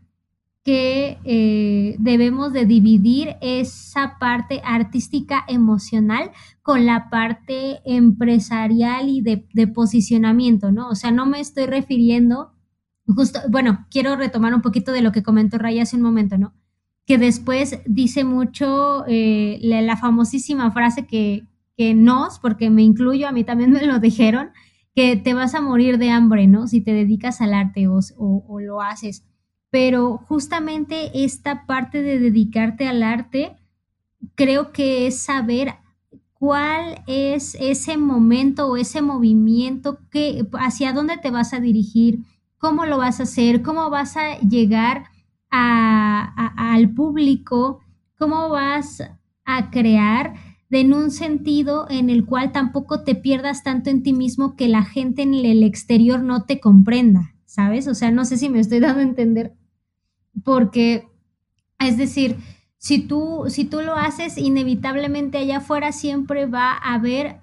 [0.64, 6.30] que eh, debemos de dividir esa parte artística emocional
[6.62, 10.88] con la parte empresarial y de, posicionamiento, ¿no?
[10.88, 12.52] O sea, no me estoy refiriendo,
[13.06, 16.54] justo, bueno, quiero retomar un poquito de lo que comentó Ray hace un momento, ¿no?
[17.06, 23.32] Que después dice mucho eh, la, famosísima frase que, que nos, porque me incluyo, a
[23.32, 24.50] mí también me lo dijeron,
[24.94, 26.68] que te vas a morir de hambre, ¿no?
[26.68, 29.24] Si te dedicas al arte o, o lo haces
[29.72, 33.56] pero justamente esta parte de dedicarte al arte,
[34.34, 35.76] creo que es saber
[36.34, 42.18] cuál es ese momento o ese movimiento, que, hacia dónde te vas a dirigir,
[42.58, 45.04] cómo lo vas a hacer, cómo vas a llegar
[45.48, 47.80] al público,
[48.18, 49.02] cómo vas
[49.46, 50.34] a crear
[50.70, 54.84] en un sentido en el cual tampoco te pierdas tanto en ti mismo que la
[54.84, 57.88] gente en el exterior no te comprenda, ¿sabes?
[57.88, 59.54] O sea, no sé si me estoy dando a entender
[60.44, 61.08] porque,
[61.78, 62.36] es decir,
[62.78, 67.40] si tú, si tú lo haces, inevitablemente allá afuera siempre va a haber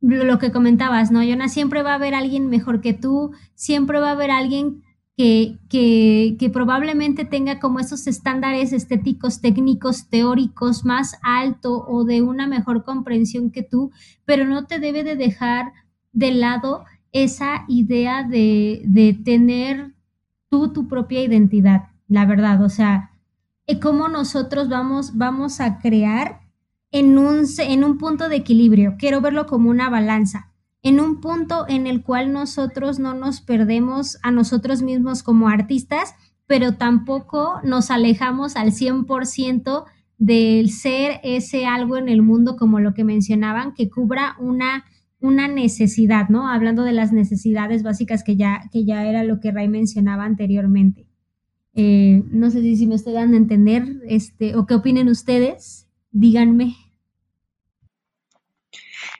[0.00, 1.48] lo que comentabas, ¿no, Yona?
[1.48, 4.82] Siempre va a haber alguien mejor que tú, siempre va a haber alguien
[5.16, 12.22] que, que, que, probablemente tenga como esos estándares estéticos, técnicos, teóricos más alto o de
[12.22, 13.90] una mejor comprensión que tú,
[14.24, 15.72] pero no te debe de dejar
[16.12, 19.94] de lado esa idea de, de tener
[20.48, 23.10] tú tu propia identidad, la verdad, o sea,
[23.76, 26.40] cómo nosotros vamos, vamos a crear
[26.90, 28.96] en un, en un punto de equilibrio.
[28.98, 30.52] Quiero verlo como una balanza,
[30.82, 36.14] en un punto en el cual nosotros no nos perdemos a nosotros mismos como artistas,
[36.46, 39.84] pero tampoco nos alejamos al 100%
[40.16, 44.84] del ser ese algo en el mundo como lo que mencionaban, que cubra una,
[45.20, 46.48] una necesidad, ¿no?
[46.48, 51.07] Hablando de las necesidades básicas que ya, que ya era lo que Ray mencionaba anteriormente.
[51.82, 56.76] No sé si, me estoy dando a entender este, o qué opinen ustedes díganme.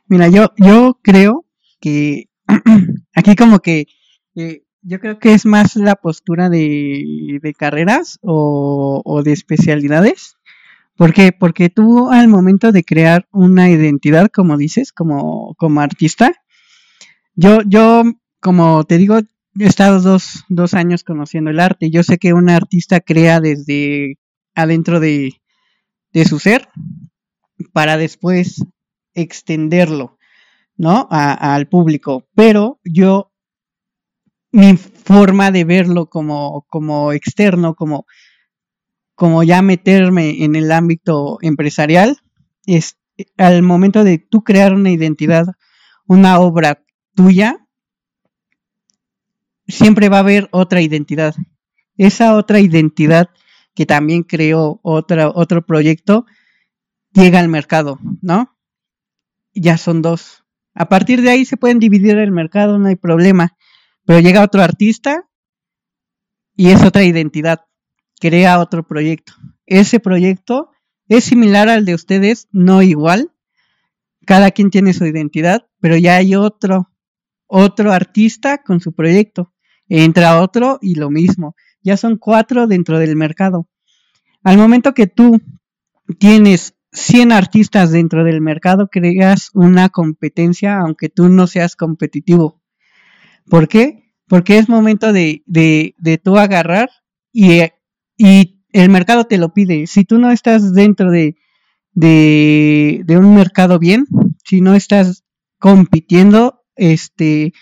[0.07, 1.45] Mira, yo, yo creo
[1.81, 2.29] que
[3.15, 3.87] aquí como que
[4.35, 10.37] eh, yo creo que es más la postura de, carreras o, o, de especialidades.
[10.97, 11.33] ¿Por qué?
[11.33, 16.33] Porque tú al momento de crear una identidad, como dices, como, como artista,
[17.35, 18.03] yo, yo,
[18.41, 19.21] como te digo,
[19.59, 21.91] he estado dos, dos años conociendo el arte.
[21.91, 24.19] Yo sé que un artista crea desde
[24.55, 25.41] adentro de,
[26.13, 26.69] de su ser
[27.73, 28.65] para después
[29.15, 30.19] extenderlo,
[30.77, 31.09] ¿no?
[31.11, 32.27] al público.
[32.35, 33.33] Pero yo,
[34.53, 38.07] mi forma de verlo como, como externo, como,
[39.15, 42.19] como ya meterme en el ámbito empresarial,
[42.67, 42.99] es
[43.37, 45.47] al momento de tú crear una identidad,
[46.07, 47.68] una obra tuya,
[49.69, 51.35] siempre va a haber otra identidad.
[51.97, 53.29] Esa otra identidad
[53.75, 56.27] que también creó otra, otro proyecto,
[57.13, 58.57] llega al mercado, ¿no?
[59.55, 60.45] Ya son dos.
[60.75, 63.57] A partir de ahí se pueden dividir el mercado, no hay problema.
[64.05, 65.29] Pero llega otro artista
[66.57, 67.67] y es otra identidad,
[68.21, 69.35] crea otro proyecto.
[69.67, 70.71] Ese proyecto
[71.09, 73.33] es similar al de ustedes, no igual.
[74.27, 76.91] Cada quien tiene su identidad, pero ya hay otro,
[77.47, 79.53] otro artista con su proyecto.
[79.89, 83.69] Entra otro y lo mismo ya son cuatro dentro del mercado.
[84.43, 85.41] Al momento que tú
[86.19, 92.61] tienes 100 artistas dentro del mercado, creas una competencia, aunque tú no seas competitivo.
[93.49, 94.13] ¿Por qué?
[94.27, 96.91] Porque es momento de, de, de tú agarrar
[97.33, 97.63] y,
[98.17, 99.87] y, el mercado te lo pide.
[99.87, 101.37] Si tú no estás dentro de,
[101.93, 104.05] de, de un mercado bien,
[104.45, 105.25] si no estás
[105.59, 107.55] compitiendo, este,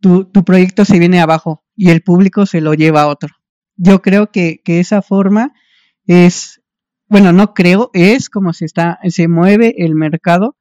[0.00, 3.38] tu, tu proyecto se viene abajo y el público se lo lleva a otro
[3.78, 5.54] yo creo que, esa forma
[6.04, 6.60] es,
[7.06, 10.56] bueno, no creo, es como se está, se mueve el mercado.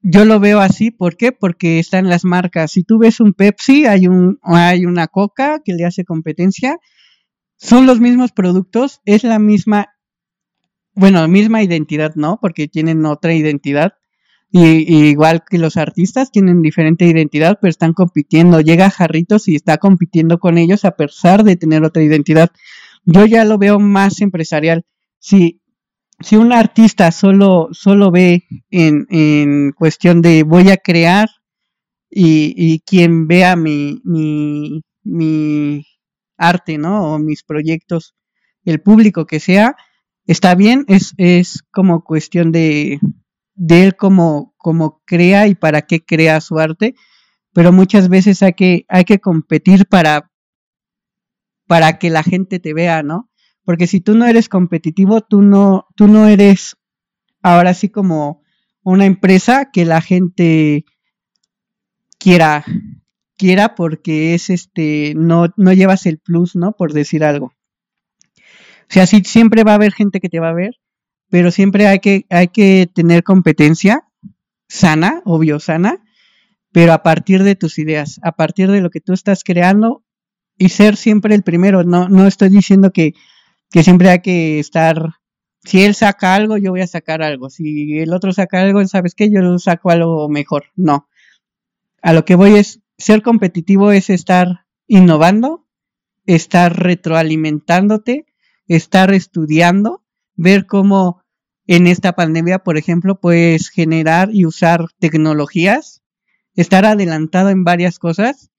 [0.00, 1.32] Yo lo veo así, ¿por qué?
[1.32, 2.72] Porque están las marcas.
[2.72, 6.78] Si tú ves un Pepsi, hay un, hay una Coca que le hace competencia.
[7.56, 9.88] Son los mismos productos, es la misma,
[10.94, 12.38] bueno, misma identidad, ¿no?
[12.40, 13.92] Porque tienen otra identidad.
[14.52, 18.60] Y, igual que los artistas tienen diferente identidad, pero están compitiendo.
[18.60, 22.50] Llega Jarritos y está compitiendo con ellos a pesar de tener otra identidad.
[23.04, 24.84] Yo ya lo veo más empresarial.
[25.18, 25.60] Si,
[26.18, 31.28] si un artista solo, solo ve en, en cuestión de voy a crear
[32.10, 35.86] y, y quien vea mi, mi, mi
[36.36, 37.14] arte, ¿no?
[37.14, 38.14] O mis proyectos,
[38.64, 39.76] el público que sea,
[40.26, 42.98] está bien, es, es como cuestión de,
[43.60, 46.94] de él como, como crea y para qué crea su arte,
[47.52, 50.30] pero muchas veces hay que, hay que competir para,
[51.66, 53.28] para que la gente te vea, ¿no?
[53.62, 56.78] Porque si tú no eres competitivo, tú no, tú no eres
[57.42, 58.42] ahora sí como
[58.82, 60.86] una empresa que la gente
[62.18, 62.64] quiera,
[63.36, 66.72] quiera porque es este, no, no llevas el plus, ¿no?
[66.72, 67.52] Por decir algo.
[68.38, 70.76] O sea, sí, siempre va a haber gente que te va a ver,
[71.30, 74.04] pero siempre hay que, hay que tener competencia
[74.68, 76.02] sana, obvio sana,
[76.72, 80.04] pero a partir de tus ideas, a partir de lo que tú estás creando
[80.56, 81.82] y ser siempre el primero.
[81.84, 83.14] No, no estoy diciendo que,
[83.70, 85.14] que siempre hay que estar,
[85.64, 87.50] si él saca algo, yo voy a sacar algo.
[87.50, 89.30] Si el otro saca algo, ¿sabes qué?
[89.30, 90.66] Yo saco algo mejor.
[90.76, 91.08] No.
[92.02, 95.66] A lo que voy es, ser competitivo es estar innovando,
[96.26, 98.26] estar retroalimentándote,
[98.68, 100.04] estar estudiando,
[100.40, 101.22] ver cómo
[101.66, 106.02] en esta pandemia, por ejemplo, puedes generar y usar tecnologías,
[106.54, 108.50] estar adelantado en varias cosas.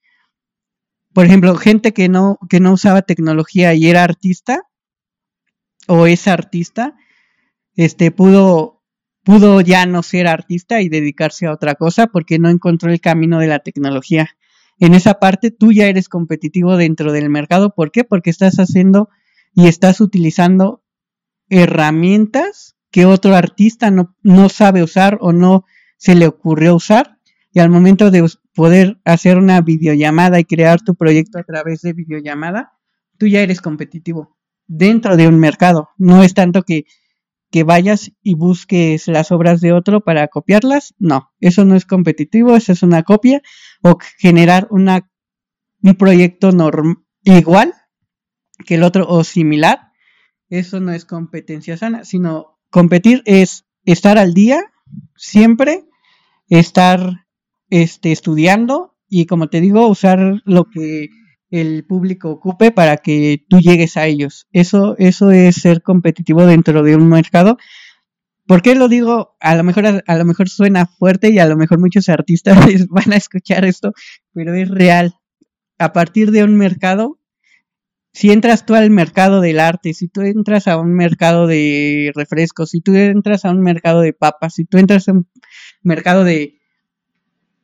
[1.11, 4.61] Por ejemplo, gente que no, que no usaba tecnología y era artista
[5.87, 6.95] o es artista,
[7.75, 8.83] este pudo
[9.23, 13.39] pudo ya no ser artista y dedicarse a otra cosa porque no encontró el camino
[13.39, 14.29] de la tecnología.
[14.79, 17.73] En esa parte tú ya eres competitivo dentro del mercado.
[17.73, 18.03] ¿Por qué?
[18.03, 19.09] Porque estás haciendo
[19.53, 20.80] y estás utilizando
[21.51, 25.65] herramientas que otro artista no, no sabe usar o no
[25.97, 27.19] se le ocurrió usar.
[27.53, 31.93] Y al momento de poder hacer una videollamada y crear tu proyecto a través de
[31.93, 32.71] videollamada,
[33.19, 35.89] tú ya eres competitivo dentro de un mercado.
[35.97, 36.85] No es tanto que
[37.51, 40.95] que vayas y busques las obras de otro para copiarlas.
[40.97, 43.41] No, eso no es competitivo, eso es una copia
[43.83, 45.11] o generar una,
[45.83, 47.73] un proyecto norm, igual
[48.65, 49.90] que el otro o similar.
[50.51, 54.61] Eso no es competencia sana, sino competir es estar al día
[55.15, 55.85] siempre,
[56.49, 57.25] estar
[57.69, 61.09] este, estudiando y como te digo, usar lo que
[61.51, 64.47] el público ocupe para que tú llegues a ellos.
[64.51, 67.57] Eso, eso es ser competitivo dentro de un mercado.
[68.45, 69.37] ¿Por qué lo digo?
[69.39, 72.57] A lo mejor a, lo mejor suena fuerte y a lo mejor muchos artistas
[72.89, 73.93] van a escuchar esto,
[74.33, 75.15] pero es real.
[75.77, 77.20] A partir de un mercado,
[78.13, 82.71] si entras tú al mercado del arte, si tú entras a un mercado de refrescos,
[82.71, 85.29] si tú entras a un mercado de papas, si tú entras a un
[85.81, 86.59] mercado de,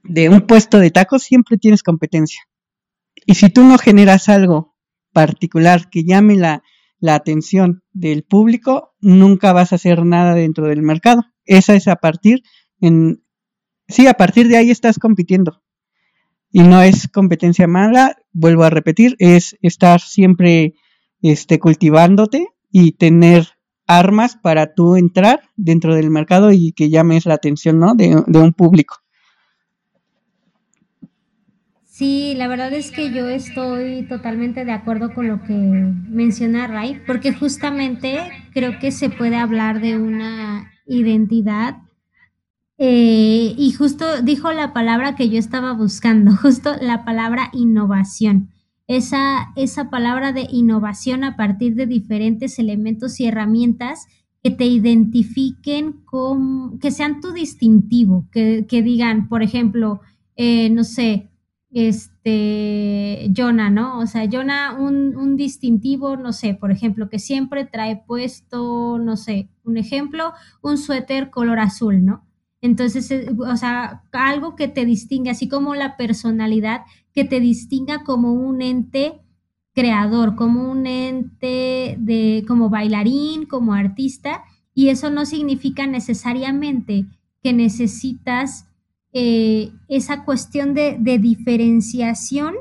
[0.04, 2.42] de un puesto de tacos, siempre tienes competencia.
[3.26, 4.78] Y si tú no generas algo
[5.12, 6.64] particular que llame la,
[7.08, 11.24] atención del público, nunca vas a hacer nada dentro del mercado.
[11.46, 12.42] Esa es a partir
[12.82, 13.24] en
[13.88, 15.62] sí, a partir de ahí estás compitiendo.
[16.52, 20.74] Y no es competencia mala, vuelvo a repetir, es estar siempre
[21.22, 23.48] este, cultivándote y tener
[23.86, 27.96] armas para tú entrar dentro del mercado y que llames la atención ¿no?
[27.96, 28.96] de, de un público.
[31.98, 37.02] Sí, la verdad es que yo estoy totalmente de acuerdo con lo que menciona Ray,
[37.08, 38.20] porque justamente
[38.54, 41.78] creo que se puede hablar de una identidad
[42.78, 48.50] eh, y justo dijo la palabra que yo estaba buscando, justo la palabra innovación.
[48.88, 54.08] Esa, esa palabra de innovación a partir de diferentes elementos y herramientas
[54.42, 60.00] que te identifiquen con, que sean tu distintivo, que, que digan, por ejemplo,
[60.38, 61.30] eh, no sé,
[61.72, 64.00] este, Jonah, ¿no?
[64.00, 69.18] O sea, Jonah, un, un, distintivo, no sé, por ejemplo, que siempre trae puesto, no
[69.18, 70.32] sé, un ejemplo,
[70.62, 72.27] un suéter color azul, ¿no?
[72.62, 76.82] Entonces, eh, o sea, algo que te distingue, así como la personalidad,
[77.14, 79.22] que te distinga como un ente
[79.74, 84.44] creador, como un ente de, como bailarín, como artista,
[84.74, 87.06] y eso no significa necesariamente
[87.44, 88.68] que necesitas
[89.14, 92.56] eh, esa cuestión de, diferenciación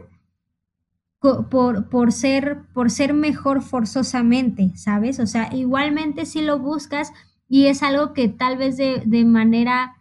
[1.20, 5.18] por, ser, por ser mejor forzosamente, ¿sabes?
[5.18, 7.12] O sea, igualmente si lo buscas
[7.48, 9.97] y es algo que tal vez de, manera...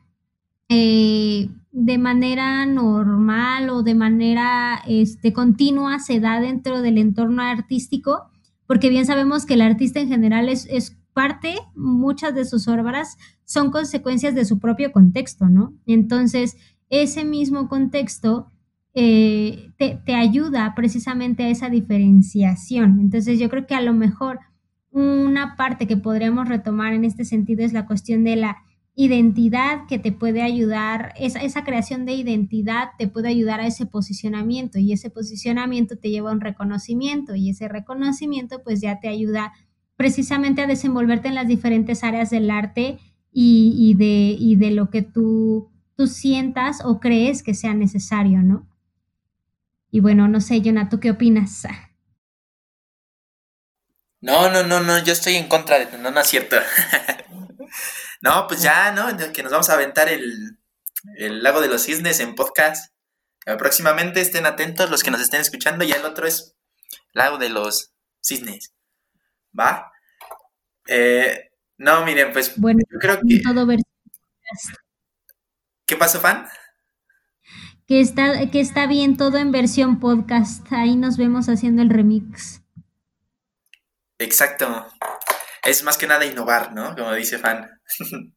[0.70, 8.30] Eh, de manera normal o de manera este, continua se da dentro del entorno artístico,
[8.66, 13.18] porque bien sabemos que el artista en general es, es parte, muchas de sus obras
[13.46, 15.74] son consecuencias de su propio contexto, ¿no?
[15.86, 16.58] Entonces,
[16.90, 18.52] ese mismo contexto
[18.94, 23.00] eh, te, ayuda precisamente a esa diferenciación.
[23.00, 24.40] Entonces, yo creo que a lo mejor
[24.96, 28.58] una parte que podríamos retomar en este sentido es la cuestión de la
[28.96, 33.86] identidad que te puede ayudar, esa, esa, creación de identidad te puede ayudar a ese
[33.86, 39.10] posicionamiento y ese posicionamiento te lleva a un reconocimiento y ese reconocimiento pues ya te
[39.10, 39.52] ayuda
[39.98, 43.00] precisamente a desenvolverte en las diferentes áreas del arte
[43.34, 48.66] y, de, de lo que tú, tú sientas o crees que sea necesario, ¿no?
[49.92, 51.68] Y bueno, no sé, Jonah, ¿tú qué opinas?
[54.26, 56.00] No, no, no, no, yo estoy en contra de...
[56.00, 56.56] No, no es cierto.
[58.22, 59.16] no, pues ya, ¿no?
[59.32, 60.58] Que nos vamos a aventar el,
[61.18, 62.92] el lago de los cisnes en podcast.
[63.60, 65.86] Próximamente estén atentos los que nos estén escuchando.
[65.86, 66.56] Ya el otro es
[67.14, 68.74] lago de los cisnes.
[69.58, 69.92] ¿va?
[70.88, 73.42] Eh, no, miren, pues bueno, yo creo que...
[73.44, 73.68] Todo
[75.86, 76.48] ¿Qué pasó, fan?
[77.86, 80.66] Que está, que está bien todo en versión podcast.
[80.74, 82.65] Ahí nos vemos haciendo el remix.
[84.20, 84.88] Exacto.
[85.64, 86.96] Es más que nada innovar, ¿no?
[86.96, 87.70] Como dice fan.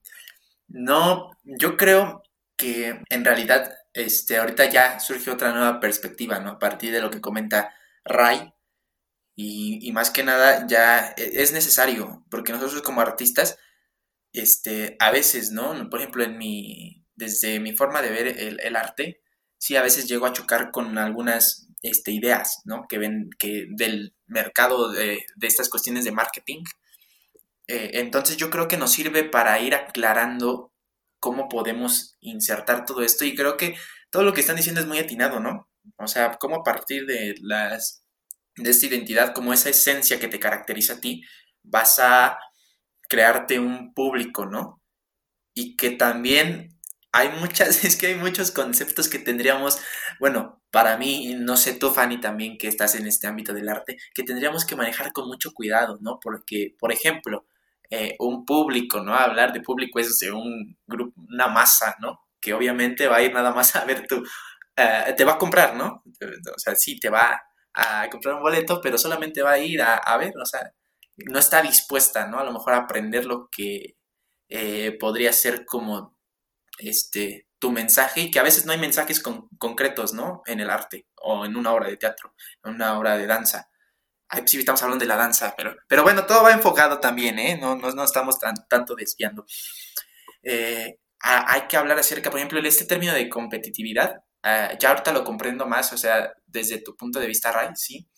[0.68, 2.22] no, yo creo
[2.56, 6.50] que en realidad este, ahorita ya surge otra nueva perspectiva, ¿no?
[6.50, 7.74] A partir de lo que comenta
[8.05, 8.52] Ray
[9.36, 13.59] y, más que nada ya e, es necesario, porque nosotros como artistas,
[14.32, 15.88] este, a veces, ¿no?
[15.90, 19.22] Por ejemplo, en mi, desde mi forma de ver el, arte,
[19.59, 22.86] sí a veces llego a chocar con algunas este, ideas, ¿no?
[22.88, 26.64] Que ven que del mercado de, estas cuestiones de marketing,
[27.68, 30.72] Eh, entonces yo creo que nos sirve para ir aclarando
[31.20, 33.76] cómo podemos insertar todo esto y creo que
[34.10, 35.68] todo lo que están diciendo es muy atinado, ¿no?
[35.98, 38.02] O sea, cómo a partir de las
[38.56, 41.22] de esta identidad, como esa esencia que te caracteriza a ti,
[41.62, 42.38] vas a
[43.09, 44.82] crearte un público, ¿no?
[45.55, 46.78] Y que también
[47.12, 49.80] hay muchas, es que hay muchos conceptos que tendríamos,
[50.20, 53.97] bueno, para mí, no sé tú, Fanny, también que estás en este ámbito del arte,
[54.15, 56.19] que tendríamos que manejar con mucho cuidado, ¿no?
[56.20, 57.47] Porque, por ejemplo,
[57.90, 59.15] eh, un público, ¿no?
[59.15, 62.20] Hablar de público es de un grupo, una masa, ¿no?
[62.40, 64.23] Que obviamente va a ir nada más a ver tu,
[64.77, 66.03] eh, te va a comprar, ¿no?
[66.55, 67.43] O sea, sí, te va
[67.74, 70.73] a comprar un boleto, pero solamente va a ir a, ver, o sea,
[71.16, 72.39] no está dispuesta, ¿no?
[72.39, 73.97] A lo mejor a aprender lo que
[74.49, 76.19] eh, podría ser como
[76.78, 79.22] este tu mensaje y que a veces no hay mensajes
[79.59, 80.43] concretos, ¿no?
[80.47, 83.70] En el arte o en una obra de teatro, en una obra de danza.
[84.28, 87.59] Ay, sí, estamos hablando de la danza, pero, pero bueno, todo va enfocado también, ¿eh?
[87.59, 89.47] No, no, estamos tan, tanto desviando.
[90.43, 94.22] Eh, hay que hablar acerca, por ejemplo, de este término de competitividad.
[94.43, 98.09] Ah, ya ahorita lo comprendo más, o sea, desde tu punto de vista, Ray, sí.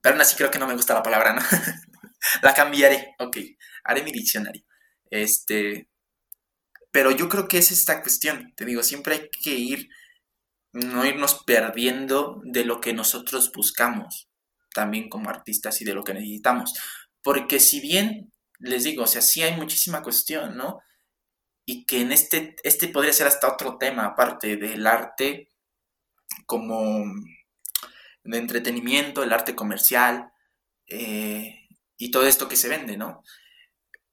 [0.00, 1.40] Pero aún así creo que no me gusta la palabra, ¿no?
[2.42, 3.38] la cambiaré, ok.
[3.84, 4.62] Haré mi diccionario.
[5.10, 5.88] Este.
[6.94, 8.52] Pero yo creo que es esta cuestión.
[8.54, 9.88] Te digo, siempre hay que ir,
[10.70, 14.28] no irnos perdiendo de lo que nosotros buscamos
[14.72, 16.72] también como artistas y de lo que necesitamos.
[17.20, 20.82] Porque si bien, les digo, o sea, sí hay muchísima cuestión, ¿no?
[21.66, 25.48] Y que en este, este podría ser hasta otro tema, aparte del arte
[26.46, 27.06] como
[28.22, 30.30] de entretenimiento, el arte comercial
[30.86, 31.66] eh,
[31.98, 33.24] y todo esto que se vende, ¿no?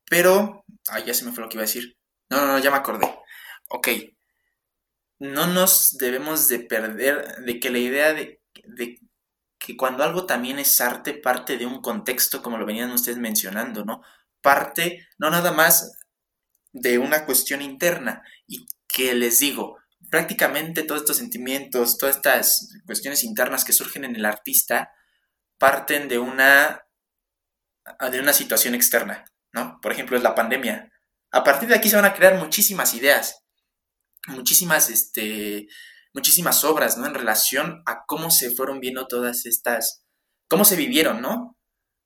[0.10, 2.01] Pero, ay, ya se me fue lo que iba a decir.
[2.32, 3.08] No, no, ya me acordé.
[3.70, 3.88] Ok.
[5.20, 8.99] No nos debemos de perder de que la idea de, de
[9.60, 13.86] que cuando algo también es arte, parte de un contexto, como lo venían ustedes mencionando,
[13.86, 14.02] ¿no?
[14.41, 15.98] Parte no nada más
[16.74, 19.78] de una cuestión interna y que les digo,
[20.10, 24.91] prácticamente todos estos sentimientos, todas estas cuestiones internas que surgen en el artista
[25.60, 26.84] parten de una
[28.12, 29.80] de una situación externa, ¿no?
[29.82, 30.90] Por ejemplo, es la pandemia.
[31.32, 33.44] A partir de aquí se van a crear muchísimas ideas,
[34.28, 35.68] muchísimas este
[36.14, 37.06] muchísimas obras, ¿no?
[37.08, 40.06] En relación a cómo se fueron viendo todas estas,
[40.49, 41.58] cómo se vivieron, ¿no?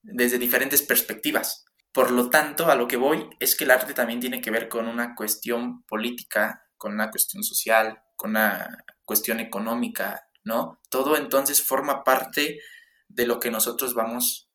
[0.03, 1.65] Desde diferentes perspectivas.
[1.91, 4.69] Por lo tanto, a lo que voy es que el arte también tiene que ver
[4.69, 10.79] con una cuestión política, con una cuestión social, con una cuestión económica, ¿no?
[10.89, 12.59] Todo entonces forma parte
[13.07, 14.49] de lo que nosotros vamos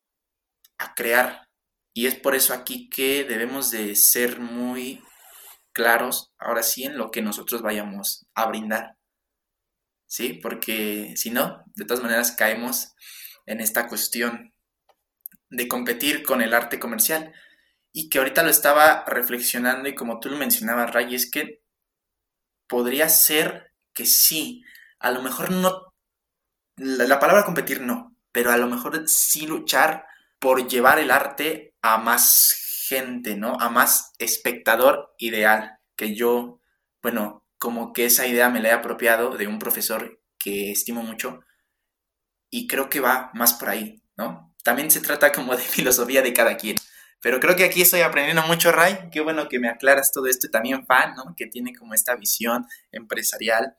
[0.77, 1.49] a crear.
[1.93, 5.01] Y es por eso aquí que debemos de ser muy
[5.73, 8.95] claros, ahora sí, en lo que nosotros vayamos a brindar.
[10.11, 10.33] ¿sí?
[10.43, 12.93] Porque si no, de todas maneras caemos
[13.45, 14.53] en esta cuestión
[15.49, 17.33] de competir con el arte comercial.
[17.93, 21.61] Y que ahorita lo estaba reflexionando y como tú lo mencionabas, Ray, es que
[22.67, 24.63] podría ser que sí,
[24.99, 25.93] a lo mejor no,
[26.77, 30.05] la, la palabra competir no, pero a lo mejor sí luchar
[30.39, 33.57] por llevar el arte a más gente, ¿no?
[33.59, 36.61] A más espectador ideal, que yo,
[37.01, 41.41] bueno, como que esa idea me la he apropiado de un profesor que estimo mucho
[42.49, 44.53] y creo que va más por ahí, ¿no?
[44.63, 46.75] También se trata como de filosofía de cada quien.
[47.21, 49.09] Pero creo que aquí estoy aprendiendo mucho, Ray.
[49.11, 50.47] Qué bueno que me aclaras todo esto.
[50.47, 51.35] Y también Fan, ¿no?
[51.37, 53.75] Que tiene como esta visión empresarial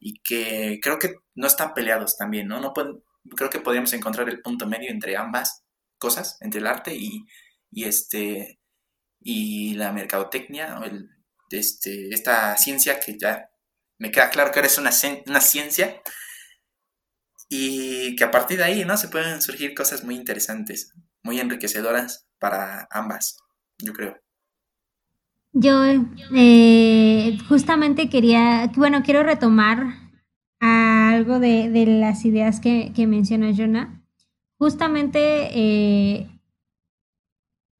[0.00, 2.60] y que creo que no están peleados también, ¿no?
[2.60, 5.64] no creo que podríamos encontrar el punto medio entre ambas
[5.98, 7.26] cosas, entre el arte y,
[7.76, 8.58] y este,
[9.20, 11.10] y la mercadotecnia el,
[11.50, 13.50] este, esta ciencia que ya
[13.98, 14.90] me queda claro que ahora es una,
[15.26, 16.00] una ciencia
[17.50, 18.96] y que a partir de ahí, ¿no?
[18.96, 23.36] Se pueden surgir cosas muy interesantes, muy enriquecedoras para ambas,
[23.78, 24.16] yo creo.
[25.52, 25.82] Yo
[26.34, 29.84] eh, justamente quería, bueno, quiero retomar
[30.60, 34.02] algo de, las ideas que, que mencionó Jonah.
[34.58, 36.35] Justamente eh,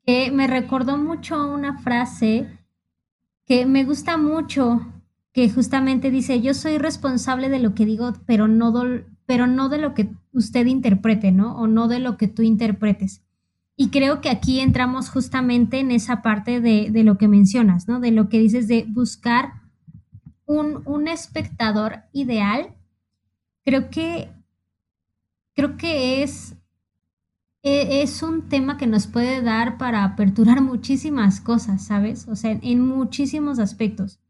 [0.06, 2.46] que me recordó mucho una frase
[3.44, 4.86] que me gusta mucho,
[5.32, 8.72] que justamente dice, yo soy responsable de lo que digo, pero no,
[9.26, 11.56] pero no de lo que usted interprete, ¿no?
[11.56, 13.22] O no de lo que tú interpretes.
[13.76, 18.00] Y creo que aquí entramos justamente en esa parte de, de lo que mencionas, ¿no?
[18.00, 19.54] De lo que dices de buscar
[20.46, 22.74] un, un espectador ideal.
[23.64, 24.30] Creo que,
[25.54, 26.54] creo que es
[27.66, 32.28] es un tema que nos puede dar para aperturar muchísimas cosas, ¿sabes?
[32.28, 34.20] O sea, en muchísimos aspectos.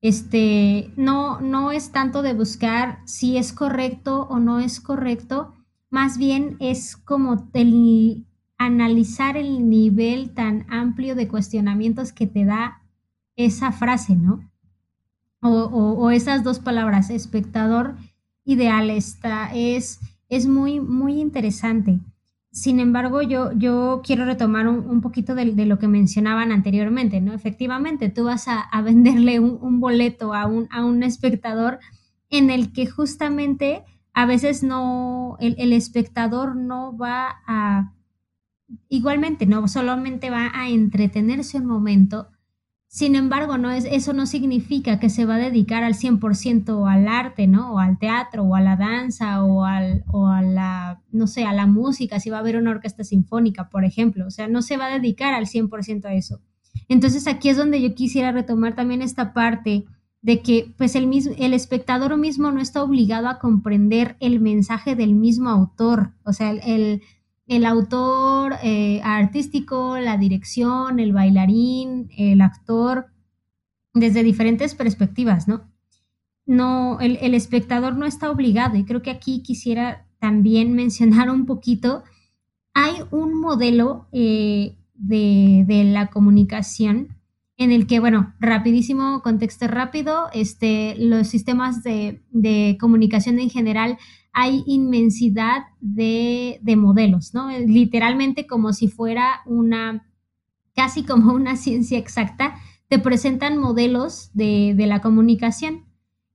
[0.00, 5.54] Este, no, no es tanto de buscar si es correcto o no es correcto,
[5.90, 8.26] más bien es como el
[8.58, 12.82] analizar el nivel tan amplio de cuestionamientos que te da
[13.36, 14.50] esa frase, ¿no?
[15.40, 17.96] O, esas dos palabras, espectador
[18.44, 22.00] ideal, está, es, es muy, muy interesante.
[22.52, 27.32] Sin embargo, yo, yo quiero retomar un, poquito de, lo que mencionaban anteriormente, ¿no?
[27.32, 31.80] Efectivamente, tú vas a, venderle un, boleto a un, a un espectador
[32.28, 37.94] en el que justamente a veces no, el, espectador no va a,
[38.90, 42.28] igualmente, no solamente va a entretenerse un momento,
[42.94, 47.08] sin embargo, no es, eso no significa que se va a dedicar al 100% al
[47.08, 47.72] arte, ¿no?
[47.72, 51.54] O al teatro, o a la danza, o, al, o a la, no sé, a
[51.54, 54.26] la música, si va a haber una orquesta sinfónica, por ejemplo.
[54.26, 56.42] O sea, no se va a dedicar al 100% a eso.
[56.86, 59.86] Entonces, aquí es donde yo quisiera retomar también esta parte
[60.20, 64.96] de que pues el, mismo, el espectador mismo no está obligado a comprender el mensaje
[64.96, 67.02] del mismo autor, o sea, el, el
[67.64, 73.06] autor eh, artístico, la dirección, el bailarín, el actor,
[73.94, 75.70] desde diferentes perspectivas, ¿no?
[76.46, 81.46] No, el, el espectador no está obligado y creo que aquí quisiera también mencionar un
[81.46, 82.02] poquito,
[82.74, 87.16] hay un modelo eh, de, de la comunicación
[87.62, 93.98] en el que, bueno, rapidísimo, contexto rápido, este, los sistemas de, comunicación en general
[94.32, 97.50] hay inmensidad de, modelos, ¿no?
[97.50, 100.06] Literalmente como si fuera una,
[100.74, 102.54] casi como una ciencia exacta,
[102.88, 105.84] te presentan modelos de, la comunicación.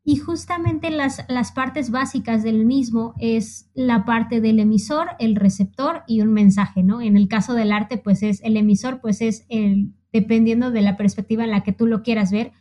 [0.03, 6.03] Y justamente las, las partes básicas del mismo es la parte del emisor, el receptor
[6.07, 7.01] y un mensaje, ¿no?
[7.01, 10.95] En el caso del arte, pues es el emisor, pues es el, dependiendo de la
[10.95, 12.53] perspectiva en la que tú lo quieras ver.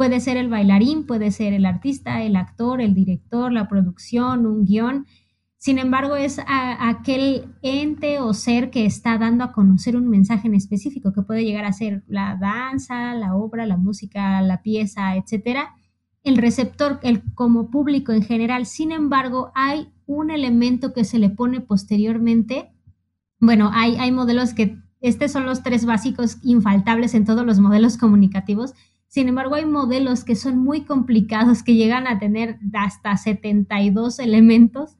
[0.00, 4.64] Puede ser el bailarín, puede ser el artista, el actor, el director, la producción, un
[4.64, 5.04] guion.
[5.58, 10.54] Sin embargo, es aquel ente o ser que está dando a conocer un mensaje en
[10.54, 15.74] específico, que puede llegar a ser la danza, la obra, la música, la pieza, etcétera.
[16.22, 18.64] El receptor, el como público en general.
[18.64, 22.70] Sin embargo, hay un elemento que se le pone posteriormente.
[23.38, 27.98] Bueno, hay, hay modelos que estos son los tres básicos infaltables en todos los modelos
[27.98, 28.72] comunicativos.
[29.10, 34.96] Sin embargo, hay modelos que son muy complicados, que llegan a tener hasta 72 elementos.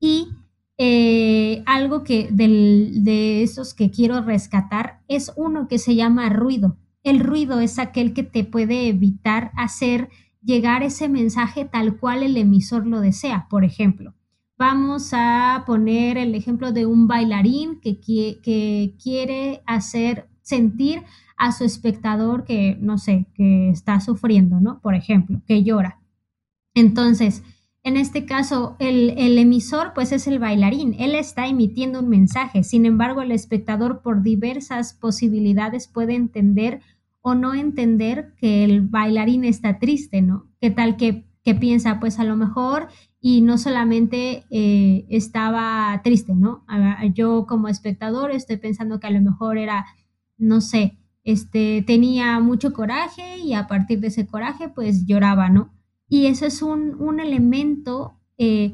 [0.00, 0.30] Y
[0.78, 6.76] eh, algo que de esos que quiero rescatar es uno que se llama ruido.
[7.04, 10.10] El ruido es aquel que te puede evitar hacer
[10.42, 13.46] llegar ese mensaje tal cual el emisor lo desea.
[13.48, 14.16] Por ejemplo,
[14.58, 21.02] Vamos a poner el ejemplo de un bailarín que, que quiere hacer sentir
[21.36, 24.80] a su espectador que, no sé, que está sufriendo, ¿no?
[24.80, 26.00] Por ejemplo, que llora.
[26.74, 27.42] Entonces,
[27.82, 32.64] en este caso, el, el, emisor pues es el bailarín, él está emitiendo un mensaje,
[32.64, 36.80] sin embargo, el espectador por diversas posibilidades puede entender
[37.28, 40.46] o no entender que el bailarín está triste, ¿no?
[40.60, 41.24] ¿Qué tal que,
[41.60, 41.98] piensa?
[41.98, 42.86] Pues a lo mejor
[43.20, 46.64] y no solamente eh, estaba triste, ¿no?
[47.14, 49.86] Yo como espectador estoy pensando que a lo mejor era,
[50.38, 55.74] no sé, este, tenía mucho coraje y a partir de ese coraje pues lloraba, ¿no?
[56.08, 58.72] Y eso es un, elemento eh,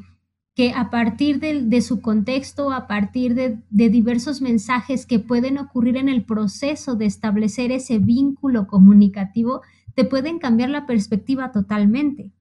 [0.54, 5.96] que a partir de, su contexto, a partir de, de diversos mensajes que pueden ocurrir
[5.96, 9.62] en el proceso de establecer ese vínculo comunicativo,
[9.94, 12.32] te pueden cambiar la perspectiva totalmente.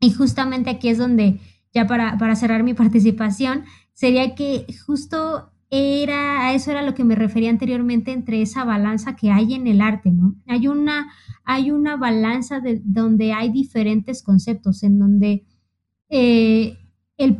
[0.00, 1.40] Y justamente aquí es donde,
[1.72, 7.14] ya para, cerrar mi participación, sería que justo era, a eso era lo que me
[7.14, 10.34] refería anteriormente entre esa balanza que hay en el arte, ¿no?
[10.46, 11.12] Hay una,
[11.44, 15.44] hay una balanza de, donde hay diferentes conceptos, en donde,
[16.08, 16.78] eh,
[17.18, 17.38] el,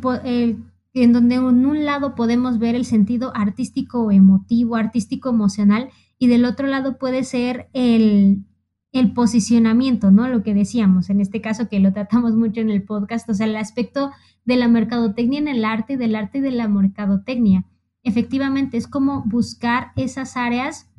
[0.93, 5.89] en donde en un lado podemos ver el sentido artístico emotivo, artístico emocional,
[6.19, 8.45] y del otro lado puede ser el,
[8.91, 10.27] el posicionamiento, ¿no?
[10.27, 13.47] Lo que decíamos, en este caso que lo tratamos mucho en el podcast, o sea,
[13.47, 14.11] el aspecto
[14.45, 17.65] de la mercadotecnia en el arte, del arte y de la mercadotecnia.
[18.09, 20.89] Efectivamente, es como buscar esas áreas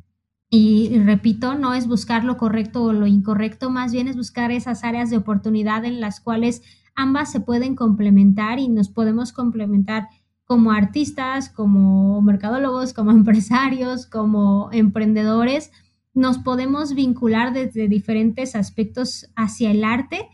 [0.49, 4.85] y, repito, no es buscar lo correcto o lo incorrecto, más bien es buscar esas
[4.85, 6.62] áreas de oportunidad en las cuales
[6.95, 10.07] ambas se pueden complementar y nos podemos complementar
[10.45, 15.73] como artistas, como mercadólogos, como empresarios, como emprendedores.
[16.15, 20.28] Nos podemos vincular desde diferentes aspectos hacia el arte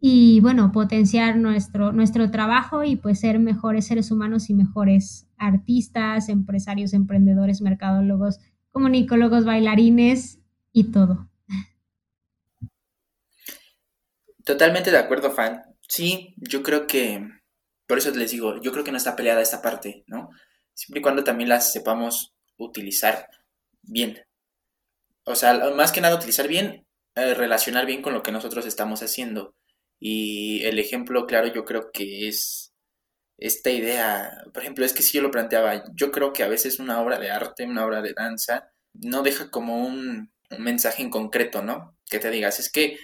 [0.00, 6.28] y bueno, potenciar nuestro, nuestro trabajo y pues ser mejores seres humanos y mejores artistas,
[6.28, 8.38] empresarios, emprendedores, mercadólogos,
[8.70, 10.38] comunicólogos, bailarines
[10.72, 11.28] y todo.
[14.44, 15.62] Totalmente de acuerdo, Fan.
[15.88, 17.28] Sí, yo creo que,
[17.86, 20.30] por eso les digo, yo creo que no está peleada esta parte, ¿no?
[20.74, 23.28] Siempre y cuando también las sepamos utilizar
[23.82, 24.22] bien.
[25.24, 29.02] O sea, más que nada utilizar bien, eh, relacionar bien con lo que nosotros estamos
[29.02, 29.54] haciendo.
[30.00, 32.68] Y el ejemplo claro yo creo que es
[33.38, 36.80] esta idea, por ejemplo, es que si yo lo planteaba, yo creo que a veces
[36.80, 41.62] una obra de arte, una obra de danza, no deja como un, mensaje en concreto,
[41.62, 41.98] ¿no?
[42.10, 42.98] Que te digas, es que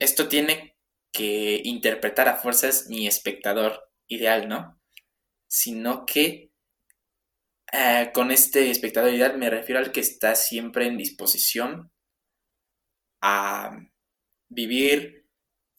[0.00, 0.76] esto tiene
[1.12, 4.80] que interpretar a fuerzas mi espectador ideal, ¿no?
[5.46, 6.52] Sino que
[7.72, 11.92] eh, con este espectador ideal me refiero al que está siempre en disposición
[13.20, 13.78] a
[14.48, 15.19] vivir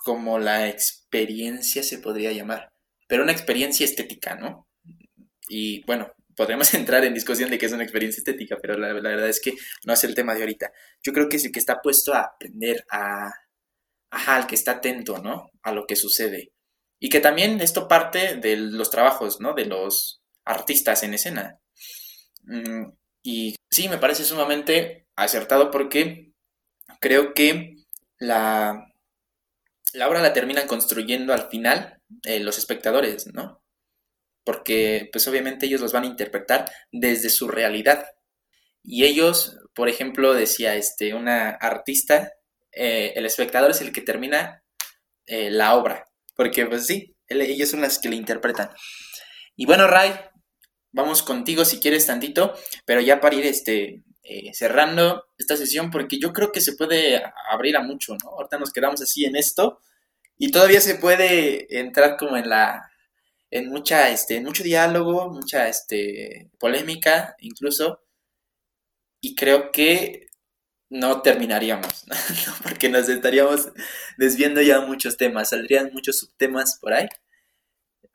[0.03, 2.69] como la experiencia se podría llamar,
[3.07, 4.67] pero una experiencia estética, ¿no?
[5.49, 9.09] Y bueno, podríamos entrar en discusión de qué es una experiencia estética, pero la, la,
[9.09, 9.53] verdad es que
[9.85, 10.71] no es el tema de ahorita.
[11.03, 13.31] Yo creo que es el que está puesto a aprender a...
[14.13, 15.51] Ajá, al que está atento, ¿no?
[15.61, 16.51] A lo que sucede.
[16.99, 19.53] Y que también esto parte de los trabajos, ¿no?
[19.53, 21.59] De los artistas en escena.
[22.43, 22.91] Mm,
[23.23, 26.33] y sí, me parece sumamente acertado porque
[26.99, 27.75] creo que
[28.19, 28.90] la,
[29.93, 33.63] la obra la terminan construyendo al final eh, los espectadores, ¿no?
[34.43, 38.05] Porque pues obviamente ellos los van a interpretar desde su realidad.
[38.83, 42.33] Y ellos, por ejemplo, decía este, una artista,
[42.71, 44.63] eh, el espectador es el que termina
[45.27, 48.69] eh, la obra, porque pues sí, ellos son las que le interpretan.
[49.55, 50.13] Y bueno, Ray,
[50.91, 52.55] vamos contigo si quieres tantito,
[52.85, 57.21] pero ya para ir este, eh, cerrando esta sesión, porque yo creo que se puede
[57.51, 58.29] abrir a mucho, ¿no?
[58.31, 59.79] Ahorita nos quedamos así en esto
[60.37, 62.91] y todavía se puede entrar como en la
[63.51, 68.01] en mucha este mucho diálogo mucha este polémica incluso
[69.21, 70.27] y creo que
[70.89, 72.05] no terminaríamos
[72.63, 73.69] porque nos estaríamos
[74.17, 77.07] desviando ya muchos temas saldrían muchos subtemas por ahí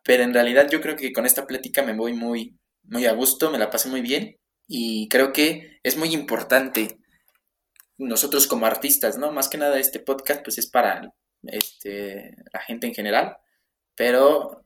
[0.03, 3.51] pero en realidad yo creo que con esta plática me voy muy muy a gusto,
[3.51, 6.98] me la pasé muy bien y creo que es muy importante
[7.98, 9.32] nosotros como artistas, ¿no?
[9.32, 13.36] Más que nada este podcast pues es para este, la gente en general,
[13.94, 14.64] pero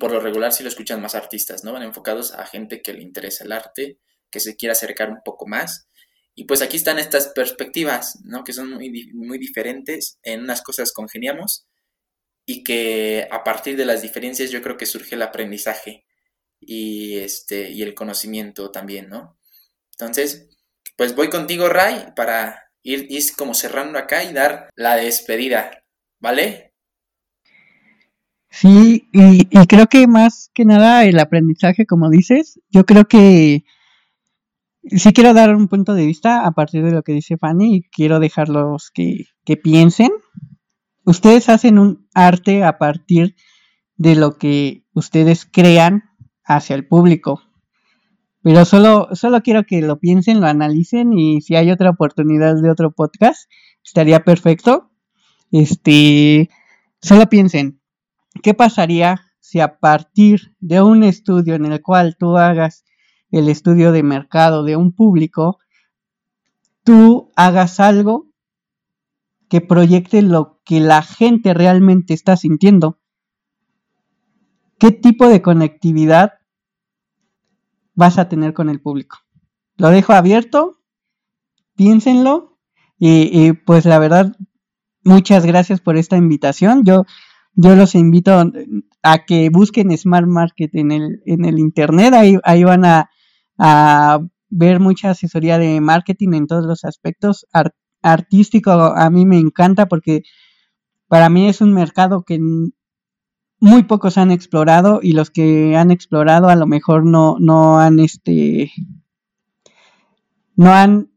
[0.00, 1.72] por lo regular sí lo escuchan más artistas, ¿no?
[1.72, 3.98] Van enfocados a gente que le interesa el arte,
[4.30, 5.88] que se quiera acercar un poco más.
[6.34, 8.44] Y pues aquí están estas perspectivas, ¿no?
[8.44, 11.66] Que son muy, muy diferentes, en unas cosas congeniamos
[12.46, 16.06] y que a partir de las diferencias yo creo que surge el aprendizaje
[16.60, 19.37] y, este, y el conocimiento también, ¿no?
[19.98, 20.48] Entonces,
[20.96, 25.82] pues voy contigo, Ray, para ir, como cerrando acá y dar la despedida,
[26.20, 26.74] ¿vale?
[28.50, 33.64] Sí, y, y, creo que más que nada el aprendizaje, como dices, yo creo que
[34.84, 37.82] sí quiero dar un punto de vista a partir de lo que dice Fanny y
[37.82, 40.10] quiero dejarlos que, que piensen.
[41.04, 43.34] Ustedes hacen un arte a partir
[43.96, 46.04] de lo que ustedes crean
[46.44, 47.42] hacia el público.
[48.42, 52.70] Pero solo, solo quiero que lo piensen, lo analicen y si hay otra oportunidad de
[52.70, 53.50] otro podcast,
[53.84, 54.90] estaría perfecto.
[55.50, 56.48] Este,
[57.00, 57.80] solo piensen,
[58.42, 62.84] ¿qué pasaría si a partir de un estudio en el cual tú hagas
[63.30, 65.58] el estudio de mercado de un público,
[66.84, 68.26] tú hagas algo
[69.48, 73.00] que proyecte lo que la gente realmente está sintiendo?
[74.78, 76.37] ¿Qué tipo de conectividad
[77.98, 79.18] vas a tener con el público.
[79.76, 80.78] Lo dejo abierto,
[81.74, 82.56] piénsenlo
[82.96, 84.36] y, pues la verdad,
[85.02, 86.84] muchas gracias por esta invitación.
[86.84, 87.06] Yo,
[87.54, 88.44] yo los invito
[89.02, 93.10] a que busquen Smart Market en el, en el Internet, ahí, ahí van a,
[94.50, 97.46] ver mucha asesoría de marketing en todos los aspectos.
[98.00, 100.22] artístico a mí me encanta porque
[101.08, 102.38] para mí es un mercado que
[103.60, 107.98] muy pocos han explorado y los que han explorado a lo mejor no, no han
[107.98, 108.72] este
[110.56, 111.10] no han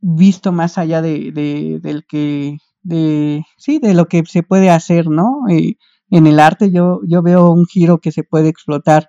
[0.00, 5.08] visto más allá de, de del que de sí de lo que se puede hacer
[5.08, 5.76] no eh,
[6.10, 9.08] en el arte yo yo veo un giro que se puede explotar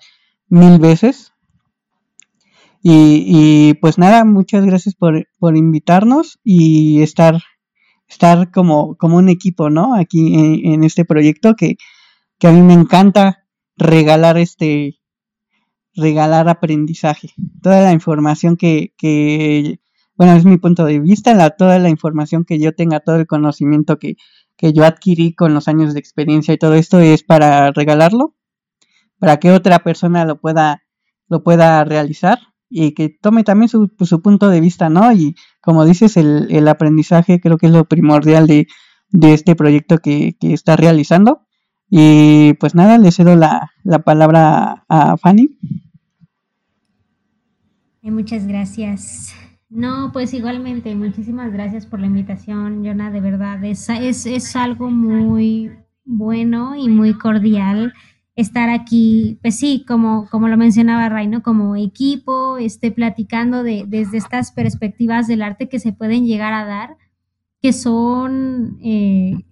[0.49, 1.33] mil veces.
[2.83, 7.41] Y, y pues nada muchas gracias por, por invitarnos y estar
[8.07, 11.75] estar como como un equipo no aquí en, en este proyecto que
[12.39, 13.45] que a mí me encanta
[13.77, 14.99] regalar este
[15.95, 17.33] regalar aprendizaje.
[17.61, 19.79] Toda la información que, que
[20.15, 23.27] bueno, es mi punto de vista, la, toda la información que yo tenga, todo el
[23.27, 24.15] conocimiento que,
[24.55, 28.35] que yo adquirí con los años de experiencia y todo esto es para regalarlo,
[29.19, 30.83] para que otra persona lo pueda,
[31.27, 32.39] lo pueda realizar
[32.69, 35.11] y que tome también su, su punto de vista, ¿no?
[35.13, 38.67] Y como dices, el, el aprendizaje creo que es lo primordial de,
[39.09, 41.46] de este proyecto que, que está realizando.
[41.89, 45.57] Y pues nada, le cedo la, la palabra a Fanny.
[48.01, 49.33] Muchas gracias.
[49.69, 54.89] No, pues igualmente, muchísimas gracias por la invitación, Jonah, de verdad, es, es, es algo
[54.89, 55.71] muy
[56.05, 57.93] bueno y muy cordial
[58.37, 61.43] estar aquí, pues sí, como, como lo mencionaba Ray, ¿no?
[61.43, 66.65] Como equipo, esté platicando de, desde estas perspectivas del arte que se pueden llegar a
[66.65, 66.95] dar,
[67.61, 69.43] que son, eh,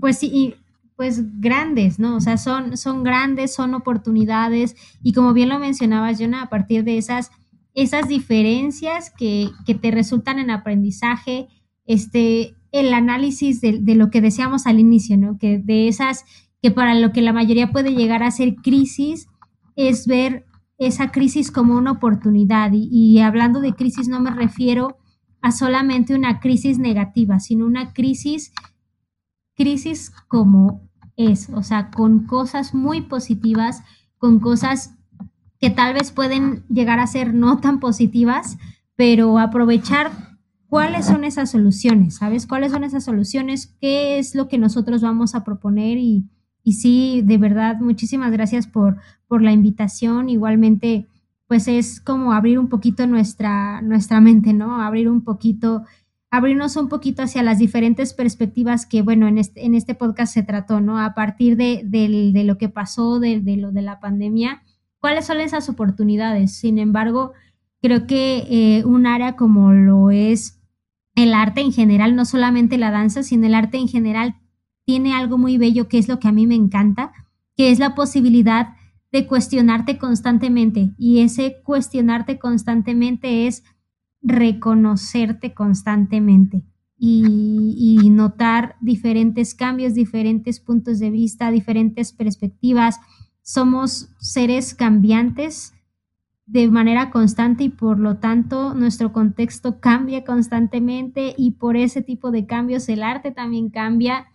[0.00, 0.54] pues sí,
[1.00, 2.16] pues grandes, ¿no?
[2.16, 6.84] O sea, son, son grandes, son oportunidades y como bien lo mencionaba Jonah, a partir
[6.84, 7.30] de esas
[7.72, 9.48] esas diferencias que,
[9.80, 11.48] te resultan en aprendizaje,
[11.86, 15.38] este, el análisis de, lo que deseamos al inicio, ¿no?
[15.38, 16.26] Que de esas,
[16.60, 19.26] que para lo que la mayoría puede llegar a ser crisis,
[19.76, 20.44] es ver
[20.76, 22.72] esa crisis como una oportunidad.
[22.74, 24.98] Y, y hablando de crisis no me refiero
[25.40, 28.52] a solamente una crisis negativa, sino una crisis,
[29.54, 30.89] crisis como
[31.26, 33.82] es, o sea, con cosas muy positivas,
[34.18, 34.94] con cosas
[35.58, 38.58] que tal vez pueden llegar a ser no tan positivas,
[38.96, 40.10] pero aprovechar
[40.68, 42.46] cuáles son esas soluciones, ¿sabes?
[42.46, 43.74] ¿Cuáles son esas soluciones?
[43.80, 45.98] ¿Qué es lo que nosotros vamos a proponer?
[45.98, 46.24] Y,
[46.62, 50.28] y sí, de verdad, muchísimas gracias por, por la invitación.
[50.28, 51.08] Igualmente,
[51.46, 54.80] pues es como abrir un poquito nuestra, nuestra mente, ¿no?
[54.80, 55.82] Abrir un poquito,
[56.30, 60.42] abrirnos un poquito hacia las diferentes perspectivas que, bueno, en este, en este podcast se
[60.42, 60.98] trató, ¿no?
[60.98, 64.62] A partir de, de lo que pasó, de, de lo de la pandemia,
[65.00, 66.54] cuáles son esas oportunidades.
[66.54, 67.32] Sin embargo,
[67.82, 70.60] creo que eh, un área como lo es
[71.16, 74.36] el arte en general, no solamente la danza, sino el arte en general,
[74.84, 77.12] tiene algo muy bello que es lo que a mí me encanta,
[77.56, 78.74] que es la posibilidad
[79.12, 80.92] de cuestionarte constantemente.
[80.96, 83.64] Y ese cuestionarte constantemente es
[84.22, 86.64] reconocerte constantemente
[87.02, 93.00] y, notar diferentes cambios, diferentes puntos de vista, diferentes perspectivas,
[93.42, 95.72] somos seres cambiantes
[96.44, 102.30] de manera constante y por lo tanto nuestro contexto cambia constantemente y por ese tipo
[102.30, 104.26] de cambios el arte también cambia.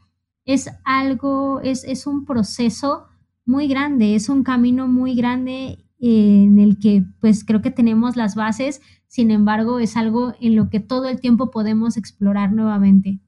[0.46, 3.06] Es algo, es, es un proceso
[3.46, 8.36] muy grande, es un camino muy grande en el que pues creo que tenemos las
[8.36, 13.20] bases, sin embargo es algo en lo que todo el tiempo podemos explorar nuevamente.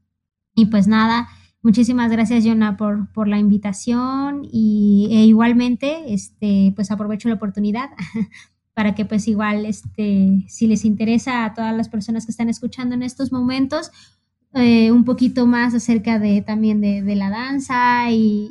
[0.56, 1.28] Y pues nada,
[1.64, 7.90] Muchísimas gracias, Jonah, por, por la invitación y e igualmente, este, pues aprovecho la oportunidad
[8.74, 12.96] para que pues igual, este, si les interesa a todas las personas que están escuchando
[12.96, 13.92] en estos momentos,
[14.54, 18.50] eh, un poquito más acerca de también de, la danza y,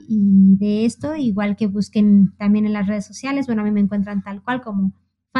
[0.58, 4.22] de esto, igual que busquen también en las redes sociales, bueno, a mí me encuentran
[4.22, 4.92] tal cual como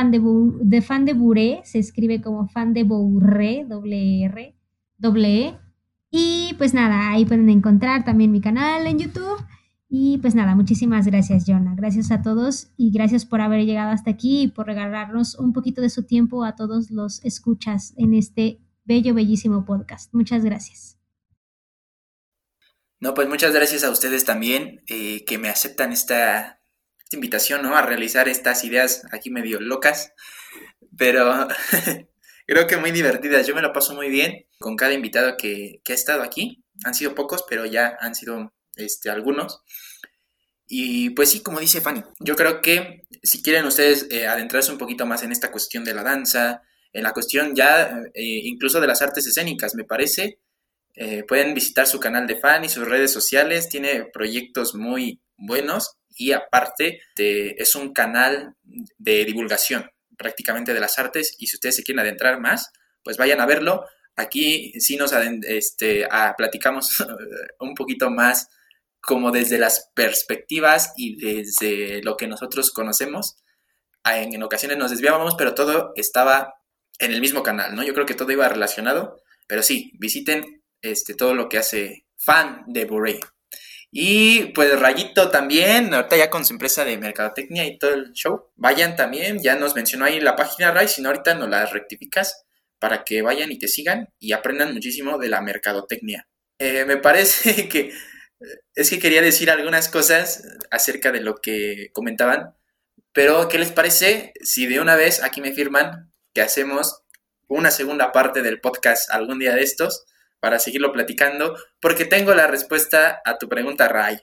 [0.05, 4.55] de, fan de Bouré, se escribe como fan de Bourré, doble R,
[4.99, 5.59] doble E,
[6.11, 9.45] y pues nada, ahí pueden encontrar también mi canal en YouTube.
[9.89, 11.75] Y pues nada, muchísimas gracias, Jonah.
[11.77, 15.81] Gracias a todos y gracias por haber llegado hasta aquí y por regalarnos un poquito
[15.81, 20.13] de su tiempo a todos los escuchas en este bello, bellísimo podcast.
[20.13, 20.99] Muchas gracias.
[22.99, 26.61] No, pues muchas gracias a ustedes también eh, que me aceptan esta,
[27.07, 27.77] esta invitación, ¿no?
[27.77, 30.13] A realizar estas ideas aquí medio locas.
[30.99, 31.47] Pero
[32.47, 33.47] creo que muy divertidas.
[33.47, 36.65] Yo me lo paso muy bien con cada invitado que, ha estado aquí.
[36.85, 39.63] Han sido pocos, pero ya han sido este, algunos.
[40.67, 44.79] Y pues sí, como dice Fanny, yo creo que si quieren ustedes eh, adentrarse un
[44.79, 46.63] poquito más en esta cuestión de la danza,
[46.93, 50.41] en la cuestión ya eh, incluso de las artes escénicas, me parece,
[50.97, 56.33] eh, pueden visitar su canal de Fanny, sus redes sociales, tiene proyectos muy buenos y
[56.33, 58.55] aparte es un canal
[58.99, 62.73] de divulgación prácticamente de las artes y si ustedes se quieren adentrar más,
[63.03, 63.85] pues vayan a verlo.
[64.17, 67.05] Aquí sí nos este, platicamos
[67.61, 68.49] un poquito más
[69.01, 73.37] como desde las perspectivas y desde lo que nosotros conocemos.
[74.05, 76.55] En, en, ocasiones nos desviábamos, pero todo estaba
[76.99, 77.83] en el mismo canal, ¿no?
[77.83, 82.65] Yo creo que todo iba relacionado, pero sí, visiten este, todo lo que hace fan
[82.67, 83.21] de Boré.
[83.91, 88.51] Y pues Rayito también, ahorita ya con su empresa de mercadotecnia y todo el show.
[88.57, 92.45] Vayan también, ya nos mencionó ahí la página Ray, si no ahorita nos la rectificas
[92.79, 96.29] para que vayan y te sigan y aprendan muchísimo de la mercadotecnia.
[96.59, 97.93] Eh, me parece que
[98.75, 102.55] es que quería decir algunas cosas acerca de lo que comentaban,
[103.13, 107.03] pero ¿qué les parece si de una vez aquí me firman que hacemos
[107.49, 110.05] una segunda parte del podcast algún día de estos?
[110.41, 114.19] Para seguirlo platicando, porque tengo la respuesta a tu pregunta, Ray.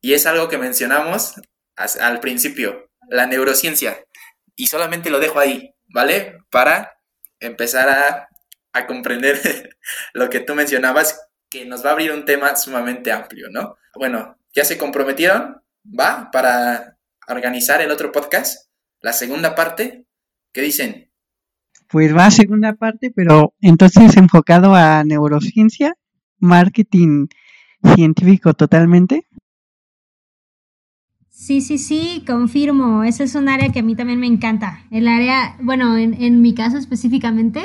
[0.00, 1.34] Y es algo que mencionamos
[1.76, 4.04] al principio, la neurociencia.
[4.56, 6.38] Y solamente lo dejo ahí, ¿vale?
[6.50, 6.98] Para
[7.38, 8.28] empezar a,
[8.72, 9.76] a comprender
[10.12, 11.20] lo que tú mencionabas,
[11.50, 13.76] que nos va a abrir un tema sumamente amplio, ¿no?
[13.94, 16.30] Bueno, ya se comprometieron, ¿va?
[16.30, 16.96] Para
[17.28, 18.70] organizar el otro podcast,
[19.00, 20.06] la segunda parte,
[20.52, 21.09] ¿qué dicen?
[21.90, 25.96] Pues va a segunda parte, pero entonces enfocado a neurociencia,
[26.38, 27.26] marketing
[27.94, 29.26] científico totalmente.
[31.28, 33.02] Sí, sí, sí, confirmo.
[33.02, 34.84] Ese es un área que a mí también me encanta.
[34.90, 37.62] El área, bueno, en, mi caso específicamente,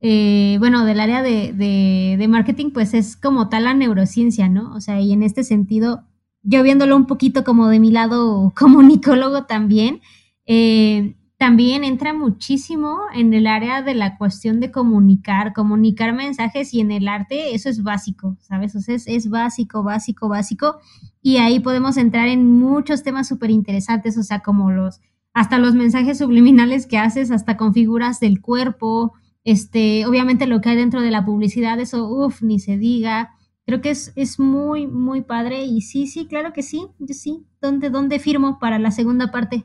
[0.00, 4.74] eh, bueno, del área de, de, marketing, pues es como tal la neurociencia, ¿no?
[4.74, 6.04] O sea, y en este sentido,
[6.42, 10.02] yo viéndolo un poquito como de mi lado comunicólogo también,
[10.44, 16.80] eh, también entra muchísimo en el área de la cuestión de comunicar, comunicar mensajes y
[16.80, 18.76] en el arte eso es básico, ¿sabes?
[18.76, 20.80] O sea, es, básico, básico, básico
[21.22, 25.00] y ahí podemos entrar en muchos temas súper interesantes, o sea, como los,
[25.32, 30.68] hasta los mensajes subliminales que haces, hasta con figuras del cuerpo, este, obviamente lo que
[30.68, 33.30] hay dentro de la publicidad, eso, uff, ni se diga.
[33.64, 37.46] Creo que es, es muy, muy padre y sí, sí, claro que sí, yo sí.
[37.62, 39.64] ¿Dónde, dónde firmo para la segunda parte?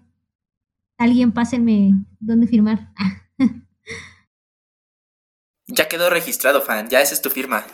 [0.98, 2.92] Alguien pásenme dónde firmar.
[5.68, 7.66] ya quedó registrado, fan, ya esa es tu firma.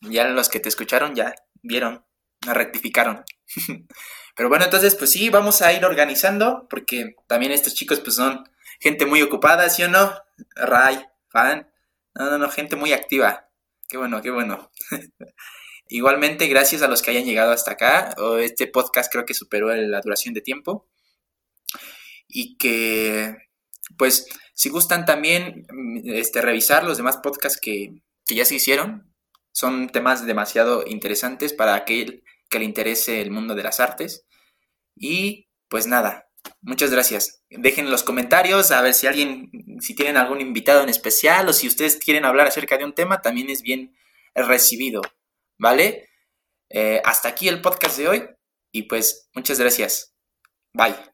[0.00, 2.04] Ya los que te escucharon ya vieron,
[2.46, 3.24] me rectificaron.
[4.36, 8.48] Pero bueno, entonces pues sí, vamos a ir organizando, porque también estos chicos pues son
[8.78, 10.12] gente muy ocupada, ¿sí o no?
[10.56, 11.70] Ray, fan.
[12.14, 13.48] No, no, no, gente muy activa.
[13.88, 14.70] Qué bueno, qué bueno.
[15.88, 18.14] Igualmente, gracias a los que hayan llegado hasta acá.
[18.38, 20.88] Este podcast creo que superó la duración de tiempo
[22.32, 23.36] y que
[23.96, 29.12] pues si gustan también mm, este, revisar los demás podcasts que, ya se hicieron,
[29.52, 34.24] son temas demasiado interesantes para aquel que le interese el mundo de las artes.
[34.94, 36.28] Y pues nada,
[36.60, 37.42] muchas gracias.
[37.50, 39.50] Dejen los comentarios a ver si alguien,
[39.80, 43.20] si tienen algún invitado en especial o si ustedes quieren hablar acerca de un tema,
[43.20, 43.96] también es bien
[44.34, 45.02] recibido,
[45.58, 46.08] ¿vale?
[46.68, 48.28] Eh, hasta aquí el podcast de hoy
[48.70, 50.14] y pues muchas gracias.
[50.72, 51.09] Bye.